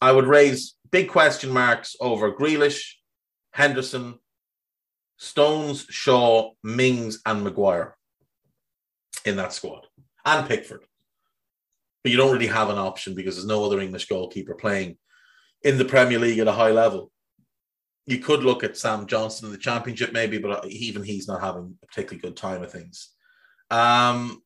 I 0.00 0.12
would 0.12 0.26
raise 0.26 0.74
big 0.90 1.08
question 1.08 1.50
marks 1.50 1.96
over 1.98 2.32
Grealish, 2.32 2.94
Henderson, 3.52 4.18
Stones, 5.16 5.86
Shaw, 5.88 6.52
Mings, 6.62 7.20
and 7.24 7.44
Maguire 7.44 7.96
in 9.24 9.36
that 9.36 9.52
squad, 9.52 9.86
and 10.24 10.46
Pickford. 10.46 10.84
But 12.02 12.10
you 12.10 12.18
don't 12.18 12.32
really 12.32 12.46
have 12.46 12.68
an 12.68 12.78
option 12.78 13.14
because 13.14 13.36
there's 13.36 13.46
no 13.46 13.64
other 13.64 13.80
English 13.80 14.06
goalkeeper 14.06 14.54
playing 14.54 14.98
in 15.62 15.78
the 15.78 15.84
Premier 15.84 16.18
League 16.18 16.38
at 16.38 16.48
a 16.48 16.52
high 16.52 16.70
level. 16.70 17.10
You 18.06 18.18
could 18.18 18.44
look 18.44 18.62
at 18.62 18.76
Sam 18.76 19.06
Johnstone 19.06 19.48
in 19.48 19.52
the 19.52 19.58
Championship, 19.58 20.12
maybe, 20.12 20.36
but 20.36 20.66
even 20.66 21.02
he's 21.02 21.26
not 21.26 21.40
having 21.40 21.78
a 21.82 21.86
particularly 21.86 22.20
good 22.20 22.36
time 22.36 22.62
of 22.62 22.70
things. 22.70 23.10
Um, 23.70 24.42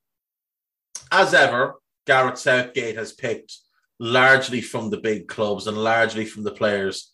as 1.11 1.35
ever, 1.35 1.75
Gareth 2.07 2.39
Southgate 2.39 2.97
has 2.97 3.13
picked 3.13 3.57
largely 3.99 4.61
from 4.61 4.91
the 4.91 4.99
big 4.99 5.27
clubs 5.27 5.67
and 5.67 5.77
largely 5.77 6.25
from 6.25 6.45
the 6.45 6.53
players 6.53 7.13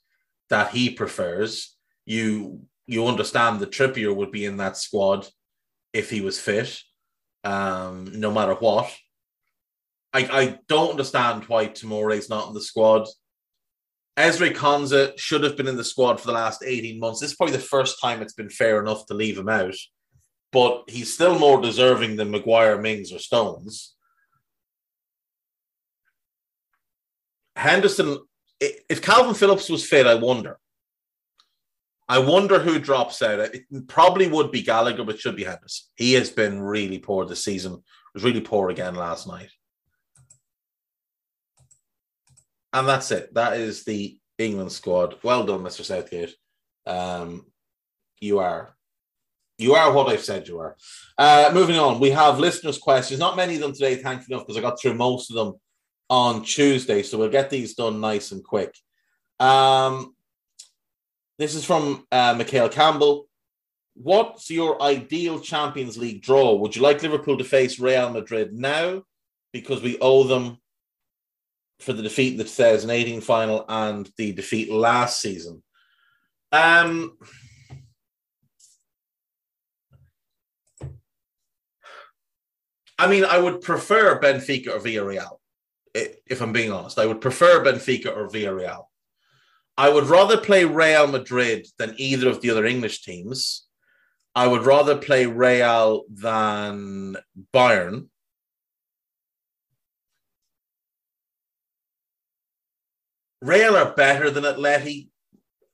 that 0.51 0.71
he 0.71 0.91
prefers. 0.91 1.75
You 2.05 2.67
you 2.87 3.07
understand 3.07 3.61
that 3.61 3.71
Trippier 3.71 4.15
would 4.15 4.31
be 4.31 4.45
in 4.45 4.59
that 4.59 4.77
squad 4.77 5.27
if 5.93 6.11
he 6.11 6.21
was 6.21 6.39
fit, 6.39 6.79
um, 7.45 8.11
no 8.15 8.31
matter 8.31 8.55
what. 8.55 8.95
I, 10.13 10.21
I 10.31 10.59
don't 10.69 10.91
understand 10.91 11.45
why 11.45 11.65
is 11.65 12.29
not 12.29 12.49
in 12.49 12.55
the 12.55 12.61
squad. 12.61 13.09
Ezri 14.17 14.55
Konsa 14.55 15.19
should 15.19 15.43
have 15.43 15.57
been 15.57 15.67
in 15.67 15.77
the 15.77 15.83
squad 15.83 16.21
for 16.21 16.29
the 16.29 16.33
last 16.33 16.63
18 16.65 17.01
months. 17.01 17.21
This 17.21 17.33
is 17.33 17.37
probably 17.37 17.57
the 17.57 17.63
first 17.63 18.01
time 18.01 18.23
it's 18.23 18.35
been 18.35 18.49
fair 18.51 18.81
enough 18.81 19.07
to 19.07 19.15
leave 19.15 19.37
him 19.37 19.49
out, 19.49 19.75
but 20.53 20.85
he's 20.89 21.13
still 21.13 21.39
more 21.39 21.61
deserving 21.61 22.17
than 22.17 22.31
Maguire, 22.31 22.81
Mings, 22.81 23.13
or 23.13 23.19
Stones. 23.19 23.97
Henderson, 27.57 28.19
if 28.61 29.03
Kalvin 29.03 29.37
Phillips 29.37 29.69
was 29.69 29.87
fit, 29.87 30.07
I 30.07 30.15
wonder. 30.15 30.59
I 32.09 32.19
wonder 32.19 32.59
who 32.59 32.79
drops 32.79 33.23
out. 33.23 33.41
It 33.41 33.65
probably 33.89 34.29
would 34.29 34.51
be 34.51 34.63
Gallagher, 34.63 35.05
but 35.05 35.19
should 35.19 35.37
be 35.37 35.45
Henderson. 35.45 35.87
He 35.97 36.13
has 36.15 36.31
been 36.31 36.61
really 36.61 36.99
poor 36.99 37.25
this 37.25 37.45
season. 37.45 37.83
Was 38.15 38.25
really 38.25 38.41
poor 38.41 38.71
again 38.71 38.95
last 38.95 39.27
night. 39.27 39.51
And 42.73 42.87
that's 42.87 43.11
it. 43.11 43.33
That 43.35 43.59
is 43.59 43.85
the 43.85 44.19
England 44.39 44.73
squad. 44.73 45.17
Well 45.23 45.45
done, 45.45 45.61
Mr. 45.61 45.85
Southgate. 45.85 46.35
Um, 46.87 47.47
you 48.21 48.39
are 48.41 48.75
you 49.59 49.75
are 49.75 49.93
what 49.93 50.09
I've 50.09 50.25
said 50.25 50.49
you 50.49 50.59
are. 50.59 50.77
Uh, 51.17 51.51
moving 51.55 51.79
on, 51.79 52.01
we 52.01 52.11
have 52.11 52.41
listeners' 52.41 52.79
questions. 52.79 53.21
Not 53.21 53.37
many 53.37 53.55
of 53.55 53.61
them 53.61 53.73
today, 53.73 53.97
thankfully 53.97 54.35
enough, 54.35 54.47
because 54.47 54.59
I 54.59 54.61
got 54.61 54.81
through 54.81 54.95
most 54.95 55.31
of 55.31 55.37
them 55.37 55.55
on 56.11 56.43
Tuesday. 56.43 57.03
So 57.03 57.19
we'll 57.19 57.29
get 57.29 57.51
these 57.51 57.75
done 57.75 58.01
nice 58.01 58.33
and 58.33 58.43
quick. 58.43 58.75
Um, 59.39 60.14
this 61.39 61.55
is 61.55 61.65
from 61.65 62.07
uh, 62.13 62.35
Mikhail 62.37 62.69
Campbell. 62.69 63.27
What's 63.95 64.51
your 64.51 64.81
ideal 64.83 65.39
Champions 65.41 65.97
League 65.97 66.23
draw? 66.23 66.55
Would 66.55 66.75
you 66.75 66.83
like 66.83 67.03
Liverpool 67.03 67.39
to 67.39 67.45
face 67.45 67.79
Real 67.79 68.11
Madrid 68.11 68.53
now 68.53 69.03
because 69.53 69.83
we 69.83 69.99
owe 70.01 70.25
them 70.25 70.59
for 71.81 71.93
the 71.93 72.03
defeat 72.03 72.33
in 72.33 72.39
the 72.39 72.45
2018 72.45 73.21
final 73.21 73.65
and 73.69 74.11
the 74.17 74.33
defeat 74.33 74.71
last 74.71 75.21
season? 75.21 75.63
Um, 76.51 77.17
I 82.99 83.09
mean, 83.09 83.25
I 83.25 83.39
would 83.39 83.61
prefer 83.61 84.21
Benfica 84.21 84.69
or 84.69 84.79
Villarreal 84.79 85.39
if 85.95 86.41
I'm 86.41 86.53
being 86.53 86.73
honest. 86.73 86.99
I 86.99 87.07
would 87.07 87.21
prefer 87.21 87.65
Benfica 87.65 88.15
or 88.15 88.29
Villarreal. 88.29 88.87
I 89.77 89.89
would 89.89 90.05
rather 90.05 90.37
play 90.37 90.65
Real 90.65 91.07
Madrid 91.09 91.67
than 91.79 91.95
either 91.99 92.29
of 92.29 92.41
the 92.41 92.51
other 92.51 92.65
English 92.65 93.03
teams. 93.03 93.67
I 94.35 94.47
would 94.47 94.63
rather 94.63 94.97
play 94.97 95.27
Real 95.27 96.05
than 96.09 97.17
Bayern. 97.53 98.09
Real 103.41 103.77
are 103.77 103.95
better 103.95 104.31
than 104.31 104.45
Atleti, 104.45 105.09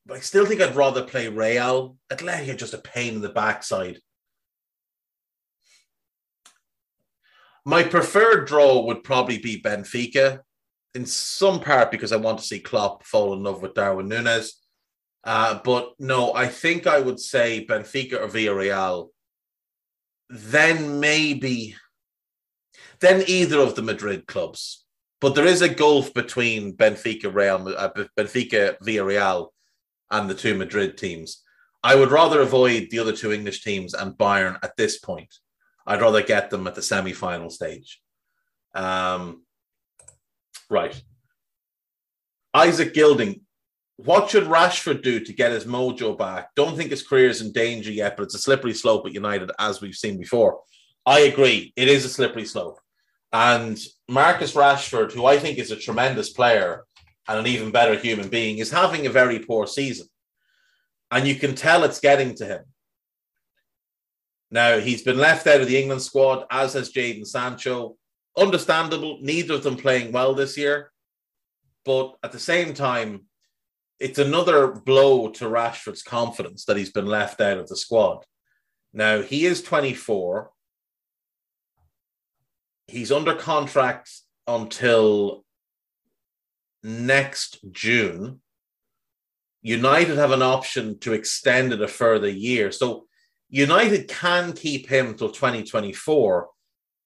but 0.04 0.16
I 0.16 0.20
still 0.20 0.44
think 0.44 0.60
I'd 0.60 0.74
rather 0.74 1.04
play 1.04 1.28
Real. 1.28 1.96
Atleti 2.10 2.52
are 2.52 2.56
just 2.56 2.74
a 2.74 2.78
pain 2.78 3.14
in 3.14 3.20
the 3.20 3.28
backside. 3.28 3.98
My 7.64 7.82
preferred 7.82 8.46
draw 8.46 8.86
would 8.86 9.04
probably 9.04 9.38
be 9.38 9.60
Benfica, 9.60 10.40
in 10.94 11.06
some 11.06 11.60
part 11.60 11.90
because 11.90 12.12
I 12.12 12.16
want 12.16 12.38
to 12.38 12.44
see 12.44 12.60
Klopp 12.60 13.04
fall 13.04 13.32
in 13.34 13.42
love 13.42 13.62
with 13.62 13.74
Darwin 13.74 14.08
Núñez. 14.08 14.52
Uh, 15.22 15.60
but 15.64 15.92
no, 15.98 16.32
I 16.34 16.48
think 16.48 16.86
I 16.86 17.00
would 17.00 17.20
say 17.20 17.66
Benfica 17.68 18.14
or 18.14 18.28
Villarreal. 18.28 19.08
Then 20.28 21.00
maybe, 21.00 21.76
then 23.00 23.24
either 23.26 23.60
of 23.60 23.74
the 23.74 23.82
Madrid 23.82 24.26
clubs. 24.26 24.84
But 25.20 25.34
there 25.34 25.46
is 25.46 25.60
a 25.60 25.68
gulf 25.68 26.14
between 26.14 26.74
Benfica, 26.74 27.32
Real, 27.32 27.68
uh, 27.76 27.90
Benfica, 28.18 28.78
Villarreal, 28.78 29.48
and 30.10 30.30
the 30.30 30.34
two 30.34 30.54
Madrid 30.54 30.96
teams. 30.96 31.42
I 31.82 31.94
would 31.94 32.10
rather 32.10 32.40
avoid 32.40 32.88
the 32.90 32.98
other 32.98 33.12
two 33.12 33.32
English 33.32 33.62
teams 33.62 33.94
and 33.94 34.16
Bayern 34.16 34.58
at 34.62 34.76
this 34.76 34.98
point. 34.98 35.34
I'd 35.86 36.00
rather 36.00 36.22
get 36.22 36.50
them 36.50 36.66
at 36.66 36.74
the 36.74 36.82
semi-final 36.82 37.50
stage. 37.50 38.00
Um, 38.74 39.42
right. 40.70 41.00
Isaac 42.54 42.94
Gilding, 42.94 43.42
what 43.96 44.30
should 44.30 44.44
Rashford 44.44 45.02
do 45.02 45.20
to 45.20 45.32
get 45.32 45.52
his 45.52 45.66
mojo 45.66 46.16
back? 46.16 46.54
Don't 46.56 46.76
think 46.76 46.90
his 46.90 47.06
career 47.06 47.28
is 47.28 47.42
in 47.42 47.52
danger 47.52 47.92
yet, 47.92 48.16
but 48.16 48.24
it's 48.24 48.34
a 48.34 48.38
slippery 48.38 48.72
slope 48.72 49.06
at 49.06 49.12
United, 49.12 49.50
as 49.58 49.80
we've 49.80 49.94
seen 49.94 50.18
before. 50.18 50.60
I 51.04 51.20
agree. 51.20 51.72
It 51.76 51.88
is 51.88 52.04
a 52.04 52.08
slippery 52.08 52.46
slope. 52.46 52.78
And 53.32 53.78
Marcus 54.08 54.54
Rashford, 54.54 55.12
who 55.12 55.26
I 55.26 55.38
think 55.38 55.58
is 55.58 55.70
a 55.70 55.76
tremendous 55.76 56.30
player 56.30 56.84
and 57.28 57.38
an 57.38 57.46
even 57.46 57.70
better 57.70 57.94
human 57.94 58.28
being, 58.28 58.58
is 58.58 58.70
having 58.70 59.06
a 59.06 59.10
very 59.10 59.38
poor 59.38 59.66
season. 59.66 60.08
And 61.10 61.28
you 61.28 61.34
can 61.34 61.54
tell 61.54 61.84
it's 61.84 62.00
getting 62.00 62.34
to 62.36 62.46
him. 62.46 62.64
Now, 64.50 64.78
he's 64.78 65.02
been 65.02 65.18
left 65.18 65.46
out 65.46 65.60
of 65.60 65.68
the 65.68 65.80
England 65.80 66.02
squad, 66.02 66.44
as 66.50 66.72
has 66.72 66.92
Jadon 66.92 67.26
Sancho. 67.26 67.96
Understandable, 68.36 69.18
neither 69.20 69.54
of 69.54 69.62
them 69.62 69.76
playing 69.76 70.12
well 70.12 70.34
this 70.34 70.56
year. 70.56 70.92
But 71.84 72.16
at 72.22 72.32
the 72.32 72.38
same 72.38 72.74
time, 72.74 73.26
it's 73.98 74.18
another 74.18 74.68
blow 74.68 75.28
to 75.30 75.44
Rashford's 75.44 76.02
confidence 76.02 76.64
that 76.64 76.76
he's 76.76 76.92
been 76.92 77.06
left 77.06 77.40
out 77.40 77.58
of 77.58 77.68
the 77.68 77.76
squad. 77.76 78.24
Now, 78.92 79.22
he 79.22 79.46
is 79.46 79.62
24. 79.62 80.50
He's 82.88 83.12
under 83.12 83.34
contract 83.34 84.10
until 84.46 85.44
next 86.82 87.58
June. 87.70 88.40
United 89.62 90.16
have 90.16 90.32
an 90.32 90.42
option 90.42 90.98
to 91.00 91.12
extend 91.12 91.72
it 91.72 91.82
a 91.82 91.88
further 91.88 92.28
year. 92.28 92.72
So 92.72 93.06
United 93.50 94.08
can 94.08 94.54
keep 94.54 94.88
him 94.88 95.14
till 95.14 95.30
2024, 95.30 96.48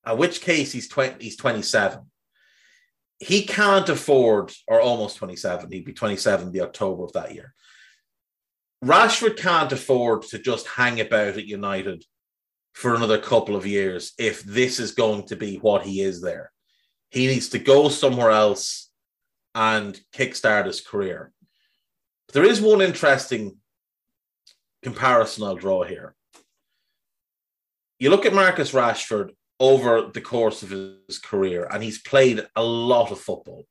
at 0.07 0.19
which 0.19 0.41
case 0.41 0.73
he's 0.73 0.89
20, 0.89 1.23
he's 1.23 1.37
27. 1.37 2.01
He 3.19 3.43
can't 3.43 3.89
afford, 3.89 4.53
or 4.67 4.81
almost 4.81 5.17
27, 5.17 5.71
he'd 5.71 5.85
be 5.85 5.93
27 5.93 6.53
the 6.53 6.63
October 6.63 7.05
of 7.05 7.13
that 7.13 7.35
year. 7.35 7.55
Rashford 8.85 9.39
can't 9.39 9.73
afford 9.73 10.23
to 10.23 10.39
just 10.39 10.67
hang 10.67 11.01
about 11.01 11.39
at 11.39 11.47
United 11.47 12.05
for 12.75 12.95
another 12.95 13.19
couple 13.19 13.57
of 13.57 13.67
years 13.67 14.13
if 14.19 14.43
this 14.43 14.79
is 14.79 14.93
going 14.93 15.27
to 15.29 15.37
be 15.37 15.57
what 15.57 15.85
he 15.85 16.01
is 16.03 16.21
there. 16.21 16.51
He 17.11 17.27
needs 17.27 17.49
to 17.51 17.59
go 17.59 17.89
somewhere 17.89 18.31
else 18.31 18.91
and 19.55 19.99
kickstart 20.13 20.67
his 20.67 20.81
career. 20.81 21.33
But 22.27 22.35
There 22.35 22.45
is 22.45 22.61
one 22.61 22.83
interesting 22.83 23.57
comparison 24.83 25.45
I'll 25.45 25.55
draw 25.55 25.85
here. 25.85 26.15
You 27.99 28.11
look 28.11 28.27
at 28.27 28.35
Marcus 28.35 28.73
Rashford 28.73 29.31
over 29.61 30.11
the 30.13 30.21
course 30.21 30.63
of 30.63 30.71
his 30.71 31.19
career, 31.19 31.69
and 31.71 31.83
he's 31.83 32.01
played 32.01 32.47
a 32.57 32.63
lot 32.63 33.11
of 33.11 33.21
football. 33.21 33.65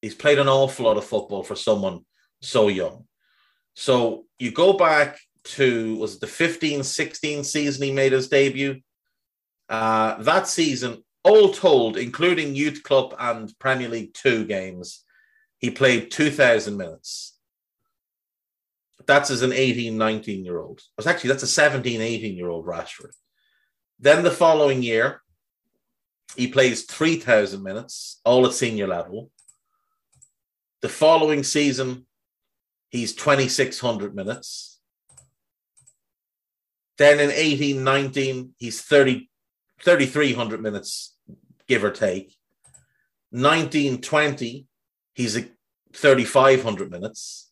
He's 0.00 0.14
played 0.14 0.38
an 0.38 0.48
awful 0.48 0.86
lot 0.86 0.96
of 0.96 1.04
football 1.04 1.42
for 1.42 1.56
someone 1.56 2.00
so 2.42 2.68
young. 2.68 3.06
So 3.74 4.26
you 4.38 4.50
go 4.50 4.74
back 4.74 5.18
to 5.44 5.96
was 5.96 6.14
it 6.16 6.20
the 6.20 6.26
15 6.26 6.82
16 6.82 7.44
season 7.44 7.82
he 7.82 7.92
made 7.92 8.12
his 8.12 8.28
debut? 8.28 8.80
Uh, 9.68 10.22
that 10.22 10.46
season, 10.46 11.02
all 11.22 11.52
told, 11.52 11.96
including 11.96 12.54
youth 12.54 12.82
club 12.82 13.14
and 13.18 13.52
Premier 13.58 13.88
League 13.88 14.14
two 14.14 14.44
games, 14.44 15.04
he 15.58 15.70
played 15.70 16.10
2,000 16.10 16.76
minutes. 16.76 17.38
That's 19.06 19.30
as 19.30 19.42
an 19.42 19.52
18, 19.52 19.96
19 19.96 20.44
year 20.44 20.58
old. 20.58 20.80
Was 20.96 21.06
actually 21.06 21.28
that's 21.28 21.42
a 21.42 21.48
17, 21.48 22.00
18 22.00 22.36
year 22.36 22.48
old 22.48 22.66
Rashford. 22.66 23.12
Then 24.04 24.22
the 24.22 24.30
following 24.30 24.82
year, 24.82 25.22
he 26.36 26.48
plays 26.48 26.82
3,000 26.82 27.62
minutes, 27.62 28.20
all 28.22 28.44
at 28.44 28.52
senior 28.52 28.86
level. 28.86 29.30
The 30.82 30.90
following 30.90 31.42
season, 31.42 32.04
he's 32.90 33.14
2,600 33.14 34.14
minutes. 34.14 34.78
Then 36.98 37.18
in 37.18 37.30
18 37.30 37.82
19, 37.82 38.54
he's 38.58 38.82
30, 38.82 39.30
3,300 39.82 40.60
minutes, 40.60 41.16
give 41.66 41.82
or 41.82 41.90
take. 41.90 42.36
1920, 43.30 44.66
he's 45.14 45.34
3,500 45.94 46.90
minutes. 46.90 47.50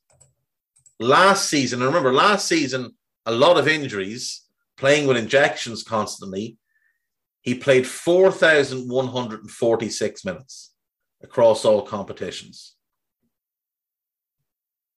Last 1.01 1.49
season, 1.49 1.83
remember, 1.83 2.13
last 2.13 2.47
season, 2.47 2.91
a 3.25 3.33
lot 3.33 3.57
of 3.57 3.67
injuries, 3.67 4.43
playing 4.77 5.07
with 5.07 5.17
injections 5.17 5.83
constantly. 5.83 6.59
He 7.41 7.55
played 7.55 7.87
4,146 7.87 10.25
minutes 10.25 10.75
across 11.23 11.65
all 11.65 11.83
competitions. 11.83 12.77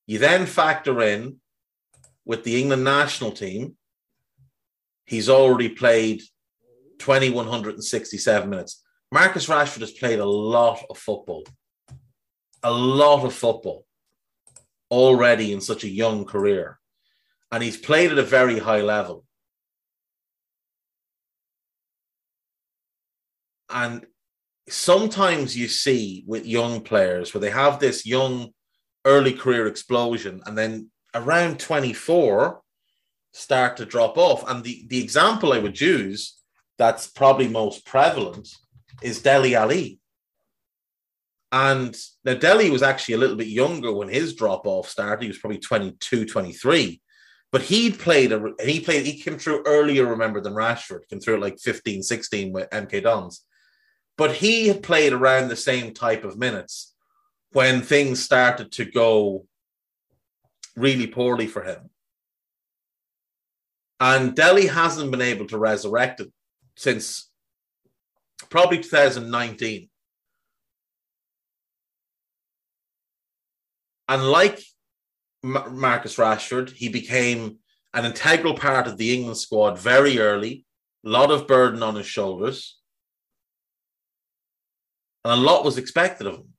You 0.08 0.20
then 0.20 0.46
factor 0.46 1.02
in 1.02 1.38
with 2.26 2.44
the 2.44 2.62
England 2.62 2.84
national 2.84 3.32
team, 3.32 3.78
he's 5.06 5.30
already 5.30 5.70
played 5.70 6.22
2,167 7.00 8.50
minutes. 8.50 8.84
Marcus 9.12 9.48
Rashford 9.48 9.82
has 9.82 9.92
played 9.92 10.20
a 10.20 10.26
lot 10.26 10.84
of 10.90 10.98
football, 10.98 11.44
a 12.64 12.72
lot 12.72 13.26
of 13.26 13.34
football 13.34 13.86
already 14.92 15.54
in 15.54 15.62
such 15.62 15.84
a 15.84 15.90
young 15.90 16.26
career. 16.26 16.80
And 17.52 17.64
he's 17.64 17.78
played 17.78 18.12
at 18.12 18.18
a 18.18 18.24
very 18.24 18.60
high 18.60 18.82
level. 18.82 19.25
And 23.76 24.06
sometimes 24.70 25.56
you 25.56 25.68
see 25.68 26.24
with 26.26 26.46
young 26.48 26.82
players 26.82 27.34
where 27.34 27.42
they 27.42 27.50
have 27.50 27.78
this 27.78 28.06
young 28.06 28.52
early 29.04 29.34
career 29.34 29.68
explosion 29.68 30.42
and 30.46 30.58
then 30.58 30.90
around 31.14 31.60
24 31.60 32.62
start 33.34 33.76
to 33.78 33.86
drop 33.86 34.18
off. 34.18 34.50
And 34.50 34.64
the, 34.64 34.86
the 34.88 35.04
example 35.04 35.52
I 35.52 35.60
would 35.60 35.80
use 35.80 36.40
that's 36.78 37.08
probably 37.08 37.50
most 37.50 37.86
prevalent 37.86 38.48
is 39.04 39.22
Dele 39.22 39.56
Alli. 39.56 40.00
And 41.52 41.96
now 42.24 42.36
Dele 42.36 42.70
was 42.70 42.82
actually 42.82 43.16
a 43.16 43.20
little 43.20 43.36
bit 43.36 43.48
younger 43.48 43.92
when 43.92 44.08
his 44.08 44.36
drop 44.36 44.66
off 44.66 44.90
started. 44.90 45.22
He 45.22 45.28
was 45.28 45.38
probably 45.38 45.60
22, 45.60 46.26
23. 46.26 47.02
But 47.52 47.62
he'd 47.62 48.00
played 48.00 48.32
a 48.32 48.52
he 48.62 48.82
played 48.82 49.06
he 49.06 49.22
came 49.22 49.38
through 49.38 49.64
earlier, 49.66 50.06
remember, 50.06 50.42
than 50.42 50.54
Rashford, 50.54 51.08
came 51.10 51.20
through 51.20 51.36
at 51.36 51.42
like 51.42 51.60
15, 51.60 52.04
16 52.04 52.52
with 52.52 52.70
MK 52.70 53.04
Dons. 53.04 53.46
But 54.18 54.36
he 54.36 54.68
had 54.68 54.84
played 54.84 55.14
around 55.14 55.50
the 55.50 55.56
same 55.56 55.94
type 55.94 56.24
of 56.24 56.38
minutes 56.38 56.94
when 57.52 57.82
things 57.82 58.24
started 58.24 58.72
to 58.74 58.86
go 58.86 59.46
really 60.76 61.08
poorly 61.08 61.48
for 61.48 61.64
him. 61.64 61.90
And 64.00 64.36
Dele 64.36 64.68
hasn't 64.68 65.12
been 65.12 65.22
able 65.22 65.48
to 65.48 65.58
resurrect 65.58 66.20
it 66.20 66.32
since 66.76 67.30
probably 68.50 68.80
2019. 68.80 69.90
And 74.08 74.24
like 74.24 74.62
Marcus 75.42 76.18
Rashford, 76.18 76.72
he 76.72 76.90
became 76.90 77.60
an 77.94 78.06
integral 78.06 78.56
part 78.56 78.88
of 78.88 78.98
the 78.98 79.14
England 79.14 79.38
squad 79.38 79.80
very 79.80 80.20
early, 80.20 80.66
a 81.06 81.10
lot 81.10 81.32
of 81.32 81.48
burden 81.48 81.82
on 81.82 81.96
his 81.96 82.06
shoulders 82.06 82.78
and 85.26 85.34
a 85.34 85.44
lot 85.44 85.66
was 85.66 85.80
expected 85.80 86.28
of 86.28 86.36
him. 86.36 86.54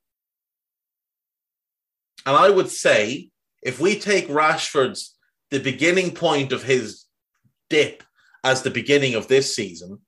And 2.27 2.37
I 2.37 2.51
would 2.51 2.69
say, 2.69 3.31
if 3.63 3.81
we 3.81 3.97
take 3.97 4.27
Rashford's 4.27 5.17
the 5.53 5.61
beginning 5.61 6.11
point 6.11 6.53
of 6.53 6.65
his 6.65 7.05
dip 7.71 8.03
as 8.43 8.63
the 8.63 8.71
beginning 8.71 9.15
of 9.15 9.29
this 9.29 9.55
season, 9.55 10.01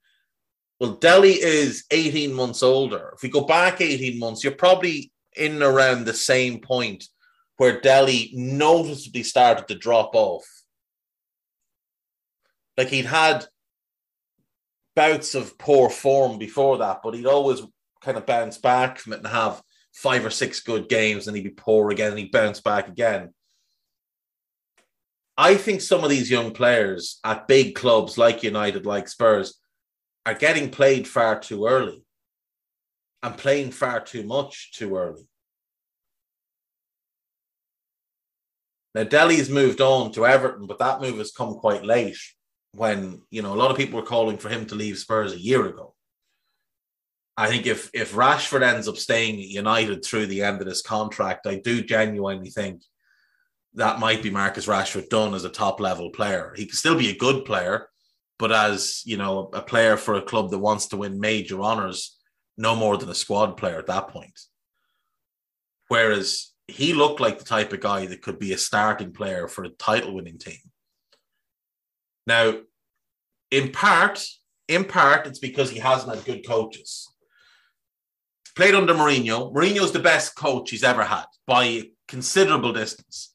well, 0.80 0.94
Dele 0.94 1.30
is 1.30 1.84
18 1.92 2.32
months 2.32 2.64
older. 2.64 3.12
If 3.14 3.22
we 3.22 3.28
go 3.28 3.42
back 3.42 3.80
18 3.80 4.18
months, 4.18 4.42
you're 4.42 4.52
probably 4.52 5.12
in 5.36 5.62
around 5.62 6.04
the 6.04 6.12
same 6.12 6.60
point 6.60 7.04
where 7.58 7.80
Dele 7.80 8.30
noticeably 8.34 9.22
started 9.22 9.68
to 9.68 9.76
drop 9.76 10.10
off. 10.14 10.44
Like 12.76 12.88
he'd 12.88 13.06
had 13.06 13.46
bouts 14.96 15.36
of 15.36 15.56
poor 15.58 15.90
form 15.90 16.38
before 16.38 16.78
that, 16.78 17.00
but 17.04 17.14
he'd 17.14 17.26
always 17.26 17.62
kind 18.00 18.16
of 18.16 18.26
bounce 18.26 18.58
back 18.58 18.98
from 18.98 19.12
it 19.12 19.18
and 19.18 19.28
have 19.28 19.62
five 19.92 20.24
or 20.24 20.30
six 20.30 20.60
good 20.60 20.88
games 20.88 21.26
and 21.26 21.36
he'd 21.36 21.44
be 21.44 21.50
poor 21.50 21.90
again 21.90 22.10
and 22.10 22.18
he'd 22.18 22.32
bounce 22.32 22.60
back 22.60 22.88
again. 22.88 23.32
I 25.36 25.54
think 25.54 25.80
some 25.80 26.02
of 26.02 26.10
these 26.10 26.30
young 26.30 26.52
players 26.52 27.20
at 27.24 27.46
big 27.46 27.74
clubs 27.74 28.18
like 28.18 28.42
United, 28.42 28.86
like 28.86 29.08
Spurs, 29.08 29.58
are 30.26 30.34
getting 30.34 30.70
played 30.70 31.06
far 31.06 31.38
too 31.38 31.66
early 31.66 32.02
and 33.22 33.36
playing 33.36 33.70
far 33.70 34.00
too 34.00 34.24
much 34.24 34.72
too 34.72 34.96
early. 34.96 35.28
Now, 38.94 39.04
Dele's 39.04 39.48
moved 39.48 39.80
on 39.80 40.12
to 40.12 40.26
Everton, 40.26 40.66
but 40.66 40.78
that 40.78 41.00
move 41.00 41.18
has 41.18 41.30
come 41.30 41.54
quite 41.54 41.84
late 41.84 42.18
when, 42.72 43.22
you 43.30 43.42
know, 43.42 43.54
a 43.54 43.56
lot 43.56 43.70
of 43.70 43.76
people 43.76 44.00
were 44.00 44.06
calling 44.06 44.38
for 44.38 44.48
him 44.48 44.66
to 44.66 44.74
leave 44.74 44.98
Spurs 44.98 45.32
a 45.32 45.40
year 45.40 45.66
ago. 45.66 45.94
I 47.38 47.46
think 47.48 47.66
if 47.66 47.88
if 47.94 48.14
Rashford 48.14 48.62
ends 48.62 48.88
up 48.88 48.96
staying 48.96 49.36
at 49.36 49.46
United 49.46 50.04
through 50.04 50.26
the 50.26 50.42
end 50.42 50.60
of 50.60 50.66
this 50.66 50.82
contract, 50.82 51.46
I 51.46 51.60
do 51.60 51.80
genuinely 51.82 52.50
think 52.50 52.82
that 53.74 54.00
might 54.00 54.24
be 54.24 54.30
Marcus 54.30 54.66
Rashford 54.66 55.08
done 55.08 55.34
as 55.34 55.44
a 55.44 55.48
top 55.48 55.78
level 55.78 56.10
player. 56.10 56.52
He 56.56 56.66
can 56.66 56.74
still 56.74 56.98
be 56.98 57.10
a 57.10 57.16
good 57.16 57.44
player, 57.44 57.90
but 58.40 58.50
as 58.50 59.02
you 59.06 59.16
know, 59.16 59.50
a 59.52 59.62
player 59.62 59.96
for 59.96 60.14
a 60.14 60.22
club 60.22 60.50
that 60.50 60.58
wants 60.58 60.86
to 60.88 60.96
win 60.96 61.20
major 61.20 61.60
honors, 61.60 62.18
no 62.56 62.74
more 62.74 62.96
than 62.96 63.08
a 63.08 63.14
squad 63.14 63.56
player 63.56 63.78
at 63.78 63.86
that 63.86 64.08
point. 64.08 64.40
Whereas 65.86 66.52
he 66.66 66.92
looked 66.92 67.20
like 67.20 67.38
the 67.38 67.44
type 67.44 67.72
of 67.72 67.78
guy 67.78 68.06
that 68.06 68.20
could 68.20 68.40
be 68.40 68.52
a 68.52 68.58
starting 68.58 69.12
player 69.12 69.46
for 69.46 69.62
a 69.62 69.68
title 69.68 70.16
winning 70.16 70.38
team. 70.38 70.58
Now, 72.26 72.54
in 73.52 73.70
part, 73.70 74.26
in 74.66 74.84
part, 74.86 75.28
it's 75.28 75.38
because 75.38 75.70
he 75.70 75.78
hasn't 75.78 76.12
had 76.12 76.24
good 76.24 76.44
coaches. 76.44 77.08
Played 78.58 78.74
under 78.74 78.92
Mourinho. 78.92 79.54
Mourinho's 79.54 79.92
the 79.92 80.00
best 80.00 80.34
coach 80.34 80.70
he's 80.70 80.82
ever 80.82 81.04
had 81.04 81.26
by 81.46 81.64
a 81.64 81.92
considerable 82.08 82.72
distance. 82.72 83.32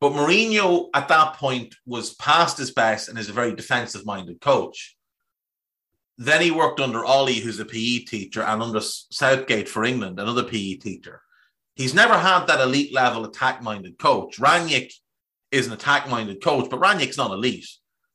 But 0.00 0.12
Mourinho 0.12 0.88
at 0.94 1.08
that 1.08 1.34
point 1.34 1.74
was 1.84 2.14
past 2.14 2.56
his 2.56 2.70
best 2.70 3.10
and 3.10 3.18
is 3.18 3.28
a 3.28 3.34
very 3.34 3.54
defensive 3.54 4.06
minded 4.06 4.40
coach. 4.40 4.96
Then 6.16 6.40
he 6.40 6.50
worked 6.50 6.80
under 6.80 7.04
Ole, 7.04 7.34
who's 7.34 7.60
a 7.60 7.66
PE 7.66 8.04
teacher, 8.06 8.42
and 8.42 8.62
under 8.62 8.80
Southgate 8.80 9.68
for 9.68 9.84
England, 9.84 10.18
another 10.18 10.44
PE 10.44 10.76
teacher. 10.76 11.20
He's 11.76 11.92
never 11.92 12.16
had 12.16 12.46
that 12.46 12.62
elite 12.62 12.94
level 12.94 13.26
attack 13.26 13.62
minded 13.62 13.98
coach. 13.98 14.38
Rangnick 14.38 14.94
is 15.52 15.66
an 15.66 15.74
attack 15.74 16.08
minded 16.08 16.42
coach, 16.42 16.70
but 16.70 16.80
Rangnick's 16.80 17.18
not 17.18 17.32
elite. 17.32 17.68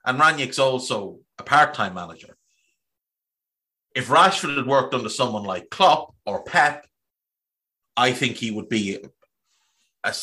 And 0.03 0.19
Rangnick's 0.19 0.57
also 0.57 1.19
a 1.37 1.43
part 1.43 1.75
time 1.75 1.93
manager. 1.93 2.38
If 3.95 4.07
Rashford 4.07 4.55
had 4.55 4.67
worked 4.67 4.93
under 4.93 5.09
someone 5.09 5.43
like 5.43 5.69
Klopp 5.69 6.13
or 6.25 6.43
Pep, 6.43 6.85
I 7.97 8.11
think 8.11 8.37
he 8.37 8.51
would 8.51 8.69
be 8.69 8.99
a 10.03 10.15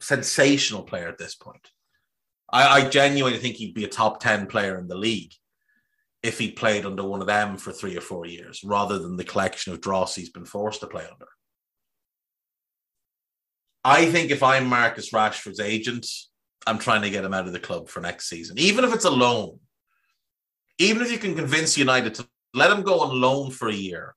sensational 0.00 0.82
player 0.82 1.08
at 1.08 1.18
this 1.18 1.34
point. 1.34 1.68
I, 2.52 2.82
I 2.82 2.88
genuinely 2.88 3.38
think 3.38 3.56
he'd 3.56 3.74
be 3.74 3.84
a 3.84 3.88
top 3.88 4.20
10 4.20 4.46
player 4.46 4.78
in 4.78 4.88
the 4.88 4.96
league 4.96 5.32
if 6.22 6.38
he 6.38 6.50
played 6.50 6.84
under 6.84 7.02
one 7.02 7.20
of 7.20 7.26
them 7.26 7.56
for 7.56 7.72
three 7.72 7.96
or 7.96 8.00
four 8.02 8.26
years 8.26 8.62
rather 8.62 8.98
than 8.98 9.16
the 9.16 9.24
collection 9.24 9.72
of 9.72 9.80
dross 9.80 10.14
he's 10.14 10.30
been 10.30 10.44
forced 10.44 10.80
to 10.80 10.86
play 10.86 11.04
under. 11.10 11.26
I 13.82 14.06
think 14.06 14.30
if 14.30 14.42
I'm 14.42 14.66
Marcus 14.66 15.10
Rashford's 15.10 15.60
agent, 15.60 16.06
I'm 16.66 16.78
trying 16.78 17.02
to 17.02 17.10
get 17.10 17.24
him 17.24 17.32
out 17.32 17.46
of 17.46 17.54
the 17.54 17.60
club 17.60 17.88
for 17.88 18.00
next 18.00 18.28
season, 18.28 18.58
even 18.58 18.84
if 18.84 18.92
it's 18.92 19.06
a 19.06 19.10
loan. 19.10 19.58
Even 20.78 21.02
if 21.02 21.10
you 21.10 21.18
can 21.18 21.34
convince 21.34 21.78
United 21.78 22.14
to 22.16 22.28
let 22.54 22.70
him 22.70 22.82
go 22.82 23.00
on 23.00 23.20
loan 23.20 23.50
for 23.50 23.68
a 23.68 23.74
year 23.74 24.14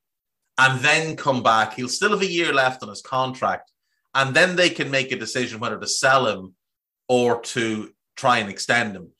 and 0.58 0.80
then 0.80 1.16
come 1.16 1.42
back, 1.42 1.74
he'll 1.74 1.88
still 1.88 2.10
have 2.10 2.22
a 2.22 2.30
year 2.30 2.52
left 2.52 2.82
on 2.82 2.88
his 2.88 3.02
contract 3.02 3.70
and 4.14 4.34
then 4.34 4.56
they 4.56 4.70
can 4.70 4.90
make 4.90 5.12
a 5.12 5.16
decision 5.16 5.60
whether 5.60 5.78
to 5.78 5.86
sell 5.86 6.26
him 6.26 6.54
or 7.08 7.40
to 7.40 7.90
try 8.16 8.38
and 8.38 8.48
extend 8.48 8.94
him. 8.94 9.10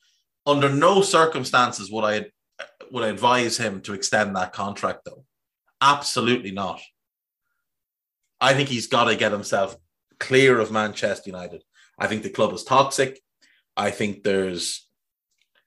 Under 0.45 0.69
no 0.69 1.01
circumstances 1.01 1.91
would 1.91 2.03
I 2.03 2.25
would 2.91 3.03
I 3.03 3.09
advise 3.09 3.57
him 3.57 3.81
to 3.81 3.93
extend 3.93 4.35
that 4.35 4.53
contract, 4.53 5.01
though. 5.05 5.25
Absolutely 5.81 6.51
not. 6.51 6.81
I 8.39 8.53
think 8.53 8.69
he's 8.69 8.87
got 8.87 9.05
to 9.05 9.15
get 9.15 9.31
himself 9.31 9.75
clear 10.19 10.59
of 10.59 10.71
Manchester 10.71 11.29
United. 11.29 11.63
I 11.97 12.07
think 12.07 12.23
the 12.23 12.29
club 12.29 12.53
is 12.53 12.63
toxic. 12.63 13.19
I 13.75 13.91
think 13.91 14.23
there's, 14.23 14.84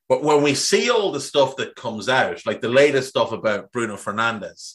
but 0.08 0.22
when 0.22 0.42
we 0.42 0.54
see 0.54 0.90
all 0.90 1.12
the 1.12 1.20
stuff 1.20 1.56
that 1.56 1.76
comes 1.76 2.08
out, 2.08 2.44
like 2.46 2.60
the 2.60 2.68
latest 2.68 3.10
stuff 3.10 3.32
about 3.32 3.72
Bruno 3.72 3.96
Fernandes 3.96 4.74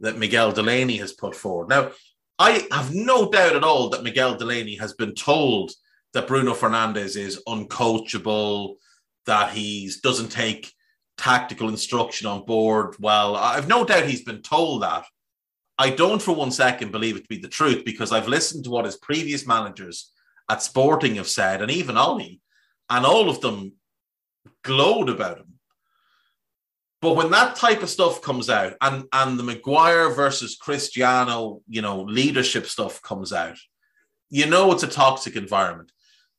that 0.00 0.18
Miguel 0.18 0.52
Delaney 0.52 0.96
has 0.98 1.12
put 1.12 1.34
forward. 1.34 1.68
Now, 1.68 1.90
I 2.38 2.66
have 2.70 2.94
no 2.94 3.30
doubt 3.30 3.56
at 3.56 3.64
all 3.64 3.88
that 3.90 4.04
Miguel 4.04 4.36
Delaney 4.36 4.76
has 4.76 4.92
been 4.92 5.14
told 5.14 5.72
that 6.12 6.28
Bruno 6.28 6.54
Fernandes 6.54 7.16
is 7.16 7.42
uncoachable, 7.48 8.76
that 9.26 9.50
he 9.50 9.90
doesn't 10.02 10.30
take 10.30 10.72
tactical 11.16 11.68
instruction 11.68 12.28
on 12.28 12.44
board 12.44 12.94
well. 13.00 13.34
I've 13.34 13.66
no 13.66 13.84
doubt 13.84 14.06
he's 14.06 14.22
been 14.22 14.42
told 14.42 14.82
that. 14.82 15.04
I 15.76 15.90
don't 15.90 16.22
for 16.22 16.34
one 16.34 16.52
second 16.52 16.92
believe 16.92 17.16
it 17.16 17.22
to 17.22 17.28
be 17.28 17.38
the 17.38 17.48
truth 17.48 17.84
because 17.84 18.12
I've 18.12 18.28
listened 18.28 18.64
to 18.64 18.70
what 18.70 18.84
his 18.84 18.96
previous 18.96 19.46
managers 19.46 20.12
at 20.48 20.62
Sporting 20.62 21.16
have 21.16 21.28
said, 21.28 21.60
and 21.60 21.70
even 21.70 21.96
Ole, 21.96 22.40
and 22.88 23.04
all 23.04 23.28
of 23.28 23.40
them 23.40 23.72
glowed 24.62 25.08
about 25.08 25.38
him. 25.38 25.58
But 27.00 27.14
when 27.14 27.30
that 27.30 27.56
type 27.56 27.82
of 27.82 27.90
stuff 27.90 28.22
comes 28.22 28.50
out, 28.50 28.74
and 28.80 29.04
and 29.12 29.38
the 29.38 29.44
Maguire 29.44 30.10
versus 30.10 30.56
Cristiano, 30.56 31.62
you 31.68 31.80
know, 31.80 32.02
leadership 32.02 32.66
stuff 32.66 33.00
comes 33.02 33.32
out, 33.32 33.56
you 34.30 34.46
know 34.46 34.72
it's 34.72 34.82
a 34.82 34.88
toxic 34.88 35.36
environment. 35.36 35.92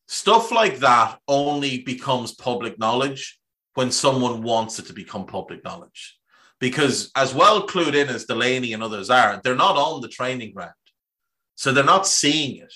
Stuff 0.08 0.52
like 0.52 0.80
that 0.80 1.20
only 1.28 1.84
becomes 1.84 2.34
public 2.34 2.78
knowledge 2.80 3.40
when 3.76 3.92
someone 3.92 4.42
wants 4.42 4.80
it 4.80 4.88
to 4.88 4.94
become 4.94 5.26
public 5.26 5.64
knowledge. 5.64 6.18
Because 6.60 7.12
as 7.16 7.34
well 7.34 7.66
clued 7.66 7.96
in 7.96 8.10
as 8.10 8.26
Delaney 8.26 8.74
and 8.74 8.84
others 8.84 9.10
are, 9.10 9.40
they're 9.44 9.56
not 9.56 9.78
on 9.78 10.02
the 10.02 10.10
training 10.10 10.54
ground. 10.54 10.74
So 11.56 11.72
they're 11.72 11.84
not 11.84 12.08
seeing 12.08 12.58
it. 12.58 12.74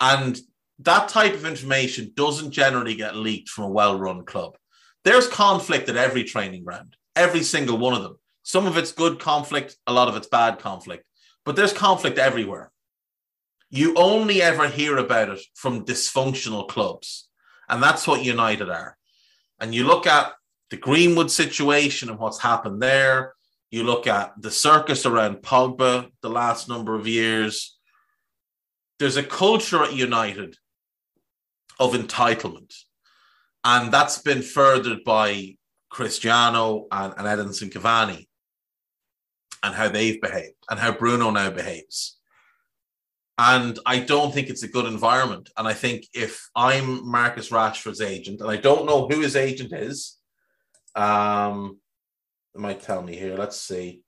And 0.00 0.38
that 0.80 1.08
type 1.08 1.34
of 1.34 1.44
information 1.44 2.12
doesn't 2.14 2.50
generally 2.50 2.94
get 2.94 3.16
leaked 3.16 3.48
from 3.48 3.64
a 3.64 3.70
well-run 3.70 4.24
club. 4.24 4.56
There's 5.04 5.28
conflict 5.28 5.88
at 5.88 5.96
every 5.96 6.24
training 6.24 6.64
ground, 6.64 6.96
every 7.14 7.42
single 7.42 7.78
one 7.78 7.94
of 7.94 8.02
them. 8.02 8.18
Some 8.42 8.66
of 8.66 8.76
it's 8.76 8.92
good 8.92 9.20
conflict, 9.20 9.76
a 9.86 9.92
lot 9.92 10.08
of 10.08 10.16
it's 10.16 10.26
bad 10.26 10.58
conflict, 10.58 11.04
but 11.44 11.56
there's 11.56 11.72
conflict 11.72 12.18
everywhere. 12.18 12.70
You 13.70 13.94
only 13.96 14.42
ever 14.42 14.68
hear 14.68 14.98
about 14.98 15.30
it 15.30 15.40
from 15.54 15.84
dysfunctional 15.84 16.68
clubs. 16.68 17.28
And 17.68 17.82
that's 17.82 18.06
what 18.06 18.24
United 18.24 18.68
are. 18.68 18.96
And 19.60 19.74
you 19.74 19.84
look 19.84 20.06
at 20.06 20.32
the 20.70 20.76
Greenwood 20.76 21.30
situation 21.30 22.08
and 22.08 22.18
what's 22.18 22.40
happened 22.40 22.82
there. 22.82 23.34
You 23.70 23.84
look 23.84 24.06
at 24.06 24.32
the 24.40 24.50
circus 24.50 25.06
around 25.06 25.36
Pogba 25.36 26.10
the 26.22 26.30
last 26.30 26.68
number 26.68 26.94
of 26.94 27.06
years. 27.06 27.76
There's 28.98 29.16
a 29.16 29.22
culture 29.22 29.82
at 29.82 29.94
United 29.94 30.56
of 31.78 31.92
entitlement. 31.92 32.74
And 33.64 33.92
that's 33.92 34.18
been 34.18 34.42
furthered 34.42 35.04
by 35.04 35.56
Cristiano 35.90 36.86
and, 36.90 37.14
and 37.16 37.26
Edinson 37.26 37.72
Cavani 37.72 38.26
and 39.62 39.74
how 39.74 39.88
they've 39.88 40.20
behaved 40.20 40.56
and 40.68 40.78
how 40.78 40.92
Bruno 40.92 41.30
now 41.30 41.50
behaves. 41.50 42.18
And 43.38 43.78
I 43.86 44.00
don't 44.00 44.32
think 44.32 44.48
it's 44.48 44.62
a 44.62 44.68
good 44.68 44.86
environment. 44.86 45.50
And 45.56 45.66
I 45.66 45.72
think 45.72 46.06
if 46.12 46.48
I'm 46.54 47.08
Marcus 47.08 47.50
Rashford's 47.50 48.00
agent, 48.00 48.40
and 48.40 48.50
I 48.50 48.56
don't 48.56 48.86
know 48.86 49.08
who 49.08 49.20
his 49.20 49.34
agent 49.34 49.72
is, 49.72 50.18
um, 50.94 51.78
might 52.54 52.82
tell 52.82 53.02
me 53.02 53.16
here. 53.16 53.36
Let's 53.36 53.60
see. 53.60 54.02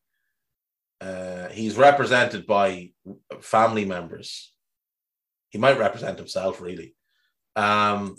Uh, 1.01 1.49
he's 1.49 1.77
represented 1.77 2.47
by 2.47 2.91
family 3.41 3.85
members. 3.85 4.53
He 5.51 5.59
might 5.59 5.79
represent 5.79 6.19
himself, 6.19 6.61
really. 6.61 6.96
Um, 7.57 8.17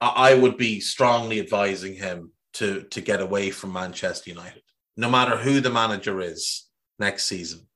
I 0.00 0.34
would 0.34 0.56
be 0.56 0.80
strongly 0.80 1.40
advising 1.40 1.94
him 1.94 2.32
to 2.54 2.82
to 2.90 3.00
get 3.00 3.20
away 3.20 3.50
from 3.50 3.72
Manchester 3.72 4.30
United, 4.30 4.62
no 4.96 5.10
matter 5.10 5.36
who 5.36 5.60
the 5.60 5.70
manager 5.70 6.20
is 6.20 6.68
next 6.98 7.24
season. 7.24 7.66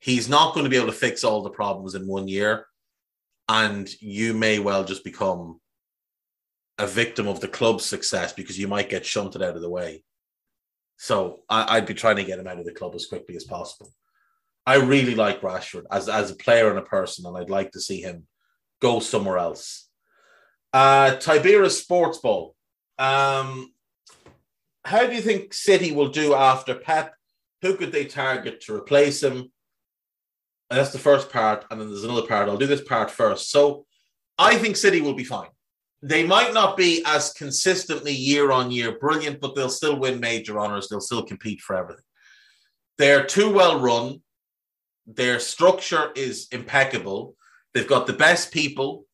He's 0.00 0.28
not 0.28 0.54
going 0.54 0.64
to 0.64 0.70
be 0.70 0.76
able 0.76 0.86
to 0.86 0.92
fix 0.92 1.24
all 1.24 1.42
the 1.42 1.50
problems 1.50 1.94
in 1.94 2.06
one 2.06 2.28
year, 2.28 2.66
and 3.48 3.88
you 4.00 4.34
may 4.34 4.58
well 4.58 4.84
just 4.84 5.04
become 5.04 5.60
a 6.78 6.86
victim 6.86 7.26
of 7.26 7.40
the 7.40 7.48
club's 7.48 7.84
success 7.84 8.32
because 8.32 8.58
you 8.58 8.68
might 8.68 8.90
get 8.90 9.06
shunted 9.06 9.42
out 9.42 9.56
of 9.56 9.62
the 9.62 9.70
way. 9.70 10.02
So 10.98 11.40
I, 11.48 11.78
would 11.78 11.86
be 11.86 11.94
trying 11.94 12.16
to 12.16 12.24
get 12.24 12.38
him 12.38 12.46
out 12.46 12.58
of 12.58 12.64
the 12.64 12.72
club 12.72 12.94
as 12.94 13.06
quickly 13.06 13.36
as 13.36 13.44
possible. 13.44 13.92
I 14.66 14.76
really 14.76 15.14
like 15.14 15.40
Rashford 15.40 15.84
as, 15.90 16.08
as 16.08 16.30
a 16.30 16.36
player 16.36 16.70
and 16.70 16.78
a 16.78 16.82
person, 16.82 17.26
and 17.26 17.36
I'd 17.36 17.50
like 17.50 17.70
to 17.72 17.80
see 17.80 18.00
him 18.00 18.26
go 18.80 19.00
somewhere 19.00 19.38
else 19.38 19.86
uh, 20.76 21.16
Tiberius 21.16 21.80
Sports 21.80 22.18
Ball. 22.18 22.54
Um, 22.98 23.72
how 24.84 25.06
do 25.06 25.14
you 25.14 25.22
think 25.22 25.54
City 25.54 25.90
will 25.90 26.08
do 26.08 26.34
after 26.34 26.74
Pep? 26.74 27.14
Who 27.62 27.76
could 27.76 27.92
they 27.92 28.04
target 28.04 28.60
to 28.62 28.74
replace 28.74 29.22
him? 29.22 29.50
And 30.68 30.78
that's 30.78 30.92
the 30.92 30.98
first 30.98 31.30
part, 31.30 31.64
and 31.70 31.80
then 31.80 31.88
there's 31.88 32.04
another 32.04 32.26
part. 32.26 32.50
I'll 32.50 32.58
do 32.58 32.66
this 32.66 32.82
part 32.82 33.10
first. 33.10 33.50
So 33.50 33.86
I 34.36 34.56
think 34.56 34.76
City 34.76 35.00
will 35.00 35.14
be 35.14 35.24
fine. 35.24 35.48
They 36.02 36.26
might 36.26 36.52
not 36.52 36.76
be 36.76 37.02
as 37.06 37.32
consistently 37.32 38.12
year 38.12 38.52
on 38.52 38.70
year 38.70 38.98
brilliant, 38.98 39.40
but 39.40 39.54
they'll 39.54 39.70
still 39.70 39.98
win 39.98 40.20
major 40.20 40.58
honors. 40.58 40.88
They'll 40.88 41.00
still 41.00 41.24
compete 41.24 41.62
for 41.62 41.74
everything. 41.74 42.04
They're 42.98 43.24
too 43.24 43.50
well 43.50 43.80
run. 43.80 44.20
Their 45.06 45.40
structure 45.40 46.10
is 46.14 46.48
impeccable. 46.52 47.34
They've 47.76 47.86
got 47.86 48.06
the 48.06 48.14
best 48.14 48.52
people 48.52 49.04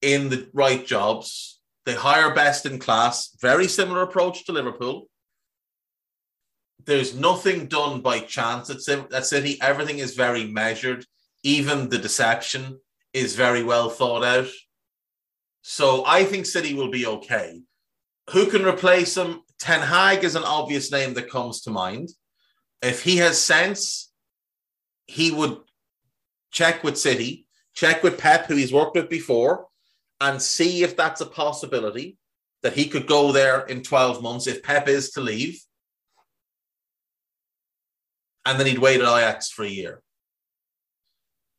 in 0.00 0.30
the 0.30 0.48
right 0.54 0.86
jobs. 0.86 1.60
They 1.84 1.92
hire 1.92 2.34
best 2.34 2.64
in 2.64 2.78
class. 2.78 3.36
Very 3.42 3.68
similar 3.68 4.00
approach 4.00 4.46
to 4.46 4.52
Liverpool. 4.52 5.10
There's 6.86 7.14
nothing 7.14 7.66
done 7.66 8.00
by 8.00 8.20
chance 8.20 8.70
at 8.70 9.26
City. 9.26 9.58
Everything 9.60 9.98
is 9.98 10.14
very 10.14 10.46
measured. 10.46 11.04
Even 11.42 11.90
the 11.90 11.98
deception 11.98 12.80
is 13.12 13.36
very 13.36 13.62
well 13.62 13.90
thought 13.90 14.24
out. 14.24 14.48
So 15.60 16.06
I 16.06 16.24
think 16.24 16.46
City 16.46 16.72
will 16.72 16.90
be 16.90 17.04
okay. 17.04 17.60
Who 18.30 18.46
can 18.46 18.64
replace 18.64 19.14
him? 19.14 19.42
Ten 19.58 19.82
Hag 19.82 20.24
is 20.24 20.36
an 20.36 20.44
obvious 20.44 20.90
name 20.90 21.12
that 21.14 21.28
comes 21.28 21.60
to 21.60 21.70
mind. 21.70 22.08
If 22.80 23.02
he 23.02 23.18
has 23.18 23.38
sense, 23.38 24.10
he 25.04 25.30
would 25.30 25.58
check 26.50 26.82
with 26.82 26.96
City, 26.96 27.43
check 27.74 28.02
with 28.02 28.18
Pep, 28.18 28.46
who 28.46 28.56
he's 28.56 28.72
worked 28.72 28.94
with 28.96 29.08
before, 29.08 29.66
and 30.20 30.40
see 30.40 30.82
if 30.82 30.96
that's 30.96 31.20
a 31.20 31.26
possibility 31.26 32.16
that 32.62 32.72
he 32.72 32.88
could 32.88 33.06
go 33.06 33.30
there 33.30 33.60
in 33.66 33.82
12 33.82 34.22
months 34.22 34.46
if 34.46 34.62
Pep 34.62 34.88
is 34.88 35.10
to 35.10 35.20
leave. 35.20 35.60
And 38.46 38.58
then 38.58 38.66
he'd 38.66 38.78
wait 38.78 39.00
at 39.00 39.08
Ajax 39.08 39.50
for 39.50 39.64
a 39.64 39.68
year. 39.68 40.02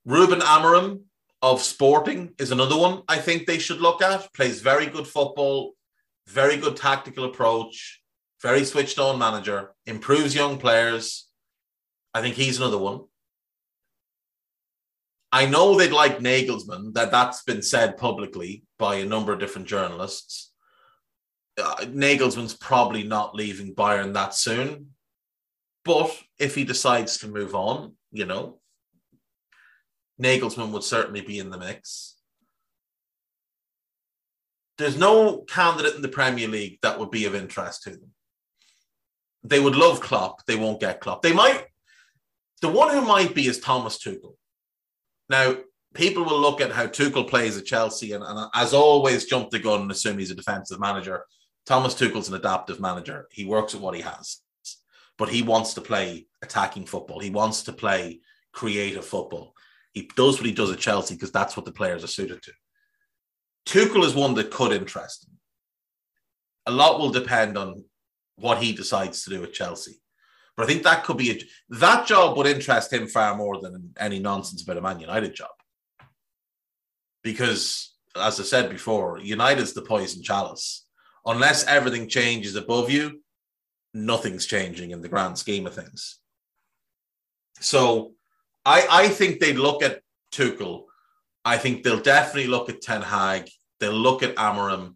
Ruben 0.05 0.39
Amorim 0.39 1.01
of 1.41 1.61
Sporting 1.61 2.33
is 2.39 2.51
another 2.51 2.77
one 2.77 3.03
I 3.07 3.17
think 3.17 3.45
they 3.45 3.59
should 3.59 3.81
look 3.81 4.01
at. 4.01 4.33
Plays 4.33 4.61
very 4.61 4.85
good 4.85 5.07
football, 5.07 5.73
very 6.27 6.57
good 6.57 6.75
tactical 6.75 7.25
approach, 7.25 8.01
very 8.41 8.63
switched 8.63 8.99
on 8.99 9.19
manager, 9.19 9.73
improves 9.85 10.35
young 10.35 10.57
players. 10.57 11.27
I 12.13 12.21
think 12.21 12.35
he's 12.35 12.57
another 12.57 12.77
one. 12.77 13.01
I 15.31 15.45
know 15.45 15.75
they'd 15.75 15.91
like 15.91 16.19
Nagelsmann, 16.19 16.93
that 16.93 17.11
that's 17.11 17.43
been 17.43 17.61
said 17.61 17.97
publicly 17.97 18.63
by 18.79 18.95
a 18.95 19.05
number 19.05 19.33
of 19.33 19.39
different 19.39 19.67
journalists. 19.67 20.53
Uh, 21.61 21.75
Nagelsmann's 21.85 22.53
probably 22.53 23.03
not 23.03 23.35
leaving 23.35 23.75
Bayern 23.75 24.13
that 24.13 24.33
soon. 24.33 24.91
But 25.83 26.19
if 26.39 26.55
he 26.55 26.63
decides 26.63 27.19
to 27.19 27.27
move 27.27 27.53
on, 27.53 27.93
you 28.11 28.25
know, 28.25 28.59
Nagelsmann 30.21 30.71
would 30.71 30.83
certainly 30.83 31.21
be 31.21 31.39
in 31.39 31.51
the 31.51 31.57
mix. 31.57 32.15
There's 34.77 34.97
no 34.97 35.39
candidate 35.39 35.95
in 35.95 36.01
the 36.01 36.07
Premier 36.07 36.47
League 36.47 36.79
that 36.81 36.99
would 36.99 37.11
be 37.11 37.25
of 37.25 37.35
interest 37.35 37.83
to 37.83 37.91
them. 37.91 38.11
They 39.43 39.59
would 39.59 39.75
love 39.75 40.01
Klopp. 40.01 40.45
They 40.45 40.55
won't 40.55 40.79
get 40.79 40.99
Klopp. 40.99 41.21
They 41.21 41.33
might. 41.33 41.65
The 42.61 42.69
one 42.69 42.91
who 42.91 43.01
might 43.01 43.35
be 43.35 43.47
is 43.47 43.59
Thomas 43.59 43.97
Tuchel. 44.03 44.35
Now, 45.29 45.57
people 45.93 46.23
will 46.23 46.39
look 46.39 46.61
at 46.61 46.71
how 46.71 46.87
Tuchel 46.87 47.27
plays 47.27 47.57
at 47.57 47.65
Chelsea 47.65 48.11
and, 48.13 48.23
and 48.23 48.49
as 48.53 48.73
always 48.73 49.25
jump 49.25 49.49
the 49.49 49.59
gun 49.59 49.81
and 49.81 49.91
assume 49.91 50.17
he's 50.17 50.31
a 50.31 50.35
defensive 50.35 50.79
manager. 50.79 51.25
Thomas 51.65 51.95
Tuchel's 51.95 52.29
an 52.29 52.35
adaptive 52.35 52.79
manager. 52.79 53.27
He 53.31 53.45
works 53.45 53.73
at 53.73 53.81
what 53.81 53.95
he 53.95 54.01
has, 54.01 54.41
but 55.17 55.29
he 55.29 55.41
wants 55.41 55.73
to 55.75 55.81
play 55.81 56.27
attacking 56.43 56.85
football. 56.85 57.19
He 57.19 57.31
wants 57.31 57.63
to 57.63 57.73
play 57.73 58.19
creative 58.53 59.05
football. 59.05 59.53
He 59.93 60.09
does 60.15 60.37
what 60.37 60.45
he 60.45 60.51
does 60.51 60.71
at 60.71 60.79
Chelsea 60.79 61.15
because 61.15 61.31
that's 61.31 61.57
what 61.57 61.65
the 61.65 61.71
players 61.71 62.03
are 62.03 62.07
suited 62.07 62.41
to. 62.43 62.51
Tuchel 63.65 64.03
is 64.03 64.13
one 64.13 64.35
that 64.35 64.51
could 64.51 64.73
interest 64.73 65.27
him. 65.27 65.37
A 66.67 66.71
lot 66.71 66.99
will 66.99 67.09
depend 67.09 67.57
on 67.57 67.83
what 68.35 68.59
he 68.59 68.73
decides 68.73 69.23
to 69.23 69.29
do 69.29 69.43
at 69.43 69.53
Chelsea. 69.53 70.01
But 70.55 70.63
I 70.63 70.67
think 70.67 70.83
that 70.83 71.03
could 71.03 71.17
be 71.17 71.31
a, 71.31 71.41
that 71.69 72.07
job 72.07 72.37
would 72.37 72.47
interest 72.47 72.93
him 72.93 73.07
far 73.07 73.35
more 73.35 73.59
than 73.59 73.93
any 73.99 74.19
nonsense 74.19 74.63
about 74.63 74.77
a 74.77 74.81
Man 74.81 74.99
United 74.99 75.35
job. 75.35 75.49
Because, 77.23 77.93
as 78.15 78.39
I 78.39 78.43
said 78.43 78.69
before, 78.69 79.19
United's 79.19 79.73
the 79.73 79.81
poison 79.81 80.23
chalice. 80.23 80.85
Unless 81.25 81.65
everything 81.65 82.07
changes 82.07 82.55
above 82.55 82.89
you, 82.89 83.21
nothing's 83.93 84.45
changing 84.45 84.91
in 84.91 85.01
the 85.01 85.09
grand 85.09 85.37
scheme 85.37 85.65
of 85.65 85.73
things. 85.73 86.19
So 87.59 88.13
I, 88.63 88.87
I 88.89 89.07
think 89.09 89.39
they 89.39 89.53
look 89.53 89.81
at 89.81 90.01
Tuchel. 90.31 90.83
I 91.43 91.57
think 91.57 91.83
they'll 91.83 91.99
definitely 91.99 92.47
look 92.47 92.69
at 92.69 92.81
Ten 92.81 93.01
Hag. 93.01 93.49
They'll 93.79 93.93
look 93.93 94.23
at 94.23 94.35
Amorim. 94.35 94.95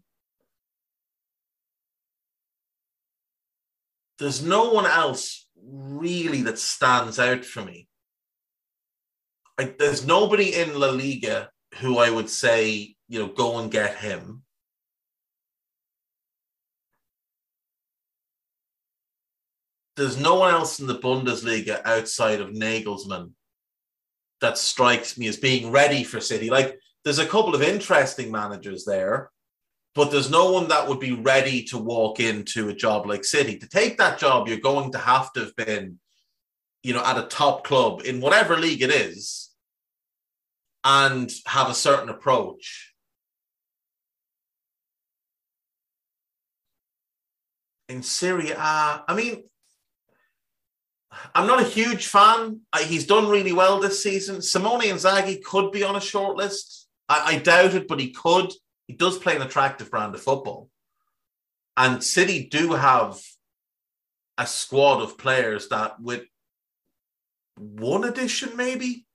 There's 4.18 4.42
no 4.42 4.70
one 4.70 4.86
else 4.86 5.46
really 5.70 6.42
that 6.42 6.58
stands 6.58 7.18
out 7.18 7.44
for 7.44 7.64
me. 7.64 7.86
Like, 9.58 9.78
there's 9.78 10.06
nobody 10.06 10.54
in 10.54 10.78
La 10.78 10.90
Liga 10.90 11.50
who 11.76 11.98
I 11.98 12.10
would 12.10 12.30
say, 12.30 12.96
you 13.08 13.18
know, 13.18 13.28
go 13.28 13.58
and 13.58 13.70
get 13.70 13.98
him. 13.98 14.42
There's 19.96 20.18
no 20.18 20.36
one 20.36 20.54
else 20.54 20.80
in 20.80 20.86
the 20.86 20.98
Bundesliga 20.98 21.82
outside 21.84 22.40
of 22.40 22.50
Nagelsmann 22.50 23.32
that 24.40 24.56
strikes 24.56 25.18
me 25.18 25.28
as 25.28 25.36
being 25.36 25.70
ready 25.70 26.04
for 26.04 26.20
City. 26.20 26.48
Like, 26.48 26.78
there's 27.04 27.18
a 27.18 27.26
couple 27.26 27.54
of 27.54 27.62
interesting 27.62 28.30
managers 28.30 28.84
there 28.84 29.30
but 30.00 30.10
there's 30.10 30.30
no 30.30 30.50
one 30.50 30.66
that 30.68 30.88
would 30.88 30.98
be 30.98 31.12
ready 31.12 31.62
to 31.62 31.76
walk 31.76 32.20
into 32.20 32.70
a 32.70 32.74
job 32.74 33.06
like 33.06 33.22
City. 33.22 33.58
To 33.58 33.68
take 33.68 33.98
that 33.98 34.18
job, 34.18 34.48
you're 34.48 34.56
going 34.56 34.92
to 34.92 34.98
have 34.98 35.30
to 35.34 35.40
have 35.40 35.54
been, 35.56 35.98
you 36.82 36.94
know, 36.94 37.04
at 37.04 37.18
a 37.18 37.26
top 37.26 37.64
club 37.64 38.00
in 38.06 38.22
whatever 38.22 38.56
league 38.56 38.80
it 38.80 38.88
is 38.90 39.50
and 40.84 41.30
have 41.44 41.68
a 41.68 41.74
certain 41.74 42.08
approach. 42.08 42.94
In 47.90 48.02
Serie 48.02 48.54
I 48.56 49.02
mean, 49.14 49.44
I'm 51.34 51.46
not 51.46 51.60
a 51.60 51.64
huge 51.64 52.06
fan. 52.06 52.60
He's 52.86 53.06
done 53.06 53.28
really 53.28 53.52
well 53.52 53.80
this 53.80 54.02
season. 54.02 54.40
Simone 54.40 54.80
Inzaghi 54.80 55.42
could 55.42 55.72
be 55.72 55.84
on 55.84 55.94
a 55.94 56.00
short 56.00 56.38
list. 56.38 56.88
I, 57.06 57.34
I 57.34 57.38
doubt 57.38 57.74
it, 57.74 57.86
but 57.86 58.00
he 58.00 58.12
could 58.12 58.50
he 58.90 58.96
does 58.96 59.18
play 59.18 59.36
an 59.36 59.42
attractive 59.42 59.88
brand 59.88 60.16
of 60.16 60.20
football. 60.20 60.68
And 61.76 62.02
City 62.02 62.48
do 62.48 62.72
have 62.72 63.20
a 64.36 64.48
squad 64.48 65.00
of 65.00 65.16
players 65.16 65.68
that, 65.68 66.00
with 66.00 66.24
one 67.56 68.02
addition, 68.02 68.56
maybe 68.56 69.06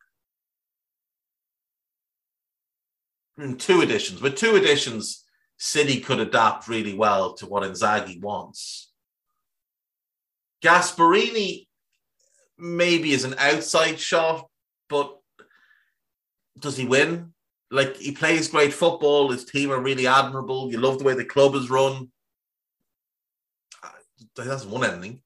hmm, 3.36 3.55
two 3.55 3.82
additions. 3.82 4.21
With 4.21 4.38
two 4.38 4.55
additions, 4.55 5.26
City 5.57 5.99
could 5.99 6.21
adapt 6.21 6.69
really 6.69 6.95
well 6.95 7.34
to 7.34 7.45
what 7.45 7.63
Inzaghi 7.63 8.21
wants. 8.21 8.93
Gasperini 10.63 11.67
maybe 12.57 13.11
is 13.11 13.26
an 13.26 13.36
outside 13.38 13.99
shot, 13.99 14.47
but 14.88 15.17
does 16.57 16.78
he 16.78 16.86
win? 16.86 17.34
Like 17.72 17.97
he 17.97 18.11
plays 18.11 18.47
great 18.47 18.74
football. 18.74 19.32
His 19.32 19.45
team 19.45 19.72
are 19.72 19.80
really 19.80 20.07
admirable. 20.07 20.72
You 20.72 20.80
love 20.80 20.99
the 20.99 21.03
way 21.03 21.13
the 21.13 21.26
club 21.26 21.55
is 21.55 21.70
run. 21.70 22.11
He 24.36 24.43
hasn't 24.43 24.72
won 24.72 24.84
anything. 24.84 25.22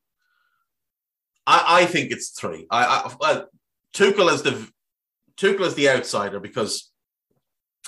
I, 1.45 1.81
I 1.81 1.85
think 1.85 2.11
it's 2.11 2.29
three. 2.29 2.67
I, 2.69 2.85
I 2.85 3.15
well, 3.19 3.47
Tuchel 3.95 4.31
is 4.31 4.43
the 4.43 4.67
Tuchel 5.37 5.65
is 5.65 5.75
the 5.75 5.89
outsider 5.89 6.39
because 6.39 6.91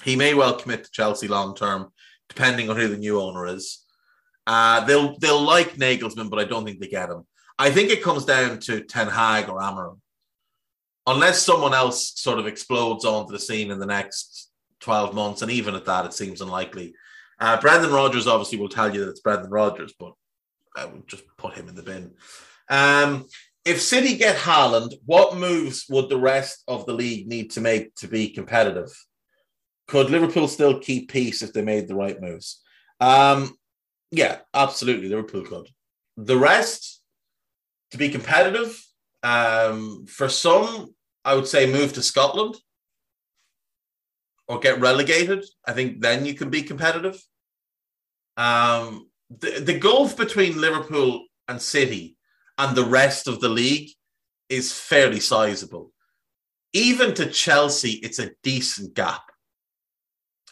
he 0.04 0.16
may 0.16 0.34
well 0.34 0.56
commit 0.58 0.84
to 0.84 0.92
Chelsea 0.92 1.28
long 1.28 1.56
term, 1.56 1.92
depending 2.28 2.70
on 2.70 2.76
who 2.76 2.88
the 2.88 2.98
new 2.98 3.22
owner 3.22 3.46
is. 3.48 3.86
Uh, 4.48 4.84
they'll 4.86 5.18
they'll 5.20 5.42
like 5.42 5.76
Nagelsmann, 5.76 6.30
but 6.30 6.40
I 6.40 6.46
don't 6.46 6.66
think 6.66 6.80
they 6.80 6.88
get 6.88 7.10
him. 7.10 7.26
I 7.60 7.70
think 7.70 7.92
it 7.92 8.02
comes 8.02 8.26
down 8.26 8.60
to 8.62 8.82
Ten 8.82 9.08
Hag 9.08 9.48
or 9.48 9.60
Amorim 9.60 10.01
unless 11.08 11.42
someone 11.42 11.74
else 11.74 12.14
sort 12.16 12.40
of 12.40 12.48
explodes 12.48 13.06
onto 13.06 13.32
the 13.32 13.40
scene 13.40 13.72
in 13.72 13.80
the 13.80 13.86
next 13.86 14.52
12 14.82 15.14
months, 15.14 15.42
and 15.42 15.52
even 15.52 15.76
at 15.76 15.86
that, 15.86 16.06
it 16.06 16.14
seems 16.14 16.42
unlikely. 16.42 16.94
Uh, 17.40 17.60
Brendan 17.60 17.92
Rodgers 17.92 18.28
obviously 18.28 18.60
will 18.60 18.70
tell 18.70 18.94
you 18.94 19.02
that 19.02 19.10
it's 19.10 19.20
Brendan 19.20 19.50
Rodgers, 19.50 19.94
but 19.98 20.14
I 20.76 20.86
would 20.86 21.08
just 21.08 21.24
put 21.38 21.54
him 21.54 21.68
in 21.68 21.76
the 21.76 21.84
bin. 21.84 22.12
Um, 22.70 23.26
if 23.66 23.82
City 23.82 24.16
get 24.16 24.38
Haaland, 24.38 24.94
what 25.06 25.38
moves 25.38 25.86
would 25.90 26.10
the 26.10 26.20
rest 26.20 26.64
of 26.68 26.86
the 26.86 26.94
league 26.94 27.28
need 27.28 27.52
to 27.52 27.62
make 27.62 27.94
to 27.96 28.08
be 28.08 28.30
competitive? 28.30 28.92
Could 29.88 30.10
Liverpool 30.10 30.48
still 30.48 30.80
keep 30.80 31.12
peace 31.12 31.42
if 31.42 31.54
they 31.54 31.62
made 31.62 31.88
the 31.88 31.96
right 31.96 32.20
moves? 32.20 32.62
Um, 33.00 33.56
yeah, 34.12 34.38
absolutely. 34.54 35.10
Liverpool 35.10 35.44
could. 35.44 35.68
The 36.18 36.38
rest, 36.38 37.02
to 37.92 37.98
be 37.98 38.10
competitive, 38.10 38.82
um, 39.24 40.06
for 40.08 40.30
some, 40.30 40.94
I 41.24 41.36
would 41.36 41.48
say 41.48 41.72
move 41.72 41.94
to 41.94 42.02
Scotland 42.02 42.56
or 44.48 44.60
get 44.60 44.80
relegated. 44.80 45.46
I 45.66 45.74
think 45.74 46.02
then 46.02 46.26
you 46.26 46.34
can 46.34 46.50
be 46.50 46.64
competitive. 46.64 47.22
Um, 48.38 49.10
the, 49.30 49.60
the 49.60 49.80
gulf 49.80 50.18
between 50.18 50.60
Liverpool 50.60 51.26
and 51.48 51.62
City 51.62 52.18
and 52.58 52.76
the 52.76 52.86
rest 52.86 53.28
of 53.28 53.40
the 53.40 53.50
league 53.50 53.90
is 54.50 54.74
fairly 54.74 55.20
sizable. 55.20 55.92
Even 56.74 57.14
to 57.16 57.26
Chelsea, 57.28 57.94
it's 58.04 58.20
a 58.20 58.32
decent 58.44 58.94
gap. 58.94 59.22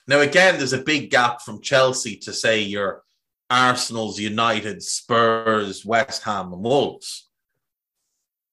Now, 0.07 0.22
again, 0.22 0.57
there's 0.57 0.74
a 0.74 0.82
big 0.82 1.11
gap 1.11 1.41
from 1.41 1.61
Chelsea 1.61 2.15
to 2.17 2.34
say 2.34 2.61
your 2.61 3.03
Arsenal's, 3.49 4.20
United, 4.20 4.82
Spurs, 4.82 5.86
West 5.86 6.24
Ham, 6.24 6.53
and 6.53 6.63
Wolves. 6.63 7.28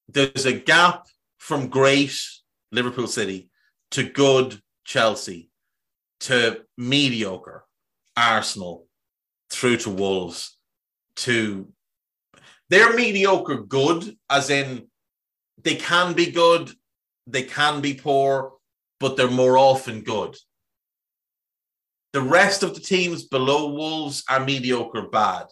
There's 0.09 0.46
a 0.46 0.52
gap 0.52 1.07
from 1.38 1.68
great 1.68 2.16
Liverpool 2.72 3.07
City 3.07 3.50
to 3.92 4.04
good 4.04 4.61
Chelsea 4.84 5.50
to 6.20 6.62
mediocre 6.76 7.64
Arsenal 8.16 8.86
through 9.50 9.78
to 9.78 9.90
Wolves 9.90 10.57
to 11.16 11.72
they're 12.68 12.94
mediocre 12.94 13.59
good, 13.59 14.16
as 14.28 14.50
in 14.50 14.88
they 15.62 15.76
can 15.76 16.14
be 16.14 16.30
good, 16.30 16.70
they 17.26 17.42
can 17.42 17.80
be 17.80 17.94
poor, 17.94 18.54
but 18.98 19.16
they're 19.16 19.30
more 19.30 19.57
often 19.57 20.02
good. 20.02 20.36
The 22.12 22.22
rest 22.22 22.62
of 22.62 22.74
the 22.74 22.80
teams 22.80 23.24
below 23.24 23.72
Wolves 23.72 24.24
are 24.28 24.44
mediocre 24.44 25.09
bad. 25.09 25.46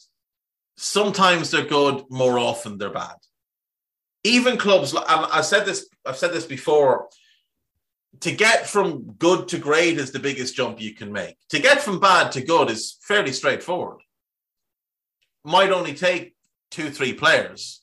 Sometimes 0.76 1.50
they're 1.50 1.66
good, 1.66 2.04
more 2.10 2.38
often 2.38 2.78
they're 2.78 2.90
bad. 2.90 3.16
Even 4.24 4.56
clubs, 4.56 4.94
I 4.96 5.42
said 5.42 5.66
this, 5.66 5.88
I've 6.04 6.16
said 6.16 6.32
this 6.32 6.46
before. 6.46 7.08
To 8.20 8.32
get 8.32 8.66
from 8.66 9.12
good 9.18 9.48
to 9.48 9.58
great 9.58 9.98
is 9.98 10.12
the 10.12 10.18
biggest 10.18 10.56
jump 10.56 10.80
you 10.80 10.94
can 10.94 11.12
make. 11.12 11.36
To 11.50 11.58
get 11.58 11.80
from 11.80 12.00
bad 12.00 12.32
to 12.32 12.42
good 12.42 12.70
is 12.70 12.98
fairly 13.02 13.32
straightforward. 13.32 14.00
Might 15.44 15.72
only 15.72 15.94
take 15.94 16.34
two, 16.70 16.90
three 16.90 17.12
players. 17.12 17.82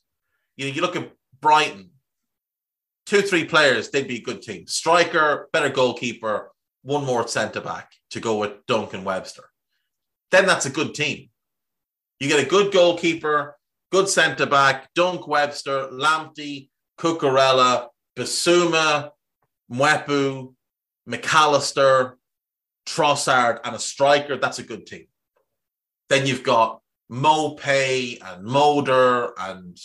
You 0.55 0.67
know, 0.67 0.73
you 0.73 0.81
look 0.81 0.95
at 0.95 1.11
Brighton, 1.41 1.91
two, 3.05 3.21
three 3.21 3.45
players, 3.45 3.89
they'd 3.89 4.07
be 4.07 4.17
a 4.17 4.21
good 4.21 4.41
team. 4.41 4.65
Striker, 4.67 5.49
better 5.53 5.69
goalkeeper, 5.69 6.51
one 6.81 7.05
more 7.05 7.27
centre 7.27 7.61
back 7.61 7.91
to 8.11 8.19
go 8.19 8.37
with 8.37 8.65
Duncan 8.67 9.03
Webster. 9.03 9.43
Then 10.31 10.45
that's 10.45 10.65
a 10.65 10.71
good 10.71 10.95
team. 10.95 11.29
You 12.19 12.29
get 12.29 12.43
a 12.43 12.49
good 12.49 12.71
goalkeeper, 12.71 13.57
good 13.91 14.09
centre 14.09 14.45
back, 14.45 14.93
Dunk 14.93 15.27
Webster, 15.27 15.89
Lamptey, 15.91 16.69
Cucurella, 16.97 17.87
Bissouma, 18.17 19.11
Mwepu, 19.71 20.53
Mac 21.05 21.33
Allister, 21.33 22.17
Trossard, 22.85 23.59
and 23.63 23.75
a 23.75 23.79
striker. 23.79 24.37
That's 24.37 24.59
a 24.59 24.63
good 24.63 24.85
team. 24.85 25.07
Then 26.09 26.25
you've 26.25 26.43
got 26.43 26.81
Maupay 27.11 28.17
and 28.23 28.45
Moder 28.45 29.33
and 29.37 29.77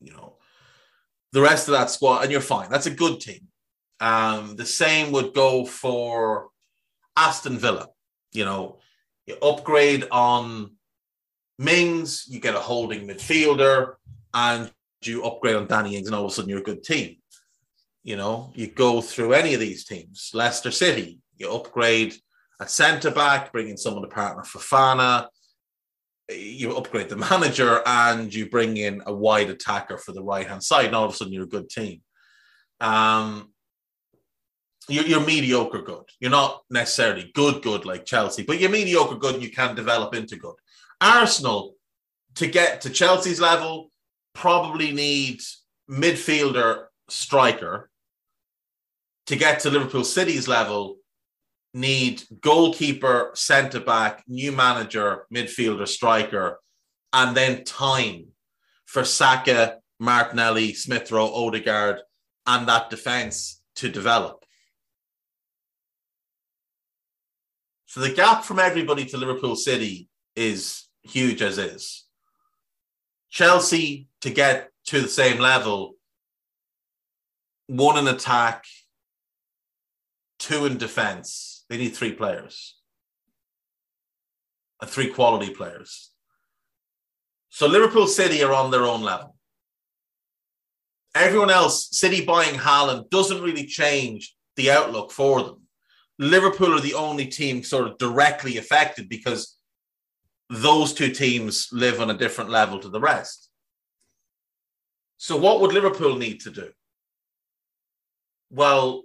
you 0.00 0.12
know 0.12 0.36
the 1.32 1.42
rest 1.42 1.68
of 1.68 1.72
that 1.72 1.90
squad, 1.90 2.22
and 2.22 2.32
you're 2.32 2.40
fine. 2.40 2.70
That's 2.70 2.86
a 2.86 2.90
good 2.90 3.20
team. 3.20 3.48
Um, 4.00 4.56
the 4.56 4.64
same 4.64 5.12
would 5.12 5.34
go 5.34 5.64
for 5.64 6.48
Aston 7.16 7.58
Villa. 7.58 7.88
You 8.32 8.44
know, 8.44 8.78
you 9.26 9.36
upgrade 9.42 10.06
on 10.10 10.77
Mings, 11.58 12.24
you 12.28 12.40
get 12.40 12.54
a 12.54 12.60
holding 12.60 13.06
midfielder, 13.06 13.94
and 14.32 14.70
you 15.02 15.24
upgrade 15.24 15.56
on 15.56 15.66
Danny 15.66 15.96
Ings, 15.96 16.06
and 16.06 16.14
all 16.14 16.24
of 16.24 16.30
a 16.30 16.34
sudden 16.34 16.48
you're 16.48 16.60
a 16.60 16.62
good 16.62 16.82
team. 16.82 17.16
You 18.04 18.16
know, 18.16 18.52
you 18.54 18.68
go 18.68 19.00
through 19.00 19.32
any 19.32 19.54
of 19.54 19.60
these 19.60 19.84
teams. 19.84 20.30
Leicester 20.32 20.70
City, 20.70 21.20
you 21.36 21.50
upgrade 21.50 22.14
at 22.60 22.70
centre 22.70 23.10
back, 23.10 23.52
bring 23.52 23.68
in 23.68 23.76
someone 23.76 24.02
to 24.02 24.08
partner 24.08 24.42
Fofana. 24.42 25.28
You 26.30 26.76
upgrade 26.76 27.08
the 27.08 27.16
manager 27.16 27.82
and 27.86 28.32
you 28.32 28.48
bring 28.48 28.76
in 28.76 29.02
a 29.06 29.14
wide 29.14 29.50
attacker 29.50 29.98
for 29.98 30.12
the 30.12 30.22
right 30.22 30.46
hand 30.46 30.62
side, 30.62 30.86
and 30.86 30.94
all 30.94 31.04
of 31.04 31.12
a 31.12 31.16
sudden 31.16 31.32
you're 31.32 31.44
a 31.44 31.48
good 31.48 31.68
team. 31.70 32.02
Um, 32.80 33.52
you're, 34.88 35.04
you're, 35.04 35.26
mediocre 35.26 35.82
good. 35.82 36.04
You're 36.20 36.30
not 36.30 36.62
necessarily 36.70 37.30
good, 37.34 37.62
good 37.62 37.84
like 37.84 38.06
Chelsea, 38.06 38.42
but 38.42 38.58
you're 38.58 38.70
mediocre 38.70 39.16
good 39.16 39.42
you 39.42 39.50
can 39.50 39.74
develop 39.74 40.14
into 40.14 40.36
good. 40.36 40.54
Arsenal, 41.00 41.74
to 42.36 42.46
get 42.46 42.82
to 42.82 42.90
Chelsea's 42.90 43.40
level, 43.40 43.90
probably 44.34 44.92
need 44.92 45.40
midfielder, 45.90 46.86
striker. 47.08 47.90
To 49.26 49.36
get 49.36 49.60
to 49.60 49.70
Liverpool 49.70 50.04
City's 50.04 50.48
level, 50.48 50.96
need 51.74 52.22
goalkeeper, 52.40 53.30
centre 53.34 53.80
back, 53.80 54.24
new 54.26 54.52
manager, 54.52 55.26
midfielder, 55.32 55.86
striker, 55.86 56.58
and 57.12 57.36
then 57.36 57.64
time 57.64 58.26
for 58.86 59.04
Saka, 59.04 59.78
Martinelli, 60.00 60.72
Smith 60.72 61.10
Rowe, 61.10 61.32
Odegaard, 61.34 62.00
and 62.46 62.66
that 62.68 62.90
defence 62.90 63.62
to 63.76 63.88
develop. 63.88 64.44
So 67.86 68.00
the 68.00 68.12
gap 68.12 68.44
from 68.44 68.58
everybody 68.58 69.04
to 69.06 69.16
Liverpool 69.16 69.56
City 69.56 70.08
is 70.36 70.87
huge 71.02 71.42
as 71.42 71.58
is. 71.58 72.04
Chelsea 73.30 74.08
to 74.20 74.30
get 74.30 74.70
to 74.86 75.00
the 75.00 75.08
same 75.08 75.38
level, 75.38 75.96
one 77.66 77.98
in 77.98 78.08
attack, 78.08 78.64
two 80.38 80.64
in 80.64 80.78
defense. 80.78 81.64
They 81.68 81.76
need 81.76 81.90
three 81.94 82.12
players, 82.12 82.76
and 84.80 84.90
three 84.90 85.08
quality 85.08 85.52
players. 85.52 86.10
So 87.50 87.66
Liverpool 87.66 88.06
City 88.06 88.42
are 88.42 88.52
on 88.52 88.70
their 88.70 88.84
own 88.84 89.02
level. 89.02 89.34
Everyone 91.14 91.50
else, 91.50 91.88
City 91.90 92.24
buying 92.24 92.54
Haaland 92.54 93.10
doesn't 93.10 93.42
really 93.42 93.66
change 93.66 94.34
the 94.56 94.70
outlook 94.70 95.10
for 95.10 95.42
them. 95.42 95.62
Liverpool 96.18 96.74
are 96.74 96.80
the 96.80 96.94
only 96.94 97.26
team 97.26 97.62
sort 97.62 97.86
of 97.86 97.98
directly 97.98 98.56
affected 98.56 99.08
because 99.08 99.57
those 100.50 100.92
two 100.92 101.10
teams 101.10 101.68
live 101.72 102.00
on 102.00 102.10
a 102.10 102.16
different 102.16 102.50
level 102.50 102.78
to 102.80 102.88
the 102.88 103.00
rest. 103.00 103.50
So, 105.16 105.36
what 105.36 105.60
would 105.60 105.72
Liverpool 105.72 106.16
need 106.16 106.40
to 106.40 106.50
do? 106.50 106.70
Well, 108.50 109.02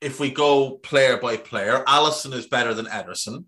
if 0.00 0.20
we 0.20 0.30
go 0.30 0.72
player 0.78 1.16
by 1.16 1.36
player, 1.38 1.82
Alisson 1.88 2.34
is 2.34 2.46
better 2.46 2.74
than 2.74 2.86
Ederson. 2.86 3.46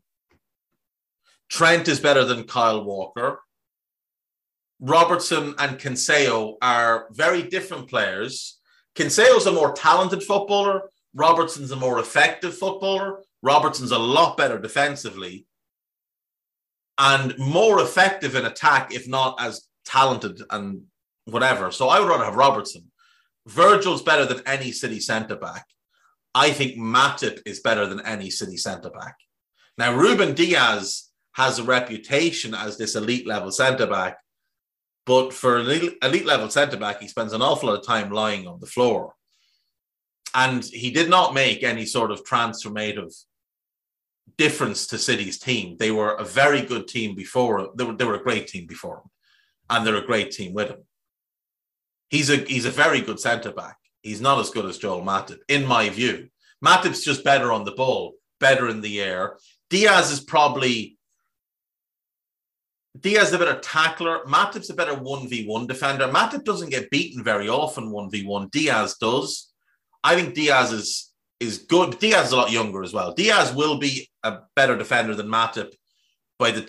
Trent 1.48 1.88
is 1.88 2.00
better 2.00 2.24
than 2.24 2.44
Kyle 2.44 2.84
Walker. 2.84 3.40
Robertson 4.80 5.54
and 5.58 5.78
Cancelo 5.78 6.54
are 6.62 7.08
very 7.10 7.42
different 7.42 7.88
players. 7.88 8.58
Cancelo's 8.94 9.46
a 9.46 9.52
more 9.52 9.72
talented 9.72 10.22
footballer. 10.22 10.90
Robertson's 11.14 11.70
a 11.70 11.76
more 11.76 11.98
effective 11.98 12.56
footballer. 12.56 13.22
Robertson's 13.42 13.90
a 13.90 13.98
lot 13.98 14.36
better 14.36 14.58
defensively 14.58 15.46
and 16.98 17.38
more 17.38 17.80
effective 17.80 18.34
in 18.34 18.44
attack, 18.44 18.92
if 18.92 19.06
not 19.08 19.40
as 19.40 19.68
talented 19.84 20.42
and 20.50 20.82
whatever. 21.24 21.70
So 21.70 21.88
I 21.88 22.00
would 22.00 22.08
rather 22.08 22.24
have 22.24 22.34
Robertson. 22.34 22.90
Virgil's 23.46 24.02
better 24.02 24.26
than 24.26 24.42
any 24.46 24.72
City 24.72 25.00
centre 25.00 25.36
back. 25.36 25.64
I 26.34 26.50
think 26.50 26.76
Matip 26.76 27.40
is 27.46 27.60
better 27.60 27.86
than 27.86 28.04
any 28.04 28.30
City 28.30 28.56
centre 28.56 28.90
back. 28.90 29.16
Now, 29.78 29.94
Ruben 29.94 30.34
Dias 30.34 31.10
has 31.32 31.58
a 31.58 31.64
reputation 31.64 32.52
as 32.52 32.76
this 32.76 32.96
elite 32.96 33.26
level 33.26 33.52
centre 33.52 33.86
back, 33.86 34.18
but 35.06 35.32
for 35.32 35.58
an 35.58 35.92
elite 36.02 36.26
level 36.26 36.50
centre 36.50 36.76
back, 36.76 37.00
he 37.00 37.08
spends 37.08 37.32
an 37.32 37.42
awful 37.42 37.68
lot 37.68 37.78
of 37.78 37.86
time 37.86 38.10
lying 38.10 38.46
on 38.46 38.60
the 38.60 38.66
floor. 38.66 39.14
And 40.34 40.64
he 40.64 40.90
did 40.90 41.08
not 41.08 41.32
make 41.32 41.62
any 41.62 41.86
sort 41.86 42.10
of 42.10 42.24
transformative 42.24 43.14
difference 44.36 44.86
to 44.88 44.98
City's 44.98 45.38
team. 45.38 45.76
They 45.78 45.90
were 45.90 46.14
a 46.14 46.24
very 46.24 46.62
good 46.62 46.88
team 46.88 47.14
before. 47.14 47.70
They 47.76 47.84
were, 47.84 47.94
they 47.94 48.04
were 48.04 48.16
a 48.16 48.22
great 48.22 48.46
team 48.46 48.66
before 48.66 48.98
him, 48.98 49.10
and 49.70 49.86
they're 49.86 49.96
a 49.96 50.06
great 50.06 50.30
team 50.30 50.54
with 50.54 50.68
him. 50.68 50.84
He's 52.10 52.30
a 52.30 52.36
he's 52.36 52.64
a 52.64 52.70
very 52.70 53.00
good 53.00 53.20
centre 53.20 53.52
back. 53.52 53.76
He's 54.02 54.20
not 54.20 54.38
as 54.38 54.50
good 54.50 54.66
as 54.66 54.78
Joel 54.78 55.02
Matip, 55.02 55.38
in 55.48 55.66
my 55.66 55.88
view. 55.88 56.28
Matip's 56.64 57.04
just 57.04 57.24
better 57.24 57.52
on 57.52 57.64
the 57.64 57.72
ball, 57.72 58.14
better 58.40 58.68
in 58.68 58.80
the 58.80 59.00
air. 59.00 59.36
Dias 59.70 60.10
is 60.10 60.20
probably 60.20 60.98
Dias 62.98 63.28
is 63.28 63.34
a 63.34 63.38
better 63.38 63.60
tackler. 63.60 64.24
Matip's 64.24 64.70
a 64.70 64.74
better 64.74 64.94
1v1 64.94 65.68
defender. 65.68 66.08
Matip 66.08 66.44
doesn't 66.44 66.70
get 66.70 66.90
beaten 66.90 67.22
very 67.22 67.48
often 67.48 67.92
1v1. 67.92 68.50
Dias 68.50 68.96
does. 68.98 69.52
I 70.02 70.14
think 70.14 70.34
Dias 70.34 70.72
is 70.72 71.07
is 71.40 71.58
good. 71.58 71.98
Dias 71.98 72.26
is 72.26 72.32
a 72.32 72.36
lot 72.36 72.50
younger 72.50 72.82
as 72.82 72.92
well. 72.92 73.12
Dias 73.12 73.52
will 73.54 73.78
be 73.78 74.08
a 74.22 74.38
better 74.56 74.76
defender 74.76 75.14
than 75.14 75.28
Matip 75.28 75.72
by 76.38 76.50
the 76.50 76.68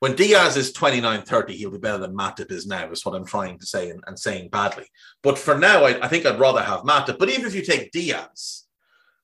When 0.00 0.14
Dias 0.16 0.56
is 0.56 0.72
29 0.72 1.22
30, 1.22 1.56
he'll 1.56 1.70
be 1.70 1.78
better 1.78 1.98
than 1.98 2.16
Matip 2.16 2.50
is 2.50 2.66
now, 2.66 2.90
is 2.90 3.04
what 3.04 3.14
I'm 3.14 3.26
trying 3.26 3.58
to 3.58 3.66
say 3.66 3.90
and, 3.90 4.02
and 4.06 4.18
saying 4.18 4.48
badly. 4.48 4.86
But 5.22 5.38
for 5.38 5.56
now, 5.58 5.84
I, 5.84 6.04
I, 6.04 6.08
think 6.08 6.26
I'd 6.26 6.40
rather 6.40 6.62
have 6.62 6.80
Matip. 6.80 7.18
But 7.18 7.30
even 7.30 7.46
if 7.46 7.54
you 7.54 7.62
take 7.62 7.92
Dias, 7.92 8.66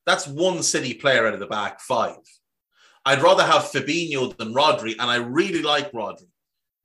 that's 0.04 0.26
one 0.26 0.62
City 0.62 0.94
player 0.94 1.26
out 1.26 1.34
of 1.34 1.40
the 1.40 1.46
back 1.46 1.80
five. 1.80 2.16
I'd 3.04 3.22
rather 3.22 3.44
have 3.44 3.62
Fabinho 3.62 4.36
than 4.36 4.54
Rodri, 4.54 4.92
and 4.92 5.10
I 5.10 5.16
really 5.16 5.62
like 5.62 5.92
Rodri. 5.92 6.28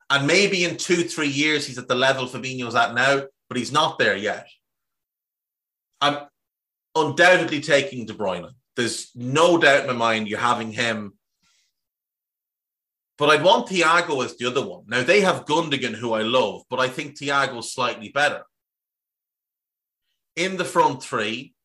And 0.10 0.26
maybe 0.26 0.64
in 0.64 0.78
two, 0.78 1.04
three 1.04 1.28
years, 1.28 1.68
he's 1.68 1.78
at 1.78 1.88
the 1.88 1.96
level 1.96 2.28
Fabinho's 2.28 2.76
at 2.76 2.96
now, 2.96 3.24
but 3.50 3.58
he's 3.58 3.72
not 3.72 4.00
there 4.00 4.16
yet. 4.16 4.48
I'm 6.00 6.28
undoubtedly 7.06 7.62
taking 7.62 8.06
De 8.06 8.14
Bruyne. 8.14 8.52
There's 8.76 9.12
no 9.16 9.58
doubt 9.58 9.82
in 9.82 9.88
my 9.88 9.94
mind 9.94 10.28
you're 10.28 10.40
having 10.40 10.72
him 10.72 11.14
but 13.18 13.30
I'd 13.30 13.44
want 13.44 13.68
Thiago 13.68 14.24
as 14.24 14.38
the 14.38 14.46
other 14.46 14.66
one. 14.66 14.84
Now 14.88 15.04
they 15.04 15.22
have 15.22 15.46
Gundogan, 15.46 15.96
who 15.96 16.14
I 16.14 16.22
love, 16.22 16.62
but 16.70 16.80
I 16.80 16.88
think 16.88 17.18
Thiago's 17.18 17.74
slightly 17.74 18.10
better. 18.10 18.44
In 20.36 20.58
the 20.58 20.66
front 20.66 21.02
three, 21.02 21.56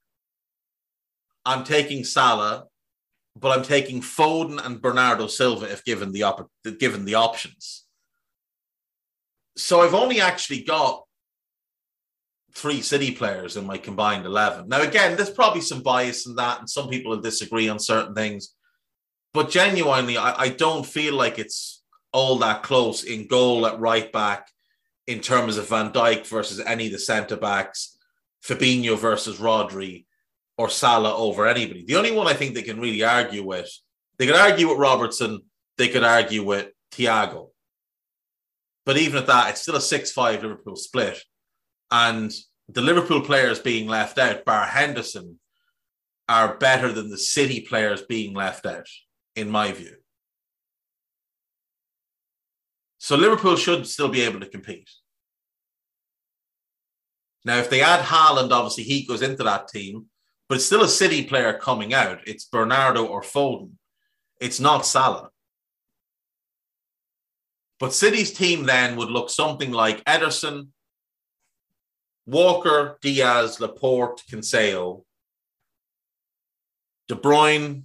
I'm 1.45 1.65
taking 1.65 2.05
Salah, 2.05 2.65
but 3.37 3.57
I'm 3.57 3.65
taking 3.65 4.01
Foden 4.01 4.65
and 4.65 4.81
Bernardo 4.81 5.27
Silva 5.27 5.71
if 5.71 5.85
given 5.85 6.13
the 6.13 6.23
op- 6.23 6.51
given 6.79 7.05
the 7.05 7.17
options. 7.17 7.85
So 9.59 9.83
I've 9.83 9.95
only 9.95 10.23
actually 10.23 10.63
got 10.63 11.05
three 12.55 12.81
City 12.83 13.13
players 13.13 13.57
in 13.57 13.67
my 13.67 13.79
combined 13.79 14.27
eleven. 14.27 14.69
Now 14.69 14.83
again, 14.83 15.17
there's 15.17 15.31
probably 15.31 15.61
some 15.61 15.83
bias 15.83 16.27
in 16.27 16.35
that, 16.37 16.61
and 16.61 16.69
some 16.69 16.89
people 16.89 17.11
will 17.11 17.21
disagree 17.21 17.69
on 17.69 17.79
certain 17.79 18.15
things. 18.15 18.55
But 19.35 19.51
genuinely, 19.51 20.17
I, 20.17 20.35
I 20.43 20.49
don't 20.51 20.85
feel 20.85 21.15
like 21.15 21.39
it's 21.39 21.83
all 22.13 22.37
that 22.39 22.63
close 22.63 23.05
in 23.05 23.27
goal 23.27 23.67
at 23.67 23.81
right 23.81 24.13
back 24.13 24.49
in 25.07 25.21
terms 25.21 25.57
of 25.57 25.69
Van 25.69 25.93
Dijk 25.93 26.27
versus 26.27 26.61
any 26.61 26.87
of 26.87 26.93
the 26.93 26.99
centre 26.99 27.37
backs, 27.37 27.99
Fabinho 28.45 28.99
versus 28.99 29.39
Rodri, 29.39 30.05
or 30.59 30.69
Salah 30.69 31.17
over 31.17 31.47
anybody. 31.47 31.85
The 31.85 31.97
only 31.97 32.13
one 32.13 32.27
I 32.27 32.35
think 32.35 32.55
they 32.55 32.63
can 32.63 32.81
really 32.81 33.03
argue 33.03 33.43
with, 33.43 33.71
they 34.19 34.27
could 34.27 34.37
argue 34.37 34.69
with 34.69 34.79
Robertson, 34.79 35.41
they 35.79 35.89
could 35.89 36.05
argue 36.05 36.45
with 36.45 36.69
Thiago. 36.93 37.49
But 38.85 38.99
even 38.99 39.19
at 39.19 39.27
that, 39.27 39.51
it's 39.51 39.63
still 39.63 39.77
a 39.77 39.81
6 39.81 40.13
5 40.13 40.43
Liverpool 40.43 40.77
split. 40.77 41.23
And 41.93 42.33
the 42.69 42.81
Liverpool 42.81 43.21
players 43.21 43.59
being 43.59 43.87
left 43.87 44.19
out, 44.19 44.47
bar 44.47 44.65
Henderson, 44.65 45.39
are 46.27 46.57
better 46.57 46.91
than 46.91 47.11
the 47.11 47.19
City 47.19 47.61
players 47.61 48.01
being 48.01 48.33
left 48.35 48.65
out 48.65 48.89
in 49.37 49.51
my 49.51 49.73
view. 49.73 49.97
So 52.97 53.15
Liverpool 53.17 53.57
should 53.57 53.87
still 53.87 54.09
be 54.09 54.23
able 54.23 54.41
to 54.41 54.49
compete. 54.49 54.89
Now, 57.45 57.59
if 57.59 57.69
they 57.69 57.83
add 57.83 58.05
Haaland, 58.05 58.53
obviously 58.53 58.85
he 58.85 59.05
goes 59.05 59.21
into 59.21 59.43
that 59.43 59.69
team, 59.69 60.07
but 60.49 60.55
it's 60.57 60.65
still 60.65 60.85
a 60.85 60.89
City 60.89 61.25
player 61.25 61.53
coming 61.53 61.93
out. 61.93 62.21
It's 62.27 62.47
Bernardo 62.47 63.05
or 63.05 63.21
Foden. 63.21 63.73
It's 64.41 64.61
not 64.61 64.87
Salah. 64.87 65.29
But 67.79 67.93
City's 67.93 68.33
team 68.33 68.65
then 68.65 68.97
would 68.97 69.11
look 69.11 69.29
something 69.29 69.73
like 69.73 70.05
Ederson, 70.05 70.69
Walker, 72.27 72.99
Dias, 73.03 73.61
Laporte, 73.61 74.23
Cancelo, 74.31 75.05
De 77.09 77.17
Bruyne, 77.17 77.85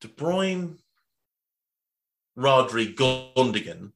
De 0.00 0.08
Bruyne, 0.08 0.78
Rodri, 2.38 2.94
Gundogan, 2.94 3.92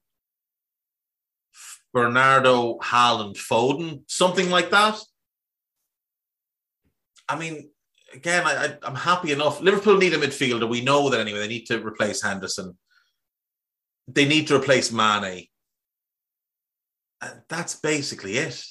Bernardo, 1.93 2.77
Haaland, 2.77 3.35
Foden, 3.35 4.03
something 4.07 4.49
like 4.49 4.69
that. 4.71 4.99
I 7.27 7.37
mean, 7.37 7.69
again, 8.13 8.45
I, 8.45 8.77
am 8.83 8.95
happy 8.95 9.31
enough. 9.31 9.61
Liverpool 9.61 9.97
need 9.97 10.13
a 10.13 10.17
midfielder. 10.17 10.69
We 10.69 10.81
know 10.81 11.09
that 11.09 11.19
anyway. 11.19 11.39
They 11.39 11.47
need 11.47 11.65
to 11.67 11.85
replace 11.85 12.21
Henderson. 12.21 12.77
They 14.07 14.25
need 14.25 14.47
to 14.47 14.55
replace 14.55 14.91
Mane. 14.91 15.47
And 17.21 17.41
that's 17.49 17.75
basically 17.75 18.37
it. 18.37 18.63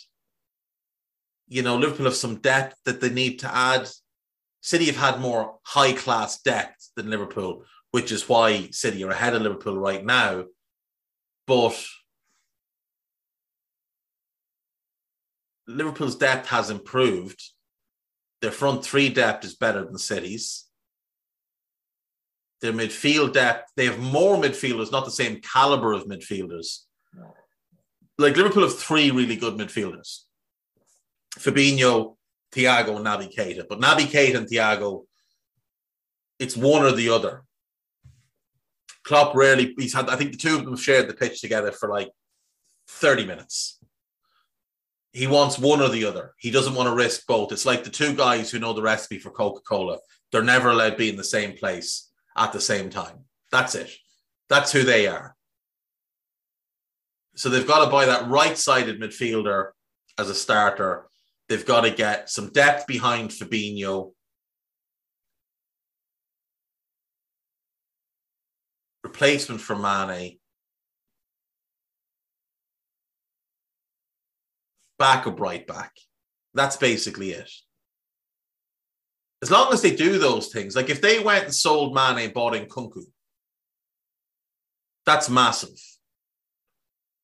You 1.49 1.63
know, 1.63 1.77
Liverpool 1.77 2.07
have 2.07 2.15
some 2.15 2.37
depth 2.37 2.77
that 2.85 3.01
they 3.01 3.11
need 3.11 3.39
to 3.41 3.55
add. 3.55 3.89
City 4.61 4.87
have 4.87 4.97
had 4.97 5.21
more 5.21 5.59
high 5.63 5.93
class 5.93 6.41
depth 6.43 6.91
than 6.97 7.11
Liverpool, 7.11 7.65
which 7.91 8.13
is 8.13 8.29
why 8.29 8.69
City 8.71 9.05
are 9.05 9.11
ahead 9.11 9.35
of 9.35 9.43
Liverpool 9.43 9.79
right 9.79 10.05
now. 10.05 10.45
But 11.47 11.83
Liverpool's 15.67 16.17
depth 16.17 16.49
has 16.49 16.71
improved. 16.71 17.43
Their 18.41 18.53
front 18.53 18.85
three 18.85 19.09
depth 19.09 19.45
is 19.45 19.55
better 19.55 19.85
than 19.85 19.99
City's. 19.99 20.65
Their 22.61 22.73
midfield 22.73 23.35
depth, 23.35 23.71
they 23.77 23.87
have 23.87 23.99
more 23.99 24.37
midfielders, 24.37 24.91
not 24.91 25.05
the 25.05 25.11
same 25.11 25.41
caliber 25.41 25.93
of 25.93 26.07
midfielders. 26.07 26.81
Like 28.19 28.37
Liverpool 28.37 28.65
have 28.65 28.77
three 28.77 29.11
really 29.11 29.37
good 29.37 29.55
midfielders 29.55 30.25
Fabinho, 31.39 32.17
Thiago 32.53 32.97
and 32.97 33.07
Naby 33.07 33.35
Keita. 33.35 33.67
But 33.69 33.81
Naby 33.81 34.07
Keita 34.07 34.37
and 34.37 34.49
Thiago, 34.49 35.05
it's 36.39 36.57
one 36.57 36.83
or 36.83 36.93
the 36.93 37.11
other. 37.11 37.45
Klopp 39.05 39.35
rarely, 39.35 39.75
he's 39.79 39.95
had, 39.95 40.11
I 40.11 40.17
think 40.17 40.33
the 40.33 40.39
two 40.39 40.57
of 40.57 40.65
them 40.65 40.77
shared 40.77 41.09
the 41.09 41.15
pitch 41.15 41.41
together 41.41 41.73
for 41.73 41.89
like 41.89 42.11
30 42.89 43.25
minutes. 43.25 43.79
He 45.13 45.27
wants 45.27 45.59
one 45.59 45.81
or 45.81 45.89
the 45.89 46.05
other. 46.05 46.35
He 46.39 46.51
doesn't 46.51 46.75
want 46.75 46.89
to 46.89 46.95
risk 46.95 47.27
both. 47.27 47.53
It's 47.53 47.65
like 47.65 47.85
the 47.85 47.91
two 47.91 48.15
guys 48.15 48.51
who 48.51 48.59
know 48.59 48.73
the 48.73 48.83
recipe 48.83 49.19
for 49.19 49.31
Coca 49.31 49.61
Cola. 49.67 49.99
They're 50.31 50.43
never 50.43 50.71
allowed 50.71 50.91
to 50.91 50.97
be 50.97 51.09
in 51.09 51.17
the 51.17 51.25
same 51.25 51.57
place 51.57 52.11
at 52.37 52.53
the 52.53 52.61
same 52.61 52.91
time. 52.91 53.25
That's 53.51 53.75
it. 53.75 53.91
That's 54.49 54.73
who 54.73 54.83
they 54.83 55.07
are. 55.07 55.35
So 57.39 57.49
they've 57.49 57.67
got 57.67 57.85
to 57.85 57.91
buy 57.91 58.07
that 58.07 58.29
right 58.29 58.59
sided 58.59 59.01
midfielder 59.01 59.71
as 60.19 60.29
a 60.29 60.35
starter 60.35 61.09
They've 61.49 61.65
got 61.65 61.83
to 61.83 61.91
get 61.91 62.29
some 62.29 62.51
depth 62.51 62.87
behind 62.87 63.31
Fabinho. 63.31 64.13
Replacement 69.03 69.61
for 69.61 69.75
Mane. 69.75 70.39
Backup 74.99 75.41
right 75.41 75.67
back. 75.67 75.93
That's 76.53 76.77
basically 76.77 77.31
it. 77.31 77.51
As 79.41 79.51
long 79.51 79.73
as 79.73 79.81
they 79.81 79.95
do 79.95 80.19
those 80.19 80.49
things, 80.49 80.77
like 80.77 80.91
if 80.91 81.01
they 81.01 81.21
went 81.21 81.45
and 81.45 81.55
sold 81.55 81.95
Mane, 81.95 82.33
bought 82.33 82.57
in 82.57 82.67
Nkunku, 82.67 83.05
that's 85.07 85.31
massive. 85.31 85.79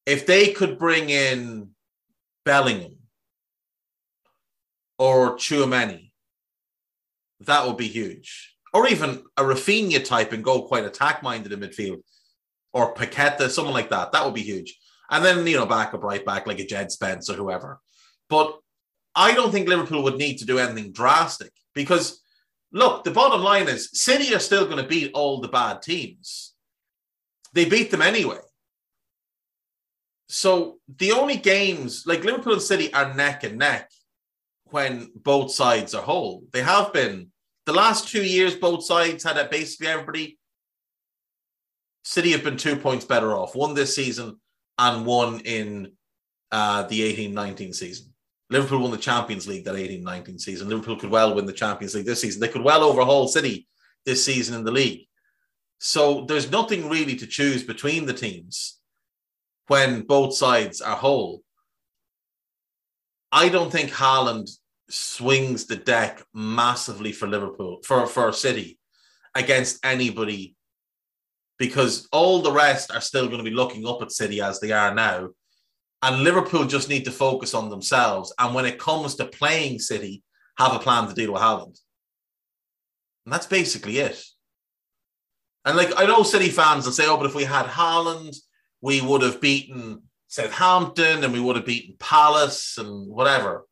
If 0.07 0.27
they 0.27 0.53
could 0.53 0.79
bring 0.79 1.11
in 1.11 1.71
Bellingham, 2.45 2.95
or 4.99 5.37
Tchouameni. 5.37 6.11
That 7.41 7.67
would 7.67 7.77
be 7.77 7.89
huge. 7.89 8.57
Or 8.73 8.89
even 8.89 9.23
a 9.37 9.43
Raphinha 9.43 10.05
type 10.05 10.33
and 10.33 10.43
go 10.43 10.63
quite 10.63 10.85
attack 10.85 11.23
minded 11.23 11.53
in 11.53 11.61
midfield. 11.61 12.03
Or 12.73 12.95
Paqueta, 12.95 13.49
someone 13.49 13.75
like 13.75 13.91
that. 13.91 14.13
That 14.13 14.25
would 14.25 14.35
be 14.35 14.43
huge. 14.43 14.79
And 15.11 15.25
then, 15.25 15.47
you 15.47 15.57
know, 15.57 15.67
back 15.67 15.95
up 15.95 16.03
right 16.03 16.25
back 16.25 16.47
like 16.47 16.59
a 16.59 16.67
Jed 16.67 16.91
Spence 16.91 17.31
or 17.31 17.35
whoever. 17.35 17.81
But 18.29 18.59
I 19.15 19.35
don't 19.35 19.53
think 19.53 19.69
Liverpool 19.69 20.03
would 20.05 20.17
need 20.17 20.39
to 20.39 20.47
do 20.47 20.59
anything 20.59 20.93
drastic 20.93 21.53
because, 21.75 22.21
look, 22.73 23.05
the 23.05 23.11
bottom 23.11 23.43
line 23.43 23.69
is 23.69 23.91
City 23.93 24.35
are 24.35 24.41
still 24.41 24.65
going 24.65 24.83
to 24.83 24.89
beat 24.89 25.13
all 25.15 25.41
the 25.41 25.49
bad 25.49 25.83
teams. 25.83 26.55
They 27.53 27.67
beat 27.67 27.93
them 27.93 28.03
anyway. 28.03 28.39
So 30.29 30.79
the 30.97 31.12
only 31.12 31.37
games, 31.37 32.05
like 32.07 32.25
Liverpool 32.25 32.55
and 32.55 32.62
City, 32.62 32.93
are 32.93 33.14
neck 33.14 33.45
and 33.45 33.59
neck 33.59 33.91
when 34.64 35.11
both 35.14 35.53
sides 35.53 35.95
are 35.95 36.03
whole. 36.03 36.45
They 36.53 36.62
have 36.62 36.93
been. 36.93 37.29
The 37.66 37.72
last 37.72 38.09
two 38.09 38.22
years, 38.22 38.55
both 38.55 38.85
sides 38.85 39.25
had 39.25 39.51
basically 39.51 39.87
everybody. 39.87 40.39
City 42.05 42.33
have 42.33 42.45
been 42.45 42.59
two 42.59 42.77
points 42.77 43.05
better 43.05 43.35
off. 43.35 43.55
One 43.55 43.75
this 43.75 43.95
season 43.95 44.39
and 44.79 45.07
one 45.07 45.41
in 45.41 45.93
uh, 46.53 46.83
the 46.85 47.31
18-19 47.31 47.75
season. 47.75 48.12
Liverpool 48.51 48.81
won 48.81 48.91
the 48.91 48.99
Champions 48.99 49.49
League 49.49 49.64
that 49.64 49.75
18-19 49.75 50.39
season. 50.41 50.68
Liverpool 50.68 50.97
could 50.97 51.11
well 51.11 51.35
win 51.35 51.47
the 51.47 51.53
Champions 51.53 51.95
League 51.95 52.05
this 52.05 52.20
season. 52.20 52.41
They 52.41 52.49
could 52.49 52.62
well 52.62 52.85
overhaul 52.85 53.29
City 53.29 53.66
this 54.05 54.25
season 54.25 54.55
in 54.55 54.64
the 54.64 54.70
league. 54.70 55.07
So 55.79 56.27
there's 56.27 56.51
nothing 56.51 56.89
really 56.89 57.16
to 57.16 57.27
choose 57.27 57.62
between 57.62 58.05
the 58.05 58.12
teams 58.12 58.79
when 59.69 60.03
both 60.03 60.35
sides 60.35 60.81
are 60.81 60.97
whole. 60.97 61.43
I 63.33 63.49
don't 63.49 63.71
think 63.71 63.91
Haaland 63.91 64.51
swings 64.91 65.67
the 65.67 65.77
deck 65.77 66.23
massively 66.35 67.12
for 67.12 67.27
Liverpool, 67.27 67.81
for, 67.85 68.07
for 68.07 68.33
City. 68.33 68.79
against 69.35 69.85
anybody 69.85 70.55
because 71.59 72.09
all 72.12 72.43
the 72.43 72.53
rest 72.53 72.93
are 72.93 73.01
still 73.01 73.27
going 73.27 73.39
to 73.39 73.51
be 73.51 73.57
looking 73.57 73.87
up 73.87 74.03
at 74.03 74.12
City 74.12 74.41
as 74.41 74.61
they 74.61 74.73
are 74.73 74.95
now. 74.95 75.29
And 76.03 76.23
Liverpool 76.23 76.65
just 76.65 76.89
need 76.89 77.05
to 77.07 77.11
focus 77.11 77.55
on 77.55 77.71
themselves. 77.71 78.33
And 78.39 78.55
when 78.55 78.67
it 78.67 78.79
comes 78.79 79.15
to 79.17 79.25
playing 79.25 79.79
City, 79.79 80.23
have 80.59 80.75
a 80.75 80.79
plan 80.79 81.09
to 81.09 81.15
deal 81.15 81.33
with 81.33 81.43
Haaland. 81.43 81.79
And 83.25 83.33
that's 83.33 83.47
basically 83.47 83.99
it. 83.99 84.23
And 85.65 85.77
like 85.77 85.93
I 85.97 86.05
know 86.07 86.23
City 86.23 86.51
fans 86.51 86.85
will 86.85 86.93
say, 86.93 87.07
oh, 87.07 87.17
but 87.17 87.27
if 87.27 87.35
we 87.35 87.45
had 87.45 87.67
Haaland, 87.67 88.37
we 88.85 89.01
would 89.01 89.22
have 89.22 89.41
beaten 89.41 90.03
Southampton 90.28 91.24
and 91.24 91.32
we 91.32 91.41
would 91.41 91.57
have 91.57 91.64
beaten 91.64 91.97
Palace 91.99 92.76
and 92.76 93.09
whatever. 93.09 93.66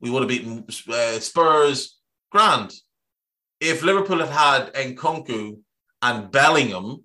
We 0.00 0.10
would 0.10 0.22
have 0.22 0.28
beaten 0.28 0.64
uh, 0.88 1.20
Spurs. 1.20 2.00
Grand. 2.32 2.72
If 3.60 3.84
Liverpool 3.84 4.18
had 4.18 4.30
had 4.30 4.74
Nkunku 4.74 5.60
and 6.02 6.32
Bellingham, 6.32 7.04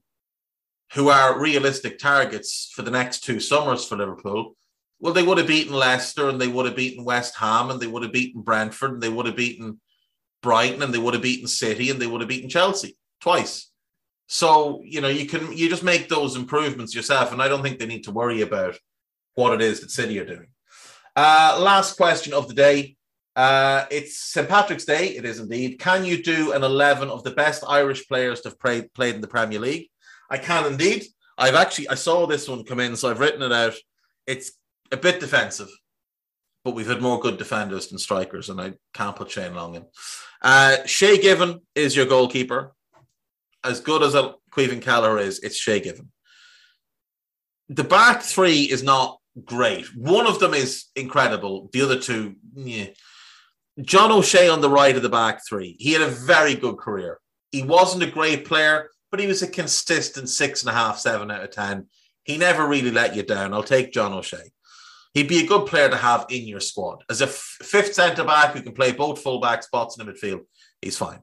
who 0.93 1.09
are 1.09 1.39
realistic 1.39 1.99
targets 1.99 2.71
for 2.75 2.81
the 2.81 2.89
next 2.89 3.23
two 3.23 3.39
summers 3.39 3.85
for 3.85 3.95
Liverpool, 3.95 4.55
well, 4.99 5.13
they 5.13 5.21
would 5.21 5.37
have 5.37 5.45
beaten 5.45 5.73
Leicester 5.73 6.29
and 6.29 6.41
they 6.41 6.47
would 6.47 6.65
have 6.65 6.75
beaten 6.75 7.05
West 7.05 7.35
Ham 7.35 7.69
and 7.69 7.79
they 7.79 7.87
would 7.87 8.01
have 8.01 8.13
beaten 8.13 8.41
Brentford 8.41 8.93
and 8.93 9.03
they 9.03 9.09
would 9.09 9.27
have 9.27 9.35
beaten 9.35 9.79
Brighton 10.41 10.81
and 10.81 10.91
they 10.91 10.97
would 10.97 11.13
have 11.13 11.21
beaten 11.21 11.47
City 11.47 11.91
and 11.91 12.01
they 12.01 12.07
would 12.07 12.21
have 12.21 12.29
beaten 12.29 12.49
Chelsea 12.49 12.97
twice. 13.21 13.69
So, 14.27 14.81
you 14.83 15.01
know, 15.01 15.07
you 15.07 15.27
can 15.27 15.55
you 15.55 15.69
just 15.69 15.83
make 15.83 16.09
those 16.09 16.35
improvements 16.35 16.95
yourself. 16.95 17.31
And 17.31 17.41
I 17.41 17.47
don't 17.47 17.61
think 17.61 17.79
they 17.79 17.85
need 17.85 18.05
to 18.05 18.11
worry 18.11 18.41
about 18.41 18.77
what 19.35 19.53
it 19.53 19.61
is 19.61 19.81
that 19.81 19.91
City 19.91 20.19
are 20.19 20.25
doing. 20.25 20.47
Uh, 21.15 21.57
last 21.59 21.95
question 21.95 22.33
of 22.33 22.47
the 22.47 22.53
day. 22.53 22.95
Uh, 23.35 23.85
it's 23.91 24.17
St. 24.17 24.47
Patrick's 24.47 24.85
Day. 24.85 25.07
It 25.09 25.25
is 25.25 25.39
indeed. 25.39 25.77
Can 25.77 26.05
you 26.05 26.23
do 26.23 26.53
an 26.53 26.63
11 26.63 27.09
of 27.09 27.23
the 27.23 27.31
best 27.31 27.63
Irish 27.67 28.07
players 28.07 28.41
to 28.41 28.49
have 28.49 28.59
played, 28.59 28.93
played 28.93 29.15
in 29.15 29.21
the 29.21 29.27
Premier 29.27 29.59
League? 29.59 29.89
I 30.29 30.37
can 30.37 30.65
indeed. 30.65 31.05
I've 31.37 31.55
actually, 31.55 31.89
I 31.89 31.95
saw 31.95 32.25
this 32.25 32.47
one 32.47 32.63
come 32.63 32.79
in, 32.79 32.95
so 32.95 33.09
I've 33.09 33.19
written 33.19 33.41
it 33.41 33.51
out. 33.51 33.73
It's 34.25 34.53
a 34.91 34.97
bit 34.97 35.19
defensive, 35.19 35.69
but 36.63 36.75
we've 36.75 36.87
had 36.87 37.01
more 37.01 37.19
good 37.19 37.37
defenders 37.37 37.87
than 37.87 37.99
strikers, 37.99 38.49
and 38.49 38.59
I 38.59 38.73
can't 38.93 39.15
put 39.15 39.31
Shane 39.31 39.53
Long 39.53 39.75
in. 39.75 39.85
Uh, 40.41 40.77
Shay 40.85 41.17
Given 41.17 41.59
is 41.75 41.95
your 41.95 42.05
goalkeeper. 42.05 42.73
As 43.65 43.79
good 43.79 44.03
as 44.03 44.15
a 44.15 44.35
Caoimhin 44.51 44.81
Kelleher 44.81 45.17
is, 45.19 45.39
it's 45.39 45.57
Shay 45.57 45.79
Given. 45.79 46.11
The 47.69 47.83
back 47.83 48.21
three 48.21 48.63
is 48.63 48.83
not 48.83 49.19
great. 49.43 49.87
One 49.95 50.27
of 50.27 50.39
them 50.39 50.53
is 50.53 50.85
incredible. 50.95 51.69
The 51.73 51.81
other 51.81 51.99
two, 51.99 52.35
yeah. 52.53 52.87
John 53.81 54.11
O'Shea 54.11 54.47
on 54.47 54.61
the 54.61 54.69
right 54.69 54.95
of 54.95 55.01
the 55.01 55.09
back 55.09 55.41
three. 55.47 55.75
He 55.79 55.91
had 55.91 56.01
a 56.01 56.07
very 56.07 56.55
good 56.55 56.77
career. 56.77 57.19
He 57.51 57.63
wasn't 57.63 58.03
a 58.03 58.11
great 58.11 58.45
player, 58.45 58.89
but 59.11 59.19
he 59.19 59.27
was 59.27 59.41
a 59.41 59.47
consistent 59.47 60.29
six 60.29 60.61
and 60.61 60.69
a 60.69 60.73
half, 60.73 60.99
seven 60.99 61.31
out 61.31 61.43
of 61.43 61.51
ten. 61.51 61.87
He 62.23 62.37
never 62.37 62.65
really 62.65 62.91
let 62.91 63.15
you 63.15 63.23
down. 63.23 63.53
I'll 63.53 63.63
take 63.63 63.91
John 63.91 64.13
O'Shea. 64.13 64.51
He'd 65.13 65.27
be 65.27 65.43
a 65.43 65.47
good 65.47 65.65
player 65.65 65.89
to 65.89 65.97
have 65.97 66.25
in 66.29 66.43
your 66.43 66.59
squad 66.59 67.03
as 67.09 67.21
a 67.21 67.25
f- 67.25 67.57
fifth 67.61 67.93
centre 67.93 68.25
back 68.25 68.53
who 68.53 68.61
can 68.61 68.73
play 68.73 68.91
both 68.91 69.21
fullback 69.21 69.63
spots 69.63 69.97
in 69.97 70.05
the 70.05 70.11
midfield. 70.11 70.41
He's 70.81 70.97
fine. 70.97 71.19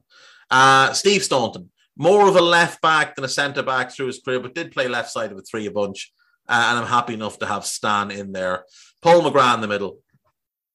Uh, 0.49 0.93
Steve 0.93 1.23
Staunton, 1.23 1.69
more 1.95 2.27
of 2.27 2.35
a 2.35 2.41
left 2.41 2.81
back 2.81 3.15
than 3.15 3.25
a 3.25 3.29
centre 3.29 3.63
back 3.63 3.91
through 3.91 4.07
his 4.07 4.19
career, 4.19 4.39
but 4.39 4.55
did 4.55 4.71
play 4.71 4.87
left 4.87 5.11
side 5.11 5.31
of 5.31 5.37
a 5.37 5.41
three 5.41 5.65
a 5.67 5.71
bunch. 5.71 6.11
Uh, 6.47 6.67
and 6.69 6.79
I'm 6.79 6.87
happy 6.87 7.13
enough 7.13 7.39
to 7.39 7.45
have 7.45 7.65
Stan 7.65 8.11
in 8.11 8.31
there. 8.31 8.65
Paul 9.01 9.21
McGrath 9.21 9.55
in 9.55 9.61
the 9.61 9.67
middle, 9.67 9.99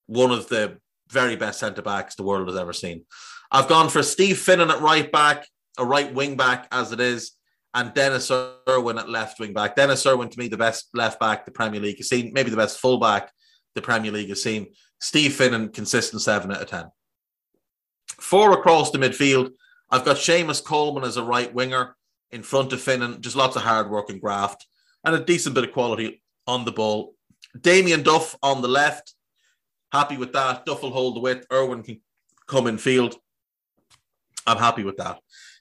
one 0.06 0.30
of 0.30 0.48
the 0.48 0.78
very 1.10 1.36
best 1.36 1.60
centre 1.60 1.82
backs 1.82 2.14
the 2.14 2.22
world 2.22 2.48
has 2.48 2.56
ever 2.56 2.72
seen. 2.72 3.04
I've 3.50 3.68
gone 3.68 3.88
for 3.88 4.02
Steve 4.02 4.36
Finnan 4.36 4.70
at 4.70 4.80
right 4.80 5.10
back, 5.10 5.46
a 5.78 5.84
right 5.84 6.12
wing 6.12 6.36
back 6.36 6.68
as 6.70 6.92
it 6.92 7.00
is, 7.00 7.32
and 7.74 7.92
Denis 7.94 8.30
Irwin 8.30 8.98
at 8.98 9.08
left 9.08 9.40
wing 9.40 9.52
back. 9.52 9.76
Denis 9.76 10.06
Irwin, 10.06 10.28
to 10.28 10.38
me, 10.38 10.48
the 10.48 10.56
best 10.56 10.88
left 10.94 11.20
back 11.20 11.44
the 11.44 11.50
Premier 11.50 11.80
League 11.80 11.98
has 11.98 12.08
seen, 12.08 12.32
maybe 12.32 12.50
the 12.50 12.56
best 12.56 12.78
full 12.78 12.98
back 12.98 13.30
the 13.74 13.82
Premier 13.82 14.10
League 14.10 14.28
has 14.28 14.42
seen. 14.42 14.68
Steve 15.00 15.32
Finnan, 15.32 15.72
consistent 15.72 16.22
seven 16.22 16.50
out 16.50 16.62
of 16.62 16.68
10. 16.68 16.86
Four 18.20 18.52
across 18.52 18.90
the 18.90 18.98
midfield. 18.98 19.50
I've 19.90 20.04
got 20.04 20.16
Seamus 20.16 20.62
Coleman 20.62 21.04
as 21.04 21.16
a 21.16 21.22
right 21.22 21.52
winger 21.52 21.96
in 22.30 22.42
front 22.42 22.72
of 22.72 22.80
Finnan, 22.80 23.20
just 23.20 23.36
lots 23.36 23.56
of 23.56 23.62
hard 23.62 23.90
work 23.90 24.10
and 24.10 24.20
graft 24.20 24.66
and 25.04 25.14
a 25.14 25.24
decent 25.24 25.54
bit 25.54 25.64
of 25.64 25.72
quality 25.72 26.22
on 26.46 26.64
the 26.64 26.72
ball. 26.72 27.14
Damien 27.58 28.02
Duff 28.02 28.36
on 28.42 28.62
the 28.62 28.68
left. 28.68 29.14
Happy 29.92 30.16
with 30.16 30.32
that. 30.34 30.66
Duff 30.66 30.82
will 30.82 30.90
hold 30.90 31.16
the 31.16 31.20
width. 31.20 31.46
Irwin 31.52 31.82
can 31.82 32.00
come 32.46 32.66
in 32.66 32.78
field. 32.78 33.16
I'm 34.46 34.58
happy 34.58 34.84
with 34.84 34.96
that. 34.96 35.20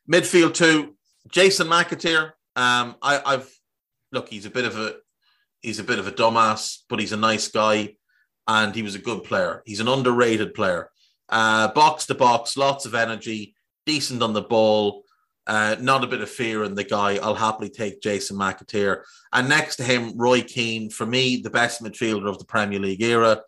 Midfield 0.10 0.54
two, 0.54 0.96
Jason 1.30 1.68
McAteer. 1.68 2.32
Um, 2.56 2.96
I, 3.02 3.22
I've 3.26 3.60
look, 4.12 4.30
he's 4.30 4.46
a 4.46 4.50
bit 4.50 4.66
of 4.66 4.78
a 4.78 4.96
he's 5.62 5.80
a 5.80 5.84
bit 5.84 6.00
of 6.00 6.08
a 6.08 6.12
dumbass, 6.12 6.80
but 6.90 7.00
he's 7.00 7.12
a 7.12 7.18
nice 7.18 7.48
guy 7.50 7.96
and 8.48 8.74
he 8.74 8.82
was 8.82 8.96
a 8.96 9.00
good 9.00 9.24
player. 9.24 9.62
He's 9.66 9.80
an 9.80 9.88
underrated 9.88 10.54
player. 10.54 10.90
Uh, 11.30 11.68
box 11.74 12.06
to 12.06 12.16
box, 12.16 12.56
lots 12.56 12.86
of 12.86 12.96
energy, 12.96 13.56
decent 13.88 14.22
on 14.22 14.34
the 14.34 14.44
ball, 14.44 15.04
uh, 15.48 15.78
not 15.80 16.04
a 16.04 16.08
bit 16.08 16.22
of 16.22 16.30
fear 16.30 16.64
in 16.64 16.76
the 16.76 16.84
guy. 16.84 17.18
I'll 17.18 17.34
happily 17.34 17.70
take 17.70 18.02
Jason 18.02 18.38
McAteer. 18.38 19.04
And 19.34 19.50
next 19.50 19.78
to 19.78 19.84
him, 19.84 20.16
Roy 20.18 20.42
Keane, 20.42 20.92
for 20.92 21.06
me, 21.06 21.38
the 21.38 21.50
best 21.50 21.82
midfielder 21.82 22.30
of 22.30 22.38
the 22.38 22.46
Premier 22.46 22.80
League 22.80 23.02
era. 23.02 23.42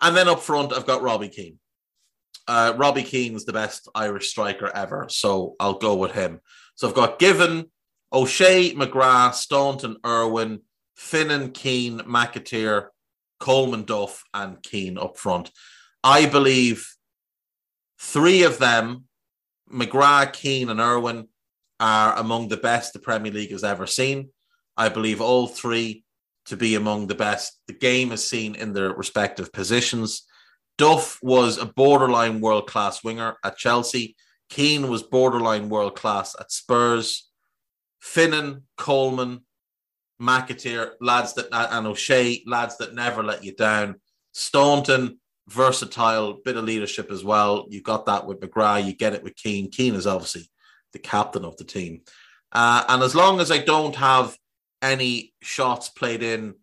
And 0.00 0.16
then 0.16 0.28
up 0.28 0.40
front, 0.40 0.72
I've 0.72 0.86
got 0.86 1.02
Robbie 1.02 1.28
Keane. 1.28 1.58
Uh, 2.46 2.74
Robbie 2.76 3.04
Keane's 3.04 3.44
the 3.44 3.52
best 3.52 3.88
Irish 3.94 4.30
striker 4.30 4.70
ever, 4.74 5.06
so 5.08 5.54
I'll 5.60 5.78
go 5.78 5.94
with 5.94 6.12
him. 6.12 6.40
So 6.74 6.88
I've 6.88 6.94
got 6.94 7.18
Given, 7.18 7.70
O'Shea, 8.12 8.74
McGrath, 8.74 9.34
Staunton, 9.34 9.96
Irwin, 10.04 10.60
Finnan, 10.96 11.52
Keane, 11.52 12.00
McAteer, 12.00 12.88
Coleman, 13.38 13.84
Duff, 13.84 14.24
and 14.34 14.62
Keane 14.62 14.98
up 14.98 15.16
front. 15.18 15.52
I 16.02 16.26
believe 16.26 16.88
three 18.00 18.42
of 18.44 18.58
them 18.58 19.07
McGrath, 19.72 20.32
Keane, 20.32 20.70
and 20.70 20.80
Irwin 20.80 21.28
are 21.80 22.16
among 22.16 22.48
the 22.48 22.56
best 22.56 22.92
the 22.92 22.98
Premier 22.98 23.32
League 23.32 23.52
has 23.52 23.64
ever 23.64 23.86
seen. 23.86 24.30
I 24.76 24.88
believe 24.88 25.20
all 25.20 25.46
three 25.46 26.04
to 26.46 26.56
be 26.56 26.74
among 26.74 27.06
the 27.06 27.14
best 27.14 27.60
the 27.66 27.72
game 27.72 28.10
has 28.10 28.26
seen 28.26 28.54
in 28.54 28.72
their 28.72 28.92
respective 28.92 29.52
positions. 29.52 30.24
Duff 30.78 31.18
was 31.22 31.58
a 31.58 31.66
borderline 31.66 32.40
world 32.40 32.66
class 32.66 33.04
winger 33.04 33.36
at 33.44 33.56
Chelsea. 33.56 34.16
Keane 34.48 34.88
was 34.88 35.02
borderline 35.02 35.68
world 35.68 35.96
class 35.96 36.34
at 36.40 36.50
Spurs. 36.50 37.28
Finnan, 38.00 38.62
Coleman, 38.76 39.40
McAteer, 40.20 40.92
lads 41.00 41.34
that 41.34 41.48
and 41.52 41.86
O'Shea, 41.86 42.42
lads 42.46 42.78
that 42.78 42.94
never 42.94 43.22
let 43.22 43.44
you 43.44 43.54
down. 43.54 43.96
Staunton, 44.32 45.20
versatile, 45.48 46.38
bit 46.44 46.56
of 46.56 46.64
leadership 46.64 47.10
as 47.10 47.24
well. 47.24 47.66
You 47.68 47.82
got 47.82 48.06
that 48.06 48.26
with 48.26 48.40
McGrath, 48.40 48.86
you 48.86 48.92
get 48.94 49.14
it 49.14 49.22
with 49.22 49.36
Keane. 49.36 49.70
Keane 49.70 49.94
is 49.94 50.06
obviously 50.06 50.48
the 50.92 50.98
captain 50.98 51.44
of 51.44 51.56
the 51.56 51.64
team. 51.64 52.02
Uh, 52.52 52.84
and 52.88 53.02
as 53.02 53.14
long 53.14 53.40
as 53.40 53.50
I 53.50 53.58
don't 53.58 53.96
have 53.96 54.36
any 54.82 55.32
shots 55.42 55.88
played 55.88 56.22
in 56.22 56.54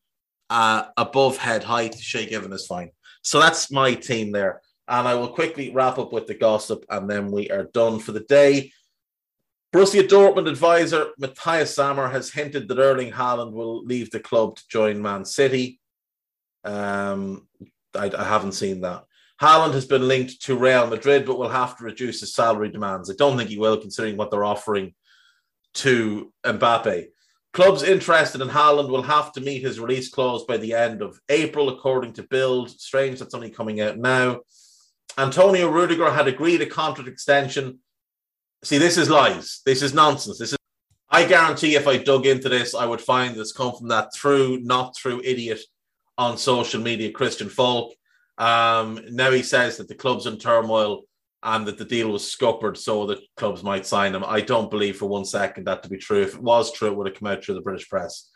uh, 0.50 0.86
above 0.98 1.38
head 1.38 1.64
height, 1.64 1.96
Shay 1.96 2.26
Given 2.26 2.54
is 2.54 2.66
fine. 2.66 2.92
So 3.22 3.40
that's 3.40 3.72
my 3.72 3.94
team 3.94 4.32
there. 4.32 4.62
And 4.88 5.08
I 5.08 5.16
will 5.16 5.30
quickly 5.30 5.72
wrap 5.72 5.98
up 5.98 6.14
with 6.14 6.28
the 6.28 6.36
gossip 6.36 6.86
and 6.90 7.10
then 7.10 7.32
we 7.32 7.50
are 7.50 7.64
done 7.64 8.00
for 8.00 8.12
the 8.12 8.20
day. 8.22 8.72
Borussia 9.74 10.08
Dortmund 10.08 10.48
advisor 10.48 11.08
Matthias 11.18 11.76
Sammer 11.76 12.08
has 12.08 12.32
hinted 12.32 12.68
that 12.68 12.80
Erling 12.80 13.12
Haaland 13.12 13.52
will 13.52 13.84
leave 13.84 14.12
the 14.12 14.20
club 14.20 14.56
to 14.56 14.64
join 14.70 15.02
Man 15.02 15.26
City. 15.26 15.80
Um, 16.64 17.48
I, 17.96 18.12
I 18.18 18.24
haven't 18.24 18.54
seen 18.54 18.82
that. 18.82 19.04
Haaland 19.42 19.74
has 19.74 19.86
been 19.86 20.08
linked 20.08 20.42
to 20.44 20.58
Real 20.58 20.88
Madrid, 20.88 21.26
but 21.26 21.38
will 21.38 21.50
have 21.50 21.78
to 21.78 21.84
reduce 21.84 22.22
his 22.22 22.34
salary 22.34 22.70
demands. 22.70 23.10
I 23.10 23.16
don't 23.18 23.38
think 23.38 23.50
he 23.50 23.58
will, 23.58 23.78
considering 23.78 24.16
what 24.16 24.32
they're 24.32 24.46
offering 24.46 24.94
to 25.76 26.32
Mbappe. 26.46 27.08
Clubs 27.52 27.84
interested 27.84 28.42
in 28.42 28.50
Haaland 28.50 28.90
will 28.90 29.02
have 29.02 29.32
to 29.34 29.42
meet 29.42 29.62
his 29.62 29.80
release 29.80 30.10
clause 30.10 30.46
by 30.46 30.58
the 30.58 30.74
end 30.74 31.02
of 31.02 31.20
April, 31.30 31.70
according 31.70 32.14
to 32.14 32.24
Bild. 32.24 32.70
Strange 32.70 33.20
that's 33.20 33.34
only 33.34 33.50
coming 33.50 33.82
out 33.82 33.98
now. 33.98 34.42
Antonio 35.18 35.70
Rudiger 35.70 36.12
had 36.12 36.28
agreed 36.28 36.62
a 36.62 36.66
contract 36.66 37.10
extension. 37.10 37.80
See, 38.64 38.78
this 38.78 38.98
is 38.98 39.10
lies. 39.10 39.62
This 39.66 39.82
is 39.82 39.94
nonsense. 39.94 40.40
This 40.40 40.52
is. 40.52 40.58
I 41.10 41.26
guarantee 41.26 41.76
if 41.76 41.88
I 41.88 41.98
dug 41.98 42.26
into 42.26 42.50
this, 42.50 42.76
I 42.76 42.86
would 42.86 43.00
find 43.00 43.36
this 43.36 43.54
come 43.54 43.74
from 43.74 43.88
that 43.90 44.14
through, 44.14 44.60
not 44.62 44.96
through 44.98 45.22
idiot 45.24 45.62
on 46.18 46.38
social 46.38 46.82
media, 46.82 47.12
Christian 47.12 47.50
Falk. 47.50 47.94
Um, 48.38 49.00
now 49.10 49.32
he 49.32 49.44
says 49.44 49.78
that 49.78 49.88
the 49.88 49.96
club's 49.96 50.26
in 50.26 50.38
turmoil 50.38 51.04
and 51.44 51.66
that 51.68 51.78
the 51.78 51.86
deal 51.86 52.10
was 52.10 52.30
scuppered 52.30 52.78
so 52.78 53.06
that 53.06 53.20
clubs 53.38 53.64
might 53.64 53.86
sign 53.86 54.16
him. 54.16 54.24
I 54.26 54.42
don't 54.42 54.72
believe 54.72 54.98
for 54.98 55.06
one 55.06 55.26
second 55.26 55.66
that 55.66 55.84
to 55.84 55.90
be 55.90 55.98
true. 55.98 56.22
If 56.22 56.36
it 56.36 56.42
was 56.42 56.72
true, 56.72 56.90
it 56.90 56.96
would 56.96 57.08
have 57.08 57.18
come 57.18 57.28
out 57.28 57.44
through 57.44 57.56
the 57.56 57.62
British 57.62 57.88
press. 57.88 58.30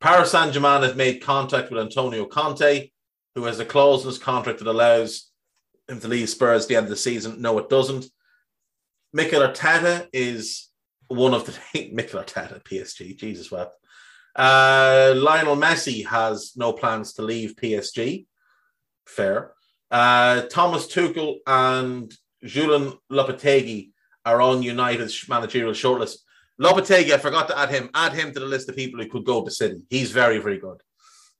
Paris 0.00 0.32
Saint 0.32 0.52
Germain 0.52 0.82
has 0.82 0.94
made 0.94 1.22
contact 1.22 1.70
with 1.70 1.80
Antonio 1.80 2.26
Conte, 2.26 2.90
who 3.34 3.44
has 3.44 3.58
a 3.58 3.64
clause 3.64 4.02
in 4.02 4.08
his 4.08 4.18
contract 4.18 4.58
that 4.58 4.68
allows 4.68 5.30
him 5.88 6.00
to 6.00 6.08
leave 6.08 6.28
Spurs 6.28 6.64
at 6.64 6.68
the 6.68 6.76
end 6.76 6.84
of 6.84 6.90
the 6.90 6.96
season. 6.96 7.40
No, 7.40 7.58
it 7.58 7.68
doesn't. 7.68 8.06
Mikel 9.12 9.40
Arteta 9.40 10.08
is 10.12 10.68
one 11.08 11.34
of 11.34 11.46
the 11.46 11.90
Mikel 11.92 12.20
Arteta 12.22 12.62
PSG. 12.64 13.16
Jesus 13.16 13.50
wept. 13.50 13.76
Uh, 14.34 15.14
Lionel 15.16 15.56
Messi 15.56 16.06
has 16.06 16.52
no 16.56 16.72
plans 16.72 17.12
to 17.14 17.22
leave 17.22 17.56
PSG. 17.56 18.26
Fair. 19.06 19.52
Uh, 19.90 20.42
Thomas 20.42 20.86
Tuchel 20.86 21.36
and 21.46 22.12
Julian 22.42 22.94
Lopetegui 23.10 23.90
are 24.24 24.40
on 24.40 24.62
United's 24.62 25.28
managerial 25.28 25.72
shortlist. 25.72 26.18
Lopetegui, 26.60 27.12
I 27.12 27.18
forgot 27.18 27.48
to 27.48 27.58
add 27.58 27.70
him. 27.70 27.90
Add 27.94 28.12
him 28.12 28.32
to 28.32 28.40
the 28.40 28.46
list 28.46 28.68
of 28.68 28.76
people 28.76 29.02
who 29.02 29.08
could 29.08 29.24
go 29.24 29.44
to 29.44 29.50
City. 29.50 29.82
He's 29.90 30.12
very, 30.12 30.38
very 30.38 30.58
good. 30.58 30.80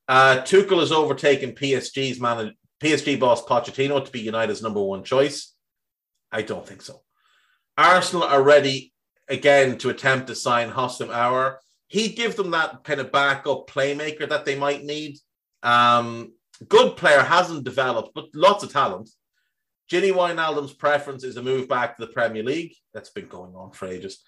Uh, 0.09 0.43
Tuchel 0.43 0.81
has 0.81 0.93
overtaken 0.93 1.53
PSG's 1.53 2.21
man, 2.21 2.55
PSG 2.83 3.19
boss 3.19 3.45
Pochettino 3.45 4.05
to 4.05 4.11
be 4.11 4.21
United's 4.21 4.63
number 4.63 4.83
one 4.83 5.05
choice. 5.05 5.55
I 6.31 6.43
don't 6.43 6.67
think 6.67 6.83
so. 6.83 7.03
Arsenal 7.79 8.25
are 8.25 8.43
ready 8.43 8.93
again 9.29 9.79
to 9.79 9.89
attempt 9.89 10.27
to 10.27 10.35
sign 10.35 10.71
Houssem 10.71 11.09
Aouar. 11.09 11.57
He'd 11.93 12.17
give 12.17 12.37
them 12.37 12.53
that 12.53 12.85
kind 12.85 13.01
of 13.01 13.13
backup 13.13 13.69
playmaker 13.69 14.27
that 14.27 14.47
they 14.47 14.57
might 14.57 14.83
need. 14.83 15.19
Um, 15.63 16.33
good 16.67 16.97
player, 16.97 17.21
hasn't 17.21 17.65
developed, 17.65 18.13
but 18.15 18.29
lots 18.33 18.65
of 18.65 18.73
talent. 18.73 19.11
Gini 19.91 20.11
Wijnaldum's 20.11 20.73
preference 20.73 21.23
is 21.23 21.37
a 21.37 21.43
move 21.43 21.69
back 21.69 21.95
to 21.95 22.07
the 22.07 22.11
Premier 22.11 22.43
League. 22.43 22.75
That's 22.95 23.11
been 23.11 23.27
going 23.27 23.55
on 23.55 23.73
for 23.73 23.89
ages. 23.89 24.23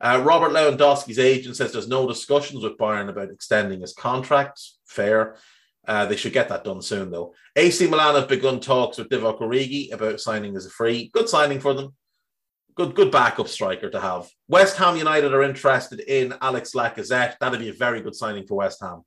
Uh, 0.00 0.22
Robert 0.24 0.50
Lewandowski's 0.50 1.20
agent 1.20 1.54
says 1.54 1.70
there's 1.70 1.86
no 1.86 2.08
discussions 2.08 2.64
with 2.64 2.76
Bayern 2.78 3.08
about 3.08 3.30
extending 3.30 3.82
his 3.82 3.92
contract. 3.92 4.60
Fair. 4.84 5.36
Uh, 5.86 6.06
they 6.06 6.16
should 6.16 6.32
get 6.32 6.48
that 6.48 6.64
done 6.64 6.82
soon, 6.82 7.12
though. 7.12 7.32
AC 7.54 7.86
Milan 7.86 8.16
have 8.16 8.28
begun 8.28 8.58
talks 8.58 8.98
with 8.98 9.08
Divock 9.08 9.38
Origi 9.40 9.92
about 9.92 10.20
signing 10.20 10.56
as 10.56 10.66
a 10.66 10.70
free. 10.70 11.10
Good 11.14 11.28
signing 11.28 11.60
for 11.60 11.74
them. 11.74 11.94
Good, 12.76 12.94
good 12.96 13.12
backup 13.12 13.46
striker 13.46 13.88
to 13.90 14.00
have. 14.00 14.28
West 14.48 14.76
Ham 14.78 14.96
United 14.96 15.32
are 15.32 15.44
interested 15.44 16.00
in 16.00 16.34
Alex 16.40 16.72
Lacazette. 16.74 17.38
That'd 17.38 17.60
be 17.60 17.68
a 17.68 17.72
very 17.72 18.00
good 18.00 18.16
signing 18.16 18.46
for 18.46 18.56
West 18.56 18.80
Ham. 18.82 19.02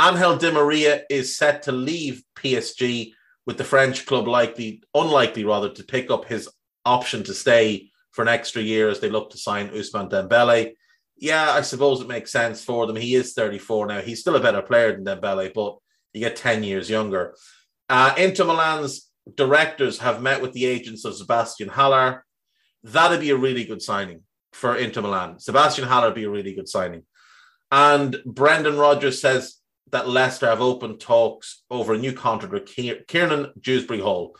Angel 0.00 0.36
Di 0.36 0.50
Maria 0.50 1.02
is 1.10 1.36
set 1.36 1.62
to 1.64 1.72
leave 1.72 2.22
PSG 2.36 3.12
with 3.44 3.58
the 3.58 3.64
French 3.64 4.06
club 4.06 4.26
likely, 4.26 4.82
unlikely 4.94 5.44
rather, 5.44 5.68
to 5.68 5.84
pick 5.84 6.10
up 6.10 6.24
his 6.24 6.48
option 6.86 7.22
to 7.24 7.34
stay 7.34 7.90
for 8.12 8.22
an 8.22 8.28
extra 8.28 8.62
year 8.62 8.88
as 8.88 9.00
they 9.00 9.10
look 9.10 9.30
to 9.30 9.38
sign 9.38 9.68
Ousmane 9.68 10.10
Dembele. 10.10 10.72
Yeah, 11.16 11.50
I 11.50 11.60
suppose 11.60 12.00
it 12.00 12.08
makes 12.08 12.32
sense 12.32 12.64
for 12.64 12.86
them. 12.86 12.96
He 12.96 13.14
is 13.14 13.34
34 13.34 13.86
now. 13.86 14.00
He's 14.00 14.20
still 14.20 14.36
a 14.36 14.40
better 14.40 14.62
player 14.62 14.92
than 14.92 15.04
Dembele, 15.04 15.52
but 15.52 15.76
you 16.14 16.20
get 16.20 16.36
10 16.36 16.64
years 16.64 16.88
younger. 16.88 17.34
Uh, 17.88 18.14
Inter 18.16 18.44
Milan's 18.44 19.10
directors 19.34 19.98
have 19.98 20.22
met 20.22 20.40
with 20.40 20.52
the 20.52 20.64
agents 20.64 21.04
of 21.04 21.14
Sebastian 21.14 21.68
Haller. 21.68 22.24
That'd 22.84 23.20
be 23.20 23.30
a 23.30 23.36
really 23.36 23.64
good 23.64 23.82
signing 23.82 24.22
for 24.52 24.76
Inter 24.76 25.02
Milan. 25.02 25.38
Sebastian 25.38 25.86
Haller 25.86 26.08
would 26.08 26.14
be 26.14 26.24
a 26.24 26.30
really 26.30 26.54
good 26.54 26.68
signing. 26.68 27.04
And 27.70 28.16
Brendan 28.26 28.76
Rodgers 28.76 29.20
says 29.20 29.56
that 29.90 30.08
Leicester 30.08 30.46
have 30.46 30.60
opened 30.60 31.00
talks 31.00 31.62
over 31.70 31.94
a 31.94 31.98
new 31.98 32.12
contract 32.12 32.52
with 32.52 33.06
Kiernan 33.06 33.52
Dewsbury 33.60 34.00
Hall. 34.00 34.36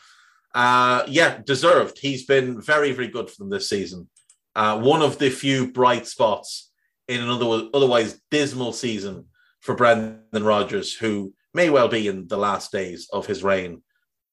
Uh, 0.55 1.05
yeah, 1.09 1.39
deserved. 1.45 1.99
He's 1.99 2.27
been 2.27 2.61
very, 2.61 2.93
very 2.93 3.09
good 3.09 3.31
for 3.31 3.37
them 3.39 3.51
this 3.51 3.69
season. 3.69 4.09
Uh, 4.55 4.79
one 4.81 5.01
of 5.01 5.19
the 5.19 5.31
few 5.31 5.73
bright 5.73 6.07
spots 6.07 6.71
in 7.09 7.23
an 7.23 7.31
other, 7.31 7.69
otherwise 7.73 8.21
dismal 8.31 8.73
season 8.73 9.27
for 9.61 9.75
Brendan 9.75 10.45
Rodgers, 10.45 10.95
who 10.95 11.33
may 11.55 11.71
well 11.71 11.89
be 11.89 12.09
in 12.09 12.27
the 12.29 12.37
last 12.37 12.73
days 12.73 13.09
of 13.13 13.27
his 13.27 13.43
reign 13.43 13.83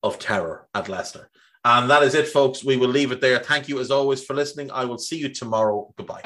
of 0.04 0.20
terror 0.20 0.68
at 0.74 0.90
Leicester. 0.90 1.30
And 1.66 1.90
that 1.90 2.04
is 2.04 2.16
it, 2.16 2.28
folks. 2.28 2.64
We 2.64 2.78
will 2.78 2.90
leave 2.90 3.12
it 3.12 3.22
there. 3.22 3.40
Thank 3.40 3.68
you 3.68 3.80
as 3.80 3.92
always 3.92 4.24
for 4.24 4.34
listening. 4.34 4.72
I 4.72 4.86
will 4.86 4.98
see 4.98 5.18
you 5.18 5.30
tomorrow. 5.30 5.94
Goodbye. 5.98 6.22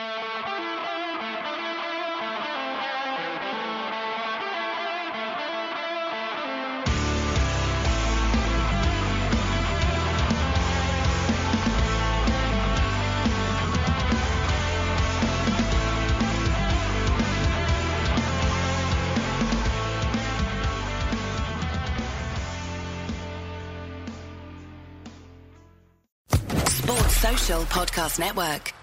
Network. 28.20 28.74